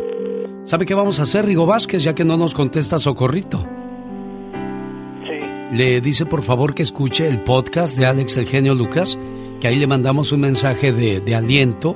[0.64, 3.62] ¿Sabe qué vamos a hacer, Rigo Vázquez, ya que no nos contesta Socorrito?
[5.72, 9.18] Le dice por favor que escuche el podcast de Alex El Genio Lucas,
[9.60, 11.94] que ahí le mandamos un mensaje de, de aliento,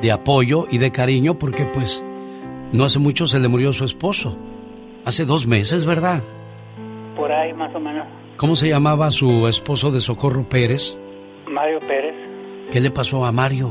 [0.00, 2.02] de apoyo y de cariño porque pues
[2.72, 4.38] no hace mucho se le murió su esposo.
[5.04, 6.22] Hace dos meses, ¿verdad?
[7.14, 8.23] Por ahí más o menos.
[8.36, 10.98] ¿Cómo se llamaba su esposo de Socorro Pérez?
[11.48, 12.14] Mario Pérez.
[12.72, 13.70] ¿Qué le pasó a Mario?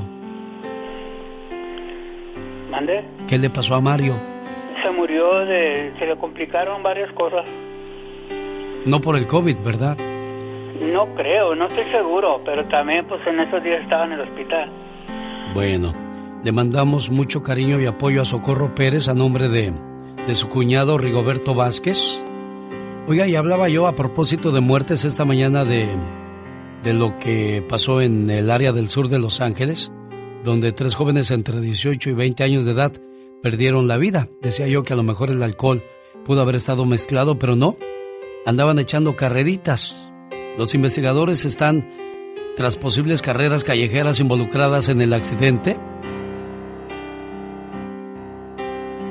[2.72, 3.03] ¿Mande?
[3.27, 4.15] ¿Qué le pasó a Mario?
[4.81, 5.94] Se murió de...
[5.99, 7.45] Se le complicaron varias cosas.
[8.85, 9.98] No por el COVID, ¿verdad?
[10.81, 14.72] No creo, no estoy seguro, pero también pues en esos días estaba en el hospital.
[15.53, 15.94] Bueno,
[16.44, 19.73] le mandamos mucho cariño y apoyo a Socorro Pérez a nombre de,
[20.26, 22.23] de su cuñado Rigoberto Vázquez.
[23.06, 25.90] Oiga, y hablaba yo a propósito de muertes esta mañana de,
[26.84, 29.92] de lo que pasó en el área del sur de Los Ángeles,
[30.46, 32.94] donde tres jóvenes entre 18 y 20 años de edad
[33.42, 34.30] perdieron la vida.
[34.42, 35.84] Decía yo que a lo mejor el alcohol
[36.24, 37.76] pudo haber estado mezclado, pero no.
[38.46, 40.10] Andaban echando carreritas.
[40.58, 41.86] Los investigadores están
[42.56, 45.78] tras posibles carreras callejeras involucradas en el accidente.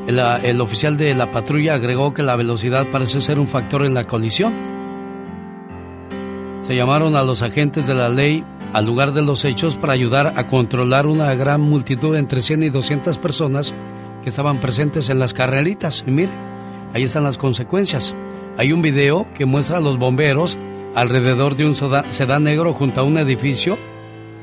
[0.07, 3.95] El, el, oficial de la patrulla agregó que la velocidad parece ser un factor en
[3.95, 4.53] la colisión.
[6.63, 10.33] Se llamaron a los agentes de la ley al lugar de los hechos para ayudar
[10.37, 13.75] a controlar una gran multitud entre 100 y 200 personas
[14.23, 16.05] que estaban presentes en las carreritas.
[16.07, 16.33] Y mire,
[16.95, 18.15] ahí están las consecuencias.
[18.57, 20.57] Hay un video que muestra a los bomberos
[20.95, 23.79] alrededor de un sedán negro junto a un edificio.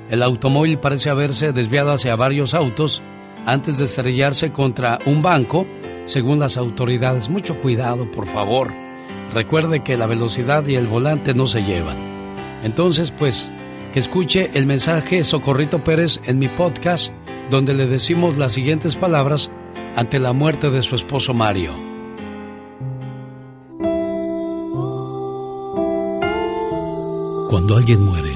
[0.10, 3.02] El automóvil parece haberse desviado hacia varios autos
[3.46, 5.66] antes de estrellarse contra un banco,
[6.06, 7.30] según las autoridades.
[7.30, 8.72] Mucho cuidado, por favor.
[9.34, 11.98] Recuerde que la velocidad y el volante no se llevan.
[12.64, 13.50] Entonces, pues,
[13.94, 17.12] que escuche el mensaje Socorrito Pérez en mi podcast,
[17.50, 19.50] donde le decimos las siguientes palabras
[19.96, 21.74] ante la muerte de su esposo Mario.
[27.50, 28.34] Cuando alguien muere,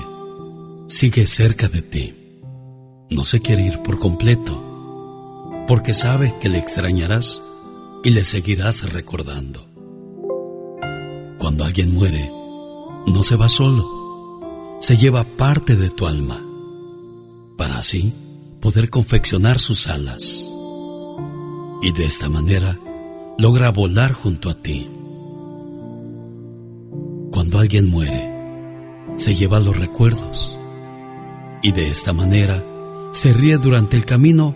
[0.88, 2.14] sigue cerca de ti.
[3.12, 4.73] No se quiere ir por completo,
[5.68, 7.42] porque sabe que le extrañarás
[8.04, 9.68] y le seguirás recordando.
[11.38, 12.30] Cuando alguien muere,
[13.08, 16.42] no se va solo, se lleva parte de tu alma,
[17.58, 18.14] para así
[18.62, 20.46] poder confeccionar sus alas.
[21.82, 22.80] Y de esta manera
[23.38, 24.90] logra volar junto a ti.
[27.32, 28.32] Cuando alguien muere,
[29.18, 30.56] se lleva los recuerdos
[31.62, 32.64] y de esta manera
[33.12, 34.56] se ríe durante el camino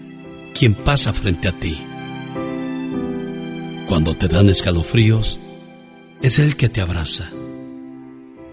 [0.57, 1.77] quien pasa frente a ti.
[3.87, 5.39] Cuando te dan escalofríos,
[6.21, 7.29] es Él que te abraza.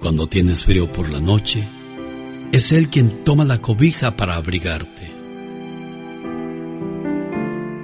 [0.00, 1.64] Cuando tienes frío por la noche,
[2.52, 5.12] es Él quien toma la cobija para abrigarte.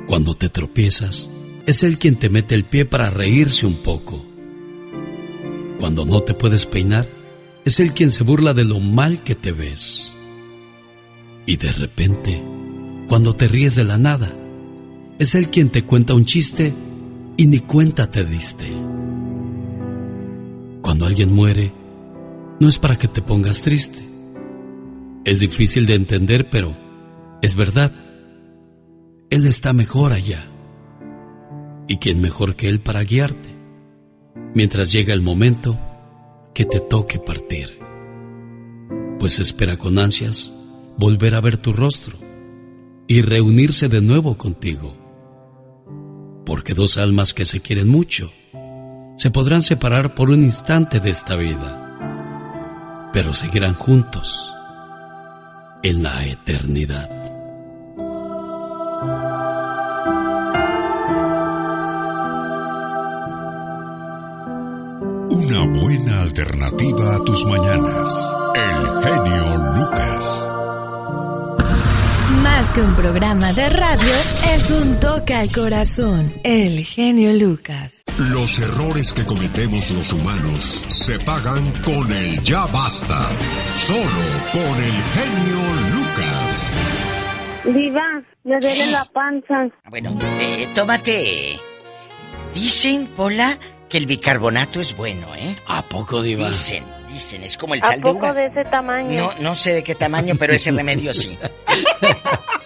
[0.06, 1.28] Cuando te tropiezas,
[1.66, 4.24] es Él quien te mete el pie para reírse un poco.
[5.78, 7.06] Cuando no te puedes peinar,
[7.64, 10.12] es Él quien se burla de lo mal que te ves.
[11.46, 12.42] Y de repente,
[13.08, 14.32] cuando te ríes de la nada,
[15.18, 16.72] es Él quien te cuenta un chiste
[17.36, 18.66] y ni cuenta te diste.
[20.80, 21.72] Cuando alguien muere,
[22.60, 24.02] no es para que te pongas triste.
[25.24, 26.74] Es difícil de entender, pero
[27.42, 27.92] es verdad.
[29.30, 30.46] Él está mejor allá.
[31.88, 33.50] ¿Y quién mejor que Él para guiarte?
[34.54, 35.78] Mientras llega el momento
[36.54, 37.78] que te toque partir.
[39.18, 40.52] Pues espera con ansias
[40.98, 42.23] volver a ver tu rostro
[43.06, 44.94] y reunirse de nuevo contigo.
[46.46, 48.30] Porque dos almas que se quieren mucho
[49.16, 54.52] se podrán separar por un instante de esta vida, pero seguirán juntos
[55.82, 57.10] en la eternidad.
[65.30, 68.10] Una buena alternativa a tus mañanas.
[68.54, 70.53] El genio Lucas.
[72.74, 74.14] Que un programa de radio,
[74.52, 76.32] es un toque al corazón.
[76.42, 78.02] El genio Lucas.
[78.18, 83.28] Los errores que cometemos los humanos se pagan con el ya basta.
[83.76, 85.60] Solo con el genio
[85.94, 86.72] Lucas.
[87.76, 89.68] Diva, me duele la panza.
[89.88, 91.56] Bueno, eh, tómate.
[92.54, 93.56] Dicen, Pola,
[93.88, 95.54] que el bicarbonato es bueno, ¿eh?
[95.68, 96.48] ¿A poco, Diva?
[96.48, 99.16] Dicen, dicen, es como el ¿A sal de poco de ese tamaño?
[99.16, 101.38] No, no sé de qué tamaño, pero ese remedio sí.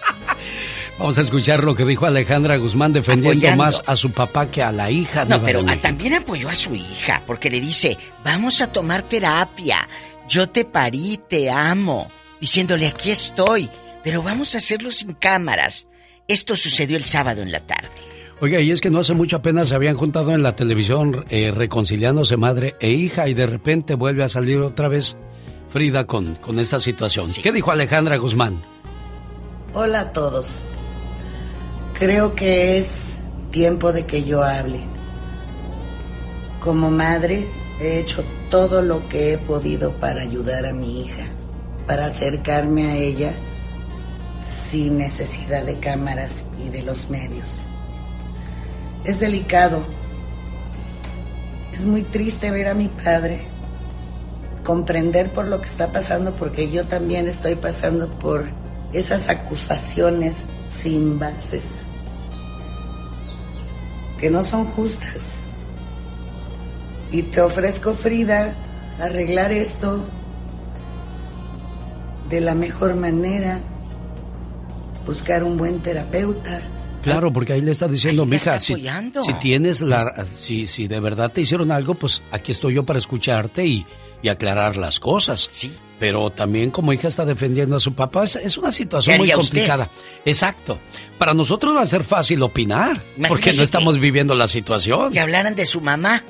[0.99, 3.63] Vamos a escuchar lo que dijo Alejandra Guzmán defendiendo Apoyando.
[3.63, 5.23] más a su papá que a la hija.
[5.23, 9.87] No, pero también apoyó a su hija, porque le dice, vamos a tomar terapia,
[10.27, 12.09] yo te parí, te amo,
[12.41, 13.69] diciéndole, aquí estoy,
[14.03, 15.87] pero vamos a hacerlo sin cámaras.
[16.27, 17.87] Esto sucedió el sábado en la tarde.
[18.41, 21.51] Oiga, y es que no hace mucho apenas se habían juntado en la televisión eh,
[21.55, 25.15] reconciliándose madre e hija y de repente vuelve a salir otra vez
[25.71, 27.27] Frida con, con esta situación.
[27.41, 28.59] ¿Qué dijo Alejandra Guzmán?
[29.73, 30.57] Hola a todos.
[31.99, 33.15] Creo que es
[33.51, 34.79] tiempo de que yo hable.
[36.61, 37.45] Como madre
[37.81, 41.25] he hecho todo lo que he podido para ayudar a mi hija,
[41.85, 43.33] para acercarme a ella
[44.41, 47.63] sin necesidad de cámaras y de los medios.
[49.03, 49.83] Es delicado.
[51.73, 53.41] Es muy triste ver a mi padre,
[54.63, 58.45] comprender por lo que está pasando, porque yo también estoy pasando por
[58.93, 61.65] esas acusaciones sin bases,
[64.19, 65.33] que no son justas.
[67.11, 68.55] Y te ofrezco, Frida,
[68.99, 70.05] arreglar esto
[72.29, 73.59] de la mejor manera,
[75.05, 76.61] buscar un buen terapeuta.
[77.01, 81.31] Claro, porque ahí le está diciendo, mija, si, si tienes la, si, si de verdad
[81.31, 83.85] te hicieron algo, pues aquí estoy yo para escucharte y,
[84.21, 85.47] y aclarar las cosas.
[85.51, 85.75] Sí.
[85.99, 89.31] Pero también como hija está defendiendo a su papá, es, es una situación ¿Qué muy
[89.31, 89.57] haría usted?
[89.57, 89.89] complicada.
[90.25, 90.79] Exacto.
[91.17, 95.11] Para nosotros va a ser fácil opinar, porque no estamos viviendo la situación.
[95.11, 96.23] Que hablaran de su mamá.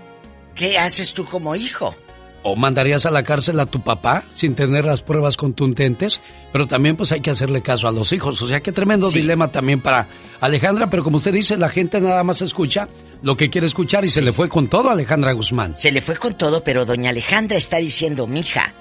[0.55, 1.95] ¿Qué haces tú como hijo?
[2.41, 6.21] o mandarías a la cárcel a tu papá sin tener las pruebas contundentes,
[6.53, 8.41] pero también pues hay que hacerle caso a los hijos.
[8.41, 10.07] O sea, qué tremendo dilema también para
[10.39, 12.87] Alejandra, pero como usted dice, la gente nada más escucha
[13.21, 15.75] lo que quiere escuchar y se le fue con todo a Alejandra Guzmán.
[15.77, 18.73] Se le fue con todo, pero doña Alejandra está diciendo, mija,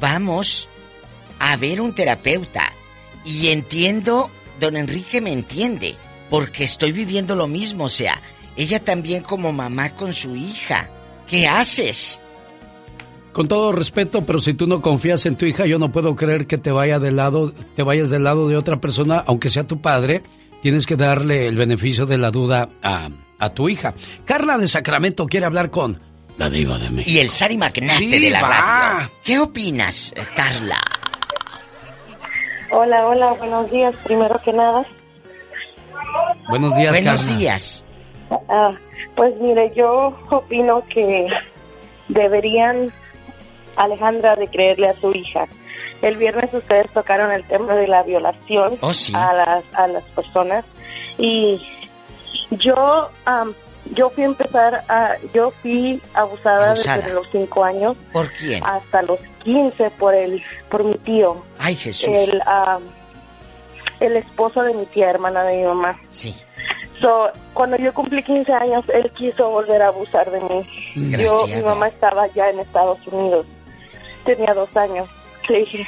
[0.00, 0.68] vamos
[1.38, 2.72] a ver un terapeuta.
[3.24, 4.30] Y entiendo,
[4.60, 5.94] don Enrique me entiende,
[6.28, 8.20] porque estoy viviendo lo mismo, o sea,
[8.56, 10.90] ella también como mamá con su hija.
[11.26, 12.20] ¿Qué haces?
[13.32, 16.46] Con todo respeto, pero si tú no confías en tu hija, yo no puedo creer
[16.46, 19.80] que te vaya del lado, te vayas del lado de otra persona, aunque sea tu
[19.80, 20.22] padre.
[20.60, 23.08] Tienes que darle el beneficio de la duda a,
[23.42, 23.92] a tu hija.
[24.24, 26.00] Carla de Sacramento quiere hablar con
[26.38, 27.10] la diva de México.
[27.10, 29.10] Y el Sari Magnate de la radio.
[29.24, 30.76] ¿Qué opinas, eh, Carla?
[32.70, 34.84] Hola, hola, buenos días, primero que nada.
[36.48, 37.36] Buenos días, Buenos Carla.
[37.38, 37.84] días.
[38.48, 38.72] Ah,
[39.16, 41.26] pues mire, yo opino que
[42.08, 42.92] deberían,
[43.76, 45.46] Alejandra, de creerle a su hija.
[46.00, 49.12] El viernes ustedes tocaron el tema de la violación Oh, sí.
[49.14, 50.64] a, las, a las personas
[51.18, 51.60] y
[52.58, 53.54] yo am,
[53.92, 56.98] yo fui a empezar a, yo fui abusada, Abusada.
[56.98, 58.62] desde los cinco años ¿Por quién?
[58.64, 61.44] hasta los 15 por el por mi tío.
[61.58, 62.08] Ay, Jesús.
[62.16, 62.82] El, am,
[64.00, 65.98] el esposo de mi tía, hermana de mi mamá.
[66.10, 66.34] Sí.
[67.00, 70.94] So, cuando yo cumplí 15 años, él quiso volver a abusar de mí.
[70.94, 73.44] Yo, mi mamá estaba ya en Estados Unidos.
[74.24, 75.08] Tenía dos años.
[75.48, 75.84] Le dije,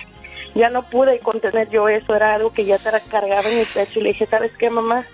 [0.57, 2.17] ya no pude contener yo eso.
[2.17, 4.01] Era algo que ya te cargaba en mi pecho.
[4.01, 5.07] Y le dije, ¿sabes qué, mamá?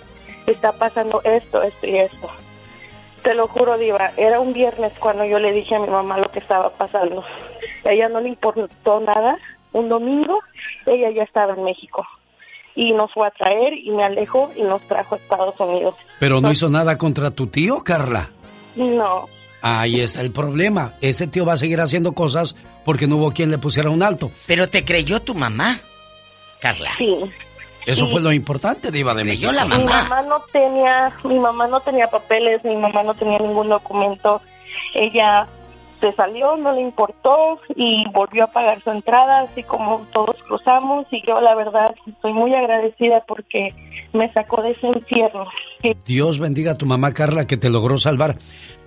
[0.50, 2.30] Está pasando esto, esto y esto.
[3.22, 4.12] Te lo juro, Diva.
[4.16, 7.22] Era un viernes cuando yo le dije a mi mamá lo que estaba pasando.
[7.84, 9.36] A ella no le importó nada.
[9.72, 10.40] Un domingo,
[10.86, 12.06] ella ya estaba en México.
[12.74, 15.94] Y nos fue a traer y me alejó y nos trajo a Estados Unidos.
[16.18, 18.30] Pero no hizo nada contra tu tío, Carla.
[18.74, 19.28] No,
[19.62, 20.94] Ahí está el problema.
[21.00, 24.30] Ese tío va a seguir haciendo cosas porque no hubo quien le pusiera un alto.
[24.46, 25.78] Pero te creyó tu mamá,
[26.60, 26.90] Carla.
[26.96, 27.16] Sí.
[27.90, 29.52] Eso fue lo importante, Diva de México.
[29.52, 34.40] Mi mamá no tenía, mi mamá no tenía papeles, mi mamá no tenía ningún documento.
[34.94, 35.46] Ella
[36.00, 41.06] se salió, no le importó y volvió a pagar su entrada, así como todos cruzamos.
[41.10, 43.68] Y yo, la verdad, estoy muy agradecida porque
[44.12, 45.46] me sacó de ese infierno.
[46.06, 48.38] Dios bendiga a tu mamá Carla que te logró salvar.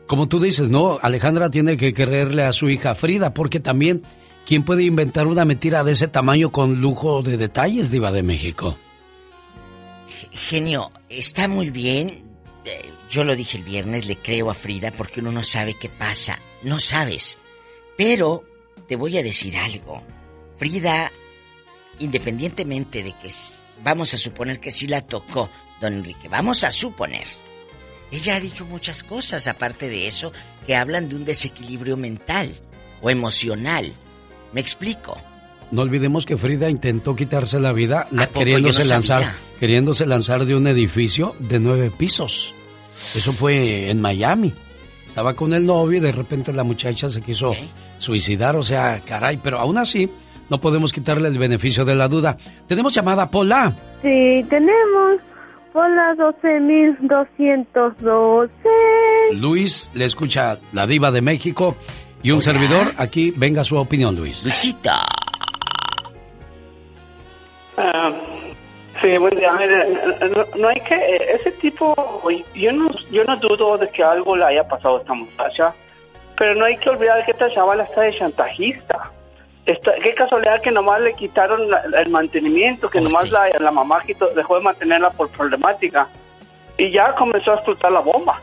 [0.08, 4.02] Como tú dices, no, Alejandra tiene que creerle a su hija Frida, porque también,
[4.46, 8.76] ¿quién puede inventar una mentira de ese tamaño con lujo de detalles, Diva de México?
[10.34, 12.24] Genio, está muy bien.
[12.66, 15.90] Eh, Yo lo dije el viernes, le creo a Frida porque uno no sabe qué
[15.90, 16.40] pasa.
[16.64, 17.38] No sabes.
[17.98, 18.44] Pero
[18.88, 20.04] te voy a decir algo.
[20.58, 21.12] Frida,
[22.00, 23.30] independientemente de que
[23.84, 25.50] vamos a suponer que sí la tocó,
[25.82, 27.28] don Enrique, vamos a suponer.
[28.12, 30.32] Ella ha dicho muchas cosas, aparte de eso,
[30.66, 32.54] que hablan de un desequilibrio mental
[33.02, 33.92] o emocional.
[34.54, 35.18] ¿Me explico?
[35.72, 39.34] No olvidemos que Frida intentó quitarse la vida la- queriéndose no lanzar.
[39.64, 42.54] Queriéndose lanzar de un edificio de nueve pisos.
[43.16, 44.52] Eso fue en Miami.
[45.08, 47.56] Estaba con el novio y de repente la muchacha se quiso
[47.98, 50.10] suicidar, o sea, caray, pero aún así
[50.50, 52.36] no podemos quitarle el beneficio de la duda.
[52.68, 53.72] Tenemos llamada Pola.
[54.02, 55.22] Sí, tenemos
[55.72, 58.50] por las 12.212.
[59.40, 61.78] Luis le escucha la diva de México
[62.22, 64.44] y un servidor aquí venga su opinión, Luis.
[64.44, 65.06] Luisita.
[69.14, 69.52] Sí, buen día.
[69.54, 69.88] Mire,
[70.36, 71.94] no, no hay que ese tipo,
[72.56, 75.74] yo no, yo no dudo de que algo le haya pasado a esta muchacha,
[76.38, 79.12] pero no hay que olvidar que esta chavala está de chantajista.
[79.66, 84.02] Esta- qué casualidad que nomás le quitaron la- el mantenimiento, que nomás la, la mamá
[84.06, 86.08] quitó- dejó de mantenerla por problemática
[86.78, 88.42] y ya comenzó a explotar la bomba.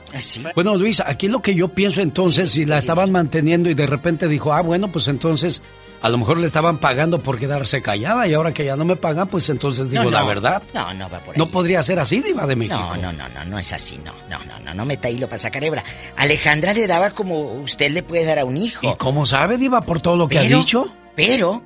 [0.55, 4.29] Bueno, Luis, aquí lo que yo pienso entonces, si la estaban manteniendo y de repente
[4.29, 5.63] dijo, ah, bueno, pues entonces
[6.03, 8.97] a lo mejor le estaban pagando por quedarse callada y ahora que ya no me
[8.97, 10.63] pagan, pues entonces digo No, la verdad.
[10.73, 11.39] No, no va por ahí.
[11.39, 12.79] No podría ser así, Diva de México.
[12.79, 15.39] No, no, no, no, no es así, no, no, no, no, no meta hilo para
[15.39, 15.85] sacar hebra.
[16.17, 18.87] Alejandra le daba como usted le puede dar a un hijo.
[18.91, 20.87] ¿Y cómo sabe, Diva, por todo lo que Pero- ha dicho?
[21.17, 21.63] Pero,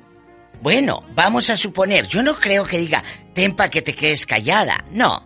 [0.61, 3.03] bueno, vamos a suponer, yo no creo que diga,
[3.33, 4.83] ten pa' que te quedes callada.
[4.91, 5.23] No,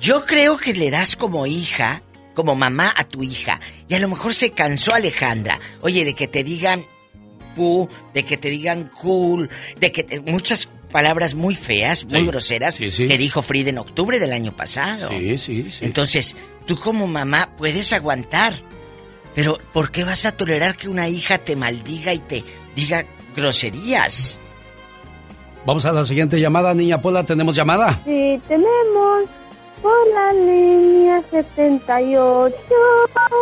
[0.00, 2.02] yo creo que le das como hija,
[2.34, 3.60] como mamá a tu hija.
[3.88, 5.58] Y a lo mejor se cansó Alejandra.
[5.80, 6.84] Oye, de que te digan
[8.14, 9.48] de que te digan cool,
[9.80, 13.06] de que te- muchas palabras muy feas, muy Sí, groseras, sí, sí.
[13.06, 15.10] que dijo Frida en octubre del año pasado.
[15.10, 15.84] Sí, sí, sí.
[15.84, 16.36] Entonces,
[16.66, 18.54] tú como mamá puedes aguantar.
[19.34, 22.42] Pero, ¿por qué vas a tolerar que una hija te maldiga y te
[22.74, 23.04] diga
[23.36, 24.38] groserías?
[25.66, 28.00] Vamos a la siguiente llamada, niña Pola, ¿tenemos llamada?
[28.04, 29.28] Sí, tenemos
[29.82, 32.54] por la línea 78.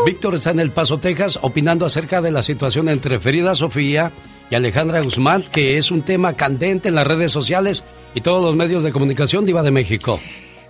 [0.04, 4.12] Víctor está en El Paso, Texas, opinando acerca de la situación entre Ferida Sofía
[4.50, 7.84] y Alejandra Guzmán, que es un tema candente en las redes sociales
[8.14, 10.20] y todos los medios de comunicación Diva de México.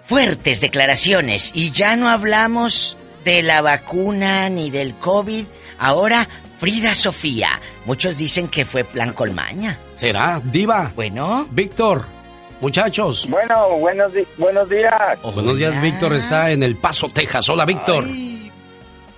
[0.05, 5.44] Fuertes declaraciones y ya no hablamos de la vacuna ni del COVID.
[5.78, 6.28] Ahora,
[6.59, 7.48] Frida Sofía.
[7.84, 9.78] Muchos dicen que fue plan colmaña.
[9.94, 10.40] ¿Será?
[10.43, 10.93] Diva.
[10.94, 11.47] Bueno.
[11.51, 12.15] Víctor.
[12.61, 13.27] Muchachos.
[13.28, 14.93] Bueno, buenos, buenos días.
[15.23, 17.49] Buenos días, Víctor está en El Paso, Texas.
[17.49, 18.05] Hola, Víctor.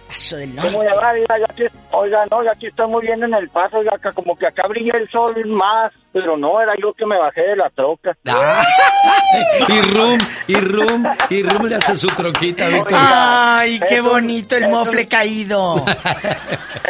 [0.09, 1.11] Paso del ¿Cómo le va?
[1.13, 1.63] Oiga, ya aquí,
[1.93, 4.67] oiga, no, ya aquí estoy muy bien en el paso, oiga, acá como que acá
[4.67, 8.17] brilla el sol más, pero no, era yo que me bajé de la troca.
[8.27, 8.65] Ah.
[9.69, 12.97] Y Rum, y Rum, y Rum le hace su troquita, Víctor.
[12.99, 15.85] Ay, qué Eso- bonito el eso- mofle caído.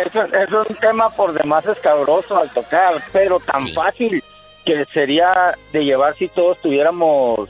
[0.06, 4.22] Eso, eso es un tema por demás escabroso al tocar, pero tan fácil
[4.64, 7.48] que sería de llevar si todos tuviéramos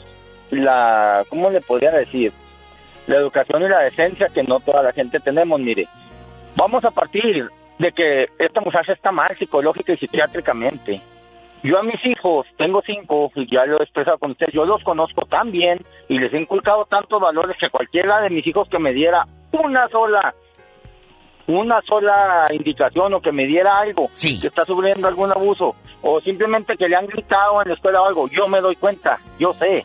[0.51, 2.32] la, ¿cómo le podría decir?
[3.06, 5.86] La educación y la decencia que no toda la gente tenemos, mire.
[6.56, 7.48] Vamos a partir
[7.78, 11.01] de que esta muchacha está mal psicológica y psiquiátricamente.
[11.62, 14.82] Yo a mis hijos, tengo cinco, y ya lo he expresado con usted, yo los
[14.85, 18.78] conozco tan bien y les he inculcado tantos valores que cualquiera de mis hijos que
[18.78, 20.35] me diera una sola
[21.49, 26.77] una sola indicación o que me diera algo, que está sufriendo algún abuso, o simplemente
[26.77, 29.85] que le han gritado en la escuela o algo, yo me doy cuenta, yo sé,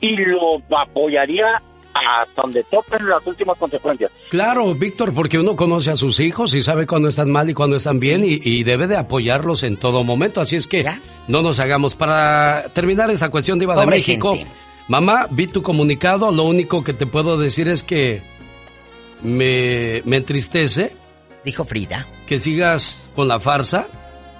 [0.00, 1.62] y lo apoyaría
[1.92, 4.10] hasta donde topen las últimas consecuencias.
[4.30, 7.76] Claro, Víctor, porque uno conoce a sus hijos y sabe cuándo están mal y cuándo
[7.76, 10.40] están bien y, y debe de apoyarlos en todo momento.
[10.40, 10.86] Así es que
[11.26, 11.96] no nos hagamos.
[11.96, 14.50] Para terminar esa cuestión de Iba de México, gente.
[14.86, 16.30] mamá, vi tu comunicado.
[16.30, 18.22] Lo único que te puedo decir es que
[19.22, 20.94] me, me entristece.
[21.44, 22.06] Dijo Frida.
[22.26, 23.86] Que sigas con la farsa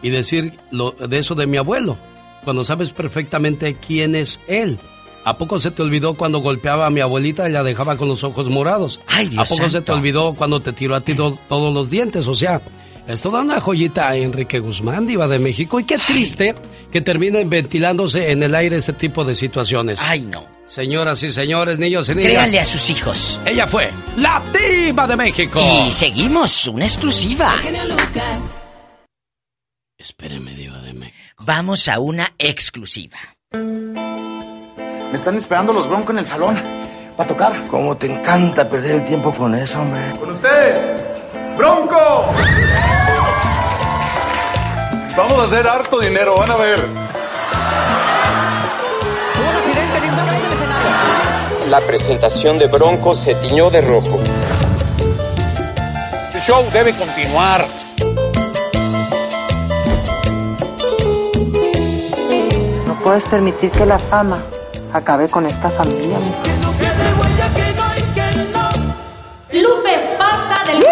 [0.03, 1.97] y decir lo, de eso de mi abuelo,
[2.45, 4.79] cuando sabes perfectamente quién es él.
[5.25, 8.25] ¿A poco se te olvidó cuando golpeaba a mi abuelita y la dejaba con los
[8.25, 9.01] ojos morados?
[9.09, 11.91] Ay, ¿A Dios poco se te olvidó cuando te tiró a ti do- todos los
[11.91, 12.27] dientes?
[12.29, 12.63] O sea,
[13.09, 15.81] es toda una joyita Enrique Guzmán, diva de México.
[15.81, 16.55] Y qué triste
[16.93, 19.99] que terminen ventilándose en el aire este tipo de situaciones.
[20.03, 20.47] Ay, no.
[20.67, 22.31] Señoras y señores, niños y niñas.
[22.31, 23.41] Créanle a sus hijos.
[23.47, 25.59] Ella fue la diva de México.
[25.87, 27.55] Y seguimos, una exclusiva.
[29.97, 31.45] Espéreme, diva de México.
[31.47, 33.19] Vamos a una exclusiva.
[33.53, 36.57] Me están esperando los broncos en el salón.
[37.19, 37.67] Va a tocar.
[37.69, 40.15] ¿Cómo te encanta perder el tiempo con eso, hombre?
[40.21, 40.83] Con ustedes,
[41.57, 42.27] Bronco.
[45.19, 46.79] Vamos a hacer harto dinero, van a ver.
[49.37, 51.67] Un accidente, necesito que del escenario.
[51.67, 54.21] La presentación de Bronco se tiñó de rojo.
[56.33, 57.67] El show debe continuar.
[62.87, 64.41] No puedes permitir que la fama
[64.93, 66.17] acabe con esta familia.
[69.51, 70.85] Lupe Esparza del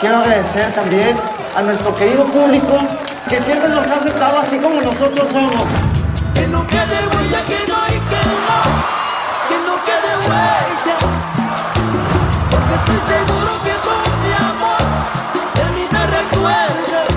[0.00, 2.78] Quiero agradecer también a nuestro querido público
[3.30, 5.64] que siempre nos ha aceptado así como nosotros somos.
[6.34, 8.60] Que no quede huella, que no hay que no,
[9.48, 10.96] que no quede huella.
[12.50, 14.84] Porque estoy seguro que con mi amor
[15.54, 17.08] de mí me recuerdas.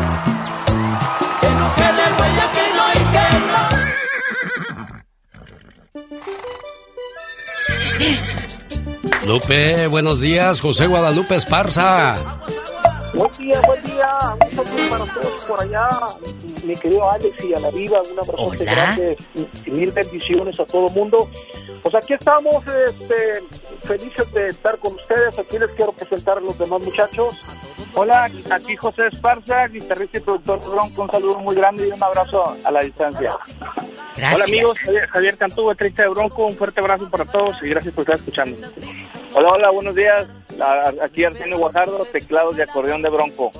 [1.41, 3.27] Que no quede huella, que no hay que
[9.25, 9.33] no.
[9.33, 10.61] Lupe, buenos días.
[10.61, 12.15] José Guadalupe Esparza.
[13.19, 14.17] Buen día, buen día.
[14.49, 15.89] Un saludo para todos por allá.
[16.63, 19.17] Mi querido Alex y a la vida, un abrazo grande
[19.65, 21.29] y mil bendiciones a todo el mundo.
[21.83, 23.43] Pues aquí estamos, este,
[23.83, 25.37] felices de estar con ustedes.
[25.37, 27.43] Aquí les quiero presentar a los demás muchachos.
[27.93, 31.01] Hola, aquí José Esparza, guitarrista y productor de Bronco.
[31.01, 33.37] Un saludo muy grande y un abrazo a la distancia.
[34.15, 34.33] Gracias.
[34.33, 34.79] Hola amigos,
[35.09, 36.45] Javier, Cantú, 30 de Bronco.
[36.45, 38.55] Un fuerte abrazo para todos y gracias por estar escuchando.
[39.33, 40.25] Hola, hola, buenos días.
[41.01, 43.51] Aquí Arsenio Guajardo, teclados de acordeón de Bronco.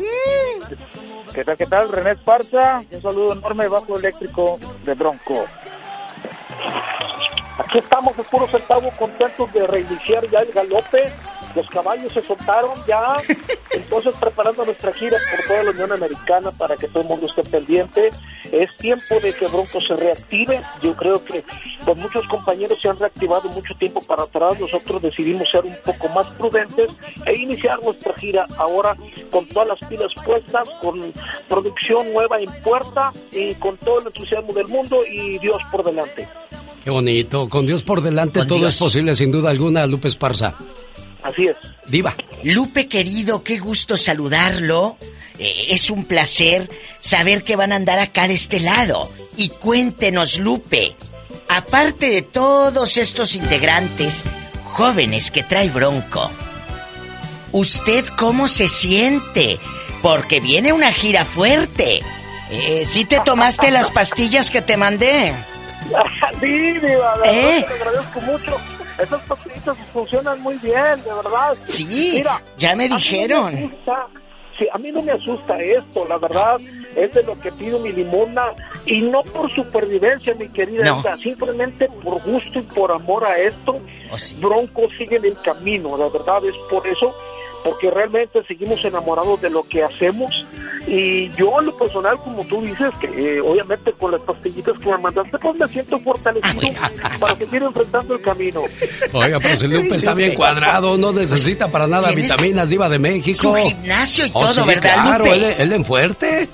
[1.34, 1.89] ¿Qué tal, qué tal?
[1.89, 5.45] René Esparza, un saludo enorme, bajo eléctrico de Bronco.
[7.57, 11.13] Aquí estamos de puro centavo contentos de reiniciar ya el galope.
[11.55, 13.17] Los caballos se soltaron ya.
[13.71, 17.43] Entonces preparando nuestra gira por toda la Unión Americana para que todo el mundo esté
[17.43, 18.09] pendiente.
[18.51, 20.61] Es tiempo de que Bronco se reactive.
[20.81, 21.43] Yo creo que
[21.85, 24.59] pues, muchos compañeros se han reactivado mucho tiempo para atrás.
[24.59, 26.95] Nosotros decidimos ser un poco más prudentes
[27.26, 28.95] e iniciar nuestra gira ahora
[29.31, 31.13] con todas las pilas puestas, con
[31.47, 36.27] producción nueva en puerta y con todo el entusiasmo del mundo y Dios por delante.
[36.84, 37.49] Qué bonito.
[37.49, 38.73] Con Dios por delante Con todo Dios.
[38.73, 40.55] es posible, sin duda alguna, Lupe Esparza.
[41.23, 41.57] Así es.
[41.87, 42.15] Diva.
[42.43, 44.97] Lupe querido, qué gusto saludarlo.
[45.37, 46.69] Eh, es un placer
[46.99, 49.11] saber que van a andar acá de este lado.
[49.35, 50.95] Y cuéntenos, Lupe,
[51.47, 54.23] aparte de todos estos integrantes,
[54.65, 56.29] jóvenes que trae Bronco,
[57.51, 59.59] ¿usted cómo se siente?
[60.01, 62.01] Porque viene una gira fuerte.
[62.51, 65.33] Eh, ¿Sí te tomaste las pastillas que te mandé?
[66.41, 67.65] sí, Diva, ¿Eh?
[67.67, 68.57] te agradezco mucho.
[68.99, 71.57] Esas pastillitas funcionan muy bien, de verdad.
[71.65, 72.21] Sí,
[72.57, 73.55] ya me dijeron.
[73.55, 74.07] asusta,
[74.57, 76.59] sí, a mí no me asusta esto, la verdad,
[76.95, 78.53] es de lo que pido mi limona,
[78.85, 81.01] y no por supervivencia, mi querida No.
[81.17, 83.80] Simplemente por gusto y por amor a esto,
[84.39, 87.15] Bronco sigue en el camino, la verdad es por eso,
[87.64, 90.45] porque realmente seguimos enamorados de lo que hacemos,
[90.88, 94.90] y yo en lo personal, como tú dices, que eh, obviamente con las pastillitas que
[94.90, 96.61] me mandaste, pues me siento fortalecido
[97.19, 98.64] para seguir enfrentando el camino.
[99.14, 102.99] Oiga, pero si Lupe está bien cuadrado, no necesita para nada ¿Tienes vitaminas Diva de
[102.99, 103.38] México.
[103.41, 105.36] su gimnasio y Oh, todo, sí, ¿verdad, claro, Lupe?
[105.36, 106.49] Él, él en fuerte.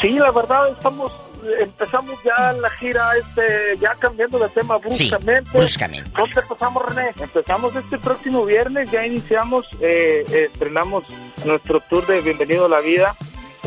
[0.00, 1.12] Sí, la verdad estamos
[1.60, 5.50] empezamos ya la gira este ya cambiando de tema bruscamente.
[5.52, 6.10] bruscamente.
[6.16, 7.10] ¿Dónde empezamos, René?
[7.18, 11.04] Empezamos este próximo viernes, ya iniciamos, eh, estrenamos
[11.44, 13.14] nuestro tour de Bienvenido a la Vida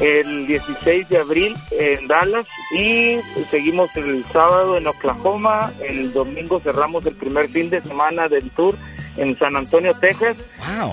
[0.02, 3.20] el 16 de abril en Dallas y
[3.52, 8.76] seguimos el sábado en Oklahoma, el domingo cerramos el primer fin de semana del tour
[9.18, 10.38] en San Antonio, Texas.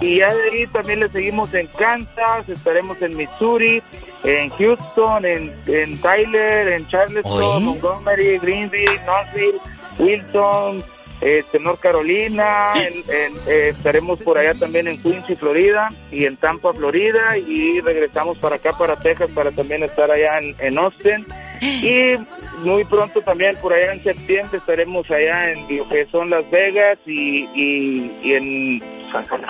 [0.02, 3.82] Y ya de ahí también le seguimos en Kansas, estaremos en Missouri,
[4.24, 7.32] en Houston, en, en Tyler, en Charleston,
[7.64, 9.58] Montgomery, Greenville, Knoxville,
[9.98, 10.84] Wilson,
[11.20, 16.36] este, North Carolina, en- en- eh, estaremos por allá también en Quincy, Florida, y en
[16.36, 21.26] Tampa, Florida, y regresamos para acá, para Texas, para también estar allá en, en Austin.
[21.60, 22.14] Y
[22.64, 26.98] muy pronto también, por allá en septiembre, estaremos allá en lo que son Las Vegas
[27.06, 28.82] y, y- y en,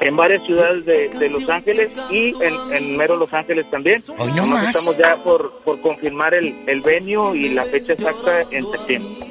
[0.00, 4.00] en varias ciudades de, de Los Ángeles y en, en mero Los Ángeles también.
[4.18, 4.76] Hoy no Nomás más.
[4.76, 9.26] Estamos ya por, por confirmar el, el venue y la fecha exacta en septiembre.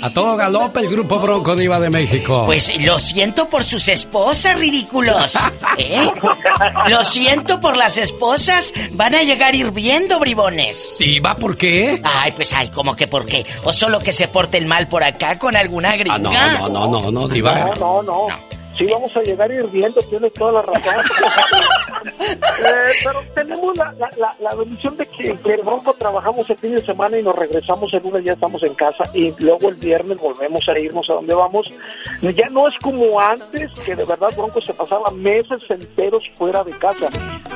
[0.00, 2.44] A todo galope el grupo Bronco Diva de México.
[2.46, 5.34] Pues lo siento por sus esposas, ridículos.
[5.76, 6.10] ¿Eh?
[6.88, 8.72] Lo siento por las esposas.
[8.92, 10.96] Van a llegar hirviendo, bribones.
[10.98, 12.00] ¿Diva por qué?
[12.04, 13.44] Ay, pues ay, ¿cómo que por qué?
[13.64, 16.14] ¿O solo que se porten mal por acá con alguna gringa?
[16.14, 17.72] Ah, no, no, no, no, no, Diva.
[17.78, 18.26] No, no, no.
[18.78, 20.94] Sí, vamos a llegar hirviendo, tienes toda la razón.
[22.30, 26.56] Eh, pero tenemos la, la, la, la bendición de que, que el Bronco trabajamos el
[26.56, 29.76] fin de semana y nos regresamos el lunes, ya estamos en casa y luego el
[29.76, 31.72] viernes volvemos a irnos a donde vamos.
[32.20, 36.72] Ya no es como antes, que de verdad Bronco se pasaba meses enteros fuera de
[36.72, 37.08] casa.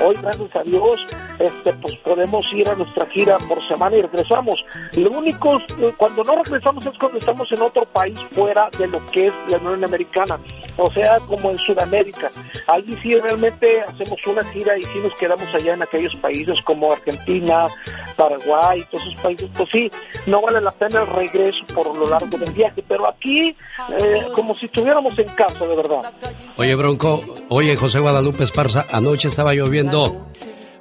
[0.05, 1.07] Hoy, gracias a Dios,
[1.39, 4.57] este, pues podemos ir a nuestra gira por semana y regresamos.
[4.97, 9.05] Lo único, eh, cuando no regresamos es cuando estamos en otro país fuera de lo
[9.11, 10.39] que es la Unión Americana,
[10.77, 12.31] o sea, como en Sudamérica.
[12.67, 16.93] Allí sí realmente hacemos una gira y sí nos quedamos allá en aquellos países como
[16.93, 17.69] Argentina,
[18.17, 19.49] Paraguay, todos esos países.
[19.57, 19.91] Pues sí,
[20.27, 24.55] no vale la pena el regreso por lo largo del viaje, pero aquí, eh, como
[24.55, 26.13] si estuviéramos en casa, de verdad.
[26.57, 30.27] Oye, Bronco, oye, José Guadalupe Esparza, anoche estaba yo viendo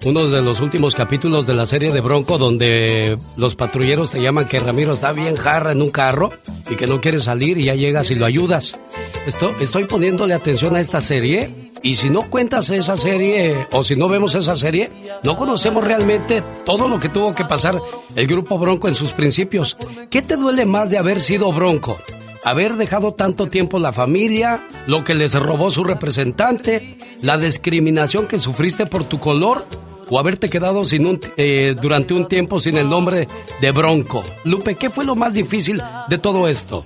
[0.03, 4.47] uno de los últimos capítulos de la serie de Bronco donde los patrulleros te llaman
[4.47, 6.31] que Ramiro está bien jarra en un carro
[6.69, 8.79] y que no quiere salir y ya llegas y lo ayudas.
[9.27, 13.95] Esto, estoy poniéndole atención a esta serie y si no cuentas esa serie o si
[13.95, 14.89] no vemos esa serie,
[15.23, 17.79] no conocemos realmente todo lo que tuvo que pasar
[18.15, 19.77] el grupo Bronco en sus principios.
[20.09, 21.97] ¿Qué te duele más de haber sido Bronco?
[22.43, 28.39] haber dejado tanto tiempo la familia, lo que les robó su representante, la discriminación que
[28.39, 29.67] sufriste por tu color
[30.11, 33.27] o haberte quedado sin un, eh, durante un tiempo sin el nombre
[33.61, 34.23] de Bronco.
[34.43, 36.85] Lupe, ¿qué fue lo más difícil de todo esto?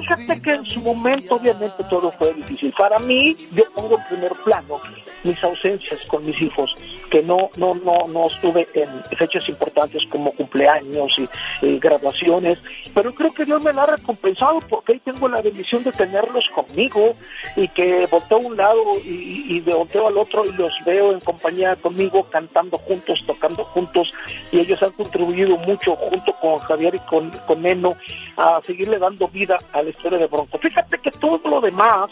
[0.00, 2.72] Fíjate que en su momento obviamente todo fue difícil.
[2.76, 4.78] Para mí, yo pongo en primer plano
[5.24, 6.74] mis ausencias con mis hijos,
[7.10, 12.62] que no no no no estuve en fechas importantes como cumpleaños y, y graduaciones,
[12.94, 16.44] pero creo que Dios me la ha recompensado porque ahí tengo la bendición de tenerlos
[16.54, 17.12] conmigo
[17.56, 21.20] y que volteo a un lado y, y volteo al otro y los veo en
[21.20, 24.14] compañía conmigo cantando juntos, tocando juntos
[24.52, 27.96] y ellos han contribuido mucho junto con Javier y con, con Neno
[28.36, 30.58] a seguirle dando vida a historia de Bronco.
[30.58, 32.10] Fíjate que todo lo demás,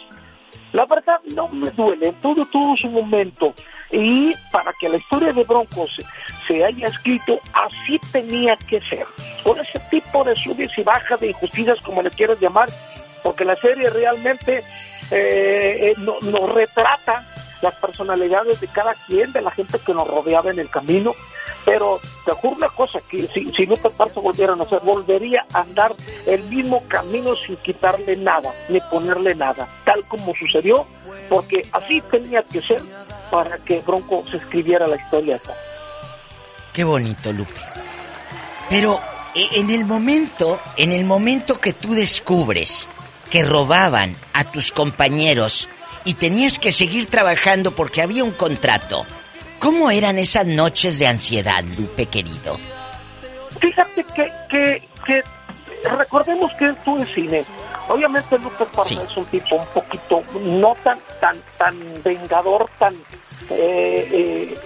[0.72, 3.55] la verdad no me duele, todo tuvo su momento.
[3.90, 5.86] Y para que la historia de Bronco
[6.46, 9.06] se, haya escrito, así tenía que ser.
[9.42, 12.68] Con ese tipo de subes y bajas de injusticias, como le quieras llamar,
[13.22, 14.59] porque la serie realmente
[15.10, 17.24] eh, eh, no- nos retrata
[17.62, 21.14] las personalidades de cada quien, de la gente que nos rodeaba en el camino.
[21.64, 25.60] Pero te juro una cosa, que si, si Lupe Esparza volviera a nacer, volvería a
[25.60, 25.94] andar
[26.26, 30.86] el mismo camino sin quitarle nada, ni ponerle nada, tal como sucedió,
[31.28, 32.82] porque así tenía que ser
[33.30, 35.40] para que Bronco se escribiera la historia.
[36.72, 37.60] Qué bonito, Lupe.
[38.68, 39.00] Pero
[39.34, 42.88] e- en el momento, en el momento que tú descubres
[43.30, 45.68] que robaban a tus compañeros
[46.04, 49.06] y tenías que seguir trabajando porque había un contrato.
[49.64, 52.58] ¿Cómo eran esas noches de ansiedad, Lupe querido?
[53.58, 55.22] Fíjate que, que, que
[55.88, 57.44] recordemos que él estuvo en cine.
[57.88, 61.74] Obviamente Lupe Parra es un tipo un poquito, no tan, tan, tan
[62.04, 62.92] vengador, tan
[63.48, 64.58] eh, eh,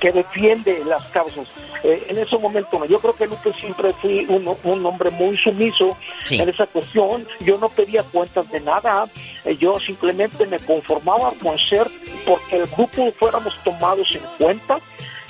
[0.00, 1.46] que defiende las causas.
[1.84, 2.84] Eh, en ese momento.
[2.86, 5.96] Yo creo que Lupe siempre fui un, un hombre muy sumiso
[6.30, 7.26] en esa cuestión.
[7.40, 9.06] Yo no pedía cuentas de nada.
[9.44, 11.90] Eh, yo simplemente me conformaba con ser
[12.24, 14.78] porque el grupo fuéramos tomados en cuenta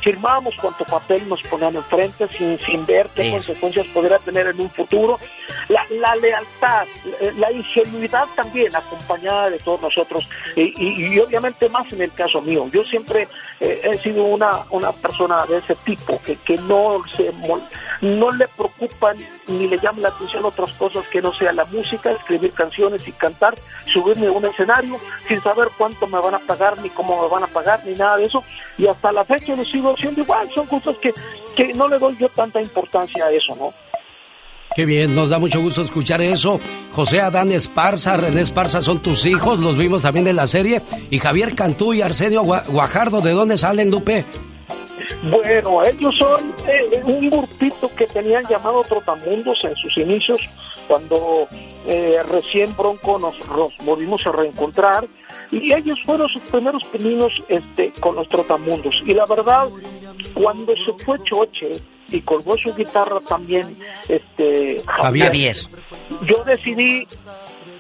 [0.03, 4.71] firmábamos cuanto papel nos ponían enfrente sin, sin ver qué consecuencias podría tener en un
[4.71, 5.19] futuro.
[5.69, 6.87] La, la lealtad,
[7.21, 12.13] eh, la ingenuidad también acompañada de todos nosotros y, y- y obviamente más en el
[12.13, 12.67] caso mío.
[12.73, 13.29] Yo siempre
[13.61, 17.31] eh, he sido una, una persona de ese tipo que, que no se
[18.01, 19.17] no le preocupan
[19.47, 23.13] ni le llaman la atención otras cosas que no sea la música, escribir canciones y
[23.13, 23.55] cantar,
[23.93, 24.97] subirme a un escenario
[25.29, 28.17] sin saber cuánto me van a pagar, ni cómo me van a pagar, ni nada
[28.17, 28.43] de eso.
[28.79, 30.49] Y hasta la fecha lo sigo haciendo igual.
[30.55, 31.13] Son cosas que,
[31.57, 33.73] que no le doy yo tanta importancia a eso, ¿no?
[34.75, 36.59] Qué bien, nos da mucho gusto escuchar eso.
[36.95, 40.81] José Adán Esparza, René Esparza son tus hijos, los vimos también en la serie.
[41.11, 44.25] Y Javier Cantú y Arsenio Gua- Guajardo, ¿de dónde salen, Lupe?
[45.25, 50.41] Bueno, ellos son eh, un grupito que tenían llamado Trotamundos en sus inicios,
[50.89, 51.47] cuando
[51.87, 55.07] eh, recién Bronco nos, nos volvimos a reencontrar,
[55.53, 58.95] y ellos fueron sus primeros pininos este, con los Trotamundos.
[59.05, 59.69] Y la verdad,
[60.35, 61.73] cuando se fue Choche
[62.11, 63.77] y colgó su guitarra también,
[64.09, 65.57] este, Javier.
[66.27, 67.07] yo decidí,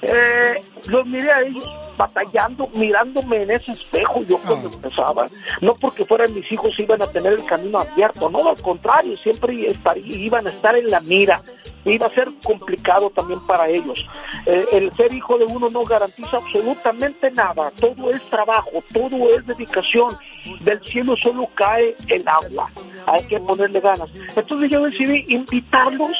[0.02, 1.64] eh, los miré a ellos
[1.96, 5.26] batallando, mirándome en ese espejo yo cuando empezaba,
[5.60, 9.70] no porque fueran mis hijos iban a tener el camino abierto, no, al contrario, siempre
[9.70, 11.42] estaría- iban a estar en la mira,
[11.84, 14.04] iba a ser complicado también para ellos.
[14.46, 19.46] Eh, el ser hijo de uno no garantiza absolutamente nada, todo es trabajo, todo es
[19.46, 20.16] dedicación,
[20.60, 22.70] del cielo solo cae el agua,
[23.06, 24.08] hay que ponerle ganas.
[24.36, 26.12] Entonces yo decidí invitarlos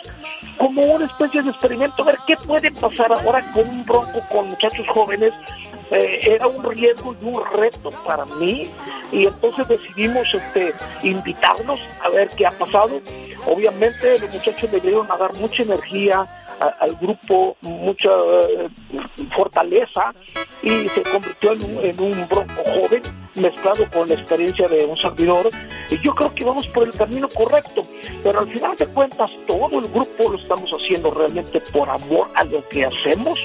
[0.59, 4.49] como una especie de experimento, a ver qué puede pasar ahora con un bronco con
[4.49, 5.33] muchachos jóvenes.
[5.91, 8.71] Eh, era un riesgo y un reto para mí
[9.11, 10.73] y entonces decidimos este
[11.03, 12.99] invitarlos a ver qué ha pasado.
[13.47, 16.27] Obviamente los muchachos le dieron a dar mucha energía
[16.69, 18.69] al grupo, mucha eh,
[19.37, 20.13] fortaleza
[20.63, 23.03] y se convirtió en un, en un bronco joven
[23.35, 25.49] mezclado con la experiencia de un servidor.
[25.91, 27.83] Y yo creo que vamos por el camino correcto
[28.23, 32.45] pero al final de cuentas todo el grupo lo estamos haciendo realmente por amor a
[32.45, 33.39] lo que hacemos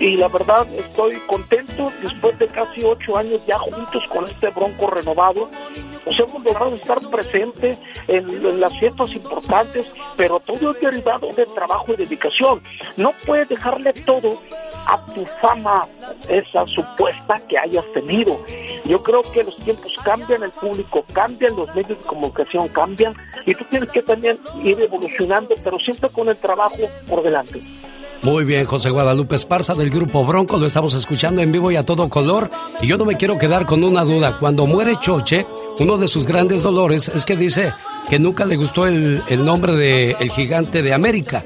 [0.00, 4.88] y la verdad estoy contento después de casi ocho años ya juntos con este bronco
[4.88, 5.48] renovado
[6.04, 7.78] pues hemos logrado estar presentes
[8.08, 9.86] en, las fiestas importantes,
[10.16, 12.62] pero todo es derivado de trabajo y dedicación.
[12.96, 14.40] No puedes dejarle todo
[14.86, 15.86] a tu fama,
[16.28, 18.40] esa supuesta que hayas tenido.
[18.84, 23.14] Yo creo que los tiempos cambian, el público cambia, los medios de comunicación cambian,
[23.46, 26.78] y tú tienes que también ir evolucionando, pero siempre con el trabajo
[27.08, 27.60] por delante.
[28.22, 31.86] Muy bien, José Guadalupe Esparza del grupo Bronco, lo estamos escuchando en vivo y a
[31.86, 32.50] todo color.
[32.82, 34.36] Y yo no me quiero quedar con una duda.
[34.38, 35.46] Cuando muere Choche,
[35.78, 37.72] uno de sus grandes dolores es que dice
[38.10, 41.44] que nunca le gustó el, el nombre de El Gigante de América,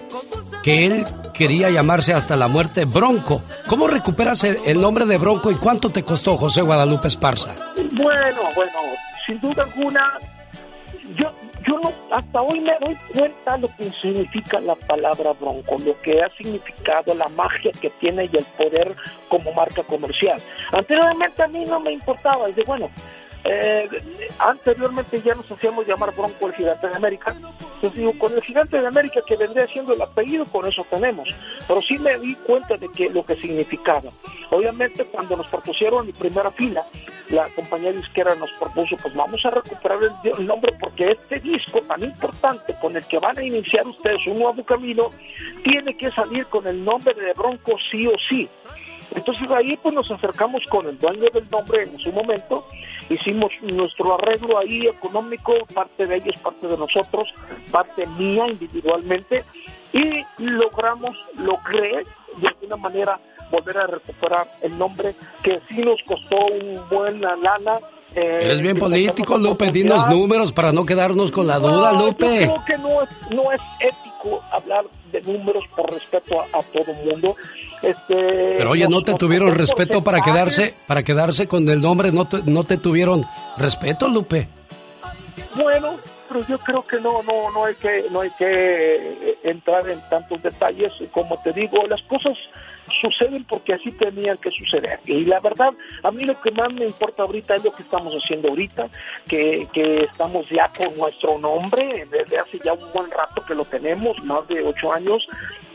[0.65, 3.41] que él quería llamarse hasta la muerte Bronco.
[3.69, 7.55] ¿Cómo recuperas el, el nombre de Bronco y cuánto te costó José Guadalupe Esparza?
[7.93, 8.73] Bueno, bueno,
[9.27, 10.19] sin duda alguna,
[11.17, 11.33] yo,
[11.66, 16.23] yo no, hasta hoy me doy cuenta lo que significa la palabra bronco, lo que
[16.23, 18.95] ha significado, la magia que tiene y el poder
[19.28, 20.41] como marca comercial.
[20.73, 22.91] Anteriormente a mí no me importaba, es de bueno,
[23.45, 23.89] eh,
[24.39, 27.37] anteriormente ya nos hacíamos llamar Bronco el Gigante de América.
[27.75, 31.29] Entonces digo, con el Gigante de América que vendría siendo el apellido, con eso tenemos.
[31.69, 34.11] Pero sí me di cuenta de que lo que significaba.
[34.51, 36.87] Obviamente cuando nos propusieron en primera fila,
[37.29, 41.81] la compañía disquera nos propuso, pues vamos a recuperar el, el nombre porque este disco
[41.83, 45.11] tan importante con el que van a iniciar ustedes un nuevo camino,
[45.62, 48.49] tiene que salir con el nombre de Bronco sí o sí.
[49.14, 52.66] Entonces ahí pues nos acercamos con el dueño del nombre en su momento,
[53.09, 57.28] hicimos nuestro arreglo ahí económico, parte de ellos, parte de nosotros,
[57.70, 59.44] parte mía individualmente,
[59.93, 62.05] y logramos, logré
[62.39, 63.18] de alguna manera
[63.51, 67.78] volver a recuperar el nombre que sí nos costó un buena lana.
[68.16, 69.70] eh, Eres bien político, Lupe.
[69.70, 72.47] Dinos números para no quedarnos con la duda, No, Lupe.
[72.47, 76.62] Yo creo que no es, no es ético hablar de números por respeto a, a
[76.64, 77.36] todo mundo.
[77.83, 82.13] Este, Pero oye, ¿no te tuvieron respeto para quedarse, para quedarse con el nombre?
[82.13, 83.25] ¿No te, no te tuvieron
[83.57, 84.49] respeto, Lupe?
[85.55, 85.97] Bueno,
[86.29, 90.01] pero yo creo que no, no, no hay que, no hay que eh, entrar en
[90.09, 90.93] tantos detalles.
[91.13, 92.37] Como te digo, las cosas
[93.01, 95.01] suceden porque así tenían que suceder.
[95.06, 98.15] Y la verdad, a mí lo que más me importa ahorita es lo que estamos
[98.15, 98.89] haciendo ahorita,
[99.28, 103.65] que, que estamos ya con nuestro nombre, desde hace ya un buen rato que lo
[103.65, 105.27] tenemos, más de ocho años,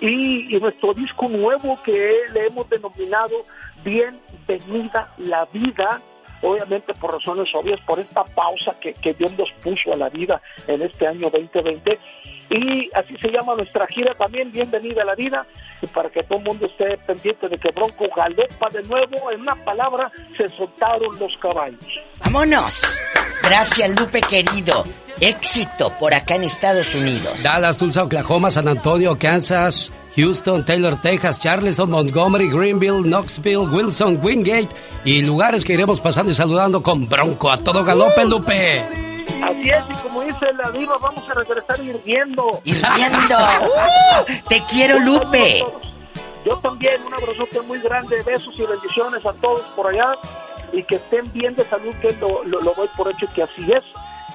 [0.02, 3.46] y, y nuestro disco nuevo que le hemos denominado
[3.84, 6.02] Bienvenida la Vida,
[6.42, 10.42] obviamente por razones obvias, por esta pausa que, que Dios nos puso a la vida
[10.68, 12.00] en este año 2020.
[12.50, 15.46] Y así se llama nuestra gira también, Bienvenida a la Vida,
[15.82, 19.42] y para que todo el mundo esté pendiente de que Bronco galopa de nuevo, en
[19.42, 21.80] una palabra, se soltaron los caballos.
[22.26, 23.02] ¡Vámonos!
[23.44, 24.84] Gracias, Lupe querido.
[25.22, 27.44] Éxito por acá en Estados Unidos.
[27.44, 34.70] Dallas, Tulsa, Oklahoma, San Antonio, Kansas, Houston, Taylor, Texas, Charleston, Montgomery, Greenville, Knoxville, Wilson, Wingate
[35.06, 39.19] y lugares que iremos pasando y saludando con Bronco a todo galope, Lupe.
[39.44, 42.62] Así es, y como dice la diva, vamos a regresar hirviendo.
[42.64, 43.38] ¡Hirviendo!
[43.38, 44.26] ¡Uh!
[44.50, 45.64] ¡Te quiero, Lupe!
[46.46, 50.14] Yo también, un abrazote muy grande, besos y bendiciones a todos por allá
[50.72, 53.72] y que estén bien de salud, que lo, lo, lo doy por hecho que así
[53.72, 53.84] es.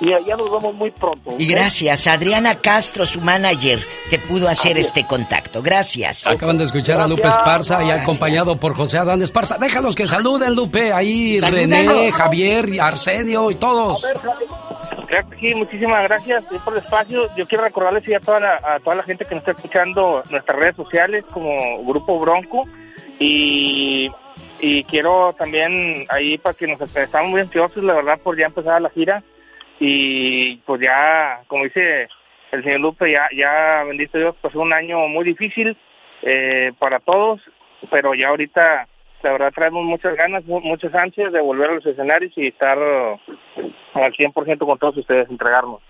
[0.01, 1.35] Y allá nos vemos muy pronto.
[1.39, 3.79] Y gracias a Adriana Castro, su manager,
[4.11, 5.63] que pudo hacer este contacto.
[5.63, 6.27] Gracias.
[6.27, 9.59] Acaban de escuchar a Lupe Esparza y acompañado por José Adán Esparza.
[9.59, 10.93] Déjalos que saluden, Lupe.
[10.93, 12.11] Ahí René.
[12.11, 14.05] Javier, Arsenio y todos.
[15.09, 17.29] Que sí, muchísimas gracias por el espacio.
[17.37, 20.59] Yo quiero recordarles a toda la, a toda la gente que nos está escuchando nuestras
[20.59, 22.67] redes sociales como Grupo Bronco
[23.19, 24.11] y,
[24.61, 28.81] y quiero también ahí para que nos estamos muy ansiosos, la verdad, por ya empezar
[28.81, 29.23] la gira
[29.81, 32.09] y pues ya, como dice
[32.53, 35.77] el señor Lupe, ya, ya bendito Dios, fue un año muy difícil
[36.23, 37.41] eh, para todos,
[37.91, 38.87] pero ya ahorita
[39.23, 42.79] la verdad traemos muchas ganas, mu- muchas ansias de volver a los escenarios y estar
[42.79, 45.81] al 100% con todos ustedes, entregarnos.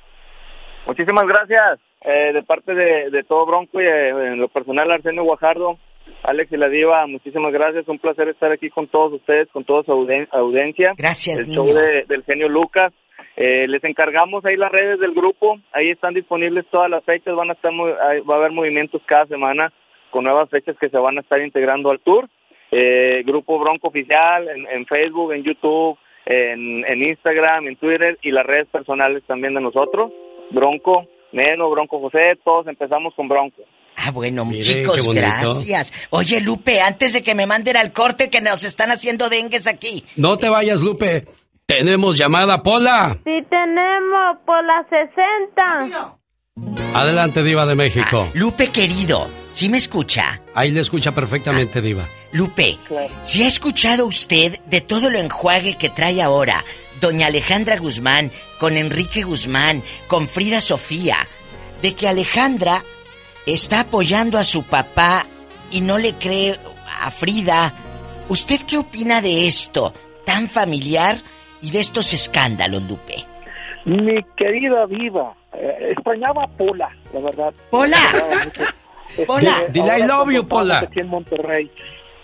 [0.86, 5.24] Muchísimas gracias eh, de parte de, de todo Bronco y eh, en lo personal Arsenio
[5.24, 5.78] Guajardo,
[6.22, 9.82] Alex y la Diva, muchísimas gracias, un placer estar aquí con todos ustedes, con toda
[9.84, 10.92] su audiencia.
[10.96, 11.64] Gracias, El niño.
[11.64, 12.92] show de- del genio Lucas.
[13.36, 17.50] Eh, les encargamos ahí las redes del grupo, ahí están disponibles todas las fechas, van
[17.50, 19.72] a estar va a haber movimientos cada semana
[20.10, 22.28] con nuevas fechas que se van a estar integrando al tour.
[22.70, 28.30] Eh, grupo Bronco Oficial en, en Facebook, en YouTube, en, en Instagram, en Twitter y
[28.30, 30.12] las redes personales también de nosotros.
[30.50, 33.62] Bronco, Neno, Bronco José, todos empezamos con Bronco.
[33.96, 35.92] Ah, bueno, Mire, chicos, gracias.
[36.10, 40.04] Oye, Lupe, antes de que me manden al corte que nos están haciendo dengues aquí.
[40.16, 41.24] No te vayas, Lupe.
[41.66, 43.18] Tenemos llamada, Pola.
[43.24, 46.18] Sí tenemos por las 60.
[46.92, 48.28] Adelante, Diva de México.
[48.34, 50.42] Lupe, querido, ¿sí me escucha?
[50.54, 52.06] Ahí le escucha perfectamente, Diva.
[52.32, 52.78] Lupe,
[53.24, 56.62] ¿sí ha escuchado usted de todo lo enjuague que trae ahora
[57.00, 61.16] doña Alejandra Guzmán con Enrique Guzmán, con Frida Sofía?
[61.80, 62.84] De que Alejandra
[63.46, 65.26] está apoyando a su papá
[65.70, 66.60] y no le cree
[67.00, 67.72] a Frida.
[68.28, 69.94] ¿Usted qué opina de esto
[70.26, 71.18] tan familiar
[71.64, 73.24] y de estos escándalos, Lupe?
[73.86, 77.54] Mi querida Diva, eh, extrañaba a Pola, la verdad.
[77.70, 77.98] Pola.
[78.44, 78.62] Mucho.
[79.06, 79.68] Este, Pola.
[79.68, 80.78] Dile I love you, Pola.
[80.80, 81.70] Aquí en Monterrey.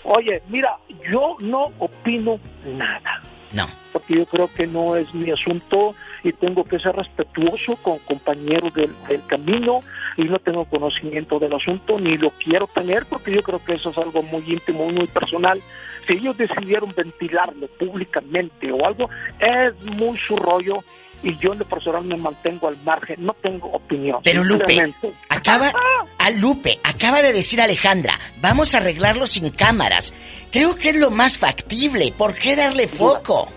[0.02, 0.76] Oye, mira,
[1.12, 3.22] yo no opino nada.
[3.52, 3.68] No.
[3.92, 8.72] Porque yo creo que no es mi asunto y tengo que ser respetuoso con compañeros
[8.74, 9.80] del, del camino
[10.16, 13.90] y no tengo conocimiento del asunto ni lo quiero tener porque yo creo que eso
[13.90, 15.60] es algo muy íntimo, muy personal.
[16.06, 20.82] Si ellos decidieron ventilarlo públicamente o algo, es muy su rollo
[21.22, 24.20] y yo en lo personal me mantengo al margen, no tengo opinión.
[24.24, 24.94] Pero Lupe,
[25.28, 25.72] acaba,
[26.18, 30.14] a Lupe, acaba de decir Alejandra, vamos a arreglarlo sin cámaras.
[30.50, 32.12] Creo que es lo más factible.
[32.16, 33.48] ¿Por qué darle foco?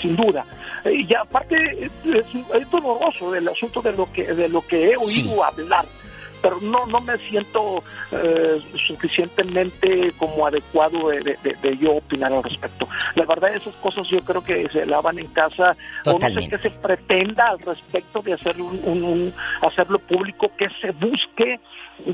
[0.00, 0.44] sin duda.
[0.84, 1.90] Y aparte es,
[2.54, 5.34] es doloroso el asunto de lo que de lo que he oído Sí.
[5.44, 5.84] hablar,
[6.42, 7.82] pero no no me siento
[8.12, 12.88] eh, suficientemente como adecuado de, de- de- yo opinar al respecto.
[13.14, 15.76] La verdad esas cosas yo creo que se lavan en casa
[16.06, 20.50] o no sé qué se pretenda al respecto de hacer un, un- un- hacerlo público,
[20.56, 21.60] que se busque.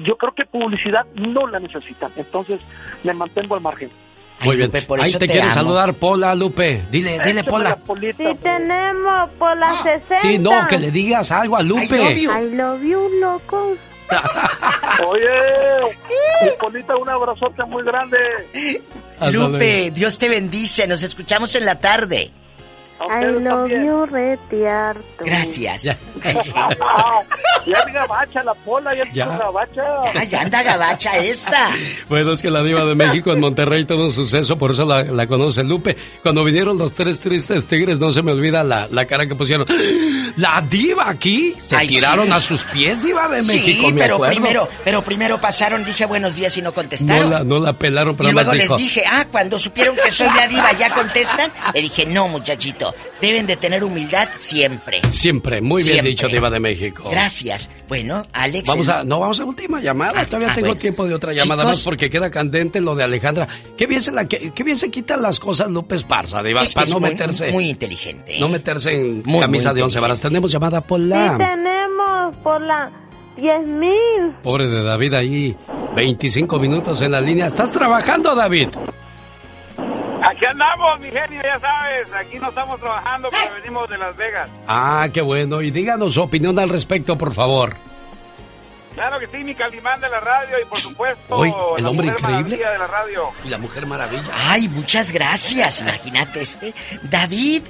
[0.05, 2.61] Yo creo que publicidad no la necesitan, entonces
[3.05, 3.89] me mantengo al margen.
[4.39, 4.69] Ay, Muy bien.
[4.69, 5.55] Lupe, por Ahí eso te, te quiere amo.
[5.55, 6.85] saludar Pola, Lupe.
[6.91, 7.77] Dile, dile, Pola.
[7.77, 8.41] Sí pues.
[8.41, 10.21] tenemos por las 60.
[10.21, 12.21] Sí, no, que le digas algo a I love Lupe.
[12.21, 12.31] you.
[12.31, 13.75] I love you, loco.
[15.09, 18.19] Oye, Polita, un abrazote muy grande.
[19.33, 19.91] Lupe.
[19.91, 20.87] Dios te bendice.
[20.87, 22.31] Nos escuchamos en la tarde.
[22.99, 25.03] A I love you, retiarto.
[25.25, 25.83] Gracias.
[25.85, 25.99] Ya.
[27.67, 29.27] Ya es gabacha la pola, ya es Ya.
[29.27, 29.83] gabacha.
[30.15, 31.69] Ay, anda gabacha esta.
[32.09, 35.03] Bueno, es que la diva de México en Monterrey todo un suceso, por eso la,
[35.03, 35.97] la conoce Lupe.
[36.23, 39.67] Cuando vinieron los tres tristes tigres, no se me olvida la, la cara que pusieron.
[40.37, 41.57] La diva aquí.
[41.59, 42.33] Se Ay, tiraron sí.
[42.33, 44.35] a sus pies, diva de México, Sí, me pero acuerdo.
[44.35, 47.31] primero, pero primero pasaron, dije buenos días y no No contestaron.
[47.31, 48.77] la, no la pelaron, pero y luego les dijo.
[48.77, 51.51] dije, ah, cuando supieron que soy la diva, ¿ya contestan?
[51.75, 52.86] Le dije, no, muchachito,
[53.21, 55.01] deben de tener humildad siempre.
[55.11, 57.09] Siempre, muy bien dicho, diva de México.
[57.11, 57.71] Gracias.
[57.89, 58.69] Bueno, Alex...
[58.69, 60.21] Vamos el- a, no, vamos a última llamada.
[60.21, 60.81] Ah, Todavía ah, tengo bueno.
[60.81, 61.77] tiempo de otra llamada Chicos.
[61.79, 63.49] más porque queda candente lo de Alejandra.
[63.77, 66.71] Qué bien se, la, qué, qué bien se quitan las cosas Lupe Esparza, Diva, Es
[66.71, 67.53] que para es no muy- meterse.
[67.53, 68.41] muy inteligente, ¿eh?
[68.41, 70.21] No meterse en Muy, camisa muy de once varas.
[70.21, 71.33] Tenemos llamada por la.
[71.33, 72.91] Sí tenemos por la
[73.39, 74.41] 10.000.
[74.43, 75.57] Pobre de David ahí.
[75.95, 77.47] 25 minutos en la línea.
[77.47, 78.69] ¿Estás trabajando, David?
[80.37, 82.07] Aquí andamos, mi genio, ya sabes.
[82.13, 84.51] Aquí no estamos trabajando, pero venimos de Las Vegas.
[84.69, 85.63] Ah, qué bueno.
[85.63, 87.75] Y díganos su opinión al respecto, por favor.
[88.95, 92.07] Claro que sí, mi Calimán de la radio y por supuesto Hoy, el la hombre
[92.07, 92.43] Mujer increíble.
[92.43, 93.31] Maravilla de la radio.
[93.45, 94.31] Y la Mujer Maravilla.
[94.35, 95.81] Ay, muchas gracias.
[95.81, 96.75] Imagínate este.
[97.03, 97.63] David,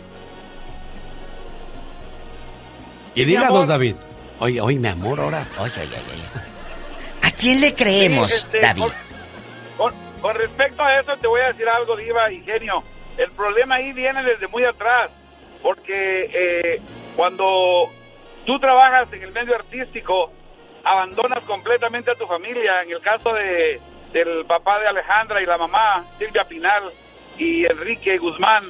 [3.15, 3.67] Y díganos, amor.
[3.67, 3.97] David.
[4.41, 5.47] Oye, oye, mi amor, ahora.
[5.59, 6.23] Ay, ay, ay, ay.
[7.23, 8.85] ¿a quién le creemos, Sí, este, David?
[10.27, 12.83] Con- respecto a eso te voy a decir algo, Diva y genio.
[13.17, 15.11] El problema ahí viene desde muy atrás,
[15.63, 16.83] porque eh,
[17.17, 17.89] cuando
[18.45, 20.33] tú trabajas en el medio artístico,
[20.85, 22.83] abandonas completamente a tu familia.
[22.83, 23.81] En el caso de
[24.13, 26.91] del papá de Alejandra y la mamá, Silvia Pinal
[27.37, 28.65] y Enrique Guzmán,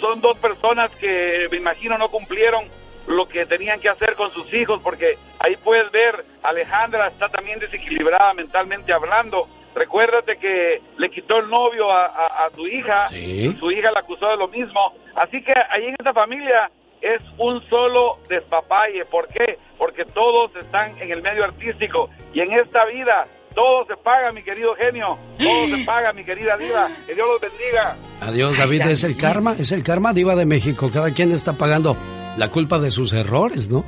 [0.00, 2.64] son dos personas que me imagino no cumplieron
[3.06, 7.58] lo que tenían que hacer con sus hijos, porque ahí puedes ver, Alejandra está también
[7.58, 9.48] desequilibrada mentalmente hablando.
[9.78, 13.56] Recuérdate que le quitó el novio a, a- a tu hija, Sí.
[13.60, 14.80] su hija la acusó de lo mismo.
[15.14, 19.04] Así que ahí en esa familia es un solo despapalle.
[19.10, 19.56] ¿Por qué?
[19.78, 23.24] Porque todos están en el medio artístico y en esta vida
[23.54, 25.16] todo se paga, mi querido genio.
[25.38, 26.88] Todo se paga, mi querida diva.
[27.06, 27.96] Que Dios los bendiga.
[28.20, 28.82] Adiós, David.
[28.82, 30.90] Es el karma, es el karma, Diva de México.
[30.92, 31.96] Cada quien está pagando
[32.36, 33.84] la culpa de sus errores, ¿no?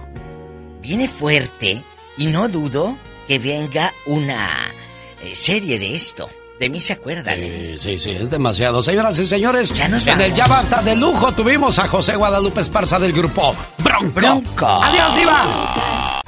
[0.81, 1.83] Viene fuerte
[2.17, 2.97] y no dudo
[3.29, 4.49] que venga una
[5.35, 6.29] serie de esto.
[6.59, 7.39] De mí se acuerdan.
[7.39, 7.77] ¿eh?
[7.79, 8.83] Sí, sí, sí, es demasiado.
[8.83, 10.35] Señoras y señores, Ya nos en el.
[10.35, 14.13] Ya Basta de lujo tuvimos a José Guadalupe Esparza del grupo Bronco.
[14.21, 14.67] Bronco.
[14.67, 16.21] Adiós, Diva.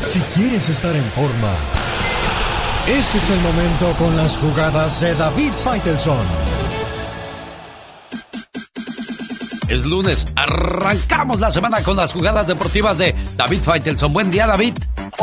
[0.00, 1.52] Si quieres estar en forma,
[2.88, 6.26] ese es el momento con las jugadas de David Faitelson.
[9.68, 14.12] Es lunes, arrancamos la semana con las jugadas deportivas de David Faitelson.
[14.12, 14.74] Buen día, David.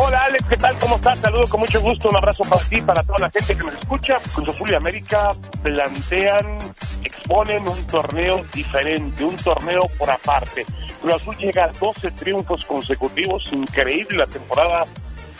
[0.02, 0.80] Hola Alex, ¿qué tal?
[0.80, 1.20] ¿Cómo estás?
[1.20, 4.18] Saludos con mucho gusto, un abrazo para ti, para toda la gente que nos escucha.
[4.34, 5.32] Cruz Azul y América
[5.62, 6.58] plantean,
[7.04, 10.66] exponen un torneo diferente, un torneo por aparte.
[11.02, 14.86] Cruz Azul llega a 12 triunfos consecutivos, increíble la temporada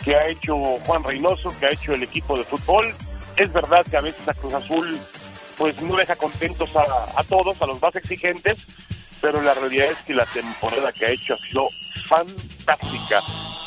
[0.04, 0.54] que ha hecho
[0.84, 2.94] Juan Reynoso, que ha hecho el equipo de fútbol.
[3.36, 5.00] Es verdad que a veces a Cruz Azul
[5.56, 8.58] pues no deja contentos a, a todos, a los más exigentes,
[9.22, 11.70] pero la realidad es que la temporada que ha hecho ha sido
[12.06, 13.22] fantástica.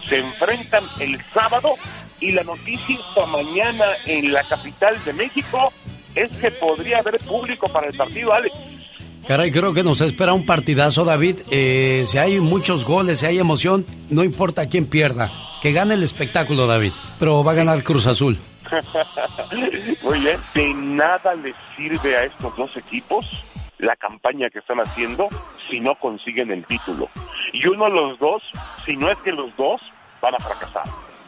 [0.07, 1.75] Se enfrentan el sábado
[2.19, 5.71] y la noticia esta mañana en la capital de México
[6.15, 8.55] es que podría haber público para el partido, Alex.
[9.27, 11.37] Caray, creo que nos espera un partidazo, David.
[11.49, 15.31] Eh, si hay muchos goles, si hay emoción, no importa quién pierda.
[15.61, 16.91] Que gane el espectáculo, David.
[17.19, 18.37] Pero va a ganar Cruz Azul.
[20.03, 20.39] Muy bien.
[20.53, 23.25] De nada les sirve a estos dos equipos
[23.77, 25.27] la campaña que están haciendo
[25.69, 27.07] si no consiguen el título.
[27.53, 28.41] Y uno de los dos,
[28.85, 29.81] si no es que los dos,
[30.23, 30.85] van a fracasar.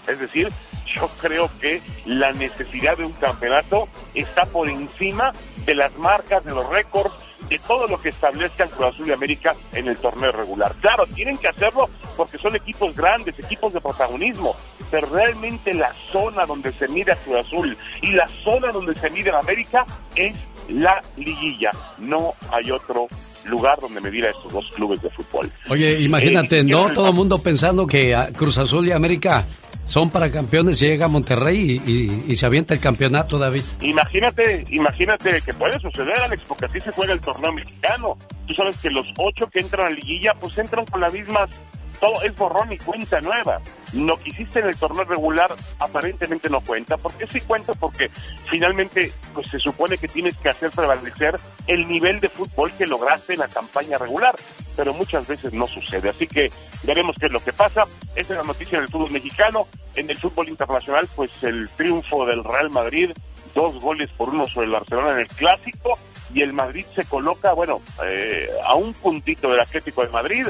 [0.07, 0.49] Es decir,
[0.95, 5.33] yo creo que la necesidad de un campeonato está por encima
[5.65, 7.13] de las marcas, de los récords,
[7.49, 10.73] de todo lo que establezcan Cruz Azul y América en el torneo regular.
[10.79, 14.55] Claro, tienen que hacerlo porque son equipos grandes, equipos de protagonismo,
[14.89, 19.09] pero realmente la zona donde se mide a Cruz Azul y la zona donde se
[19.09, 19.85] mide a América
[20.15, 20.35] es
[20.69, 21.71] la liguilla.
[21.97, 23.07] No hay otro
[23.47, 25.51] lugar donde medir a estos dos clubes de fútbol.
[25.69, 26.83] Oye, imagínate, Eh, ¿no?
[26.85, 29.45] quiero- Todo el mundo pensando que ah, Cruz Azul y América
[29.85, 33.61] son para campeones y llega a Monterrey y, y- y se avienta el campeonato, David.
[33.81, 38.17] Imagínate, imagínate que puede suceder, Alex, porque así se juega el torneo mexicano.
[38.47, 41.47] Tú sabes que los ocho que entran a la liguilla, pues entran con la misma,
[41.95, 43.59] todo es borrón y cuenta nueva.
[43.93, 48.09] Lo que hiciste en el torneo regular aparentemente no cuenta, porque sí cuenta porque
[48.49, 53.33] finalmente pues se supone que tienes que hacer prevalecer el nivel de fútbol que lograste
[53.33, 54.35] en la campaña regular,
[54.75, 56.09] pero muchas veces no sucede.
[56.09, 56.51] Así que
[56.83, 57.85] veremos qué es lo que pasa.
[58.15, 59.67] Esa es la noticia del fútbol mexicano.
[59.95, 63.11] En el fútbol internacional, pues el triunfo del Real Madrid
[63.55, 65.97] dos goles por uno sobre el Barcelona en el clásico
[66.33, 70.45] y el Madrid se coloca, bueno, eh, a un puntito del Atlético de Madrid,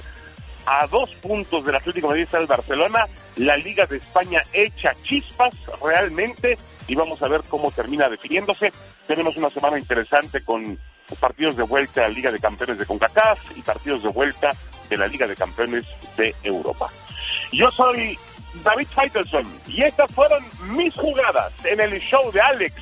[0.66, 3.06] a dos puntos del Atlético de Madrid está el Barcelona,
[3.38, 8.72] la Liga de España echa chispas realmente y vamos a ver cómo termina definiéndose.
[9.08, 10.78] Tenemos una semana interesante con
[11.20, 14.52] partidos de vuelta a la Liga de Campeones de CONCACAF y partidos de vuelta
[14.90, 15.86] de la Liga de Campeones
[16.18, 16.88] de Europa.
[17.52, 18.18] Yo soy
[18.64, 22.74] David Faitelson y estas fueron mis jugadas en el show de Alex,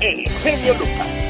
[0.00, 1.22] el genio Lucas.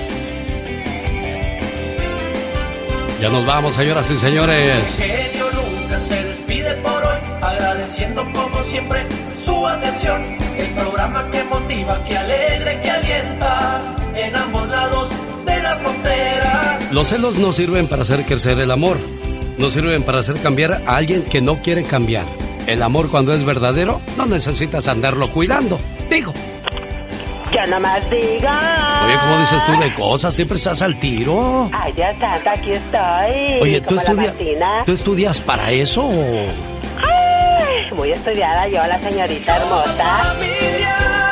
[3.21, 5.62] Ya nos vamos, señoras y señores.
[6.01, 9.07] Se despide por hoy, agradeciendo como siempre
[9.45, 10.37] su atención.
[10.57, 15.11] El programa que motiva, que alegra que alienta en ambos lados
[15.47, 16.79] de la frontera.
[16.91, 18.97] Los celos no sirven para hacer crecer el amor,
[19.59, 22.25] no sirven para hacer cambiar a alguien que no quiere cambiar.
[22.67, 25.79] El amor cuando es verdadero no necesitas andarlo cuidando.
[26.11, 26.33] Digo.
[27.53, 29.03] Ya nomás diga.
[29.05, 30.35] Oye, ¿cómo dices tú de cosas?
[30.35, 31.69] Siempre estás al tiro.
[31.73, 33.61] Ay, ya está, aquí estoy.
[33.61, 34.85] Oye, ¿tú, estudia-.
[34.87, 36.47] ¿tú estudias para eso o...?
[37.03, 41.32] Ay, muy estudiada yo, la señorita hermosa.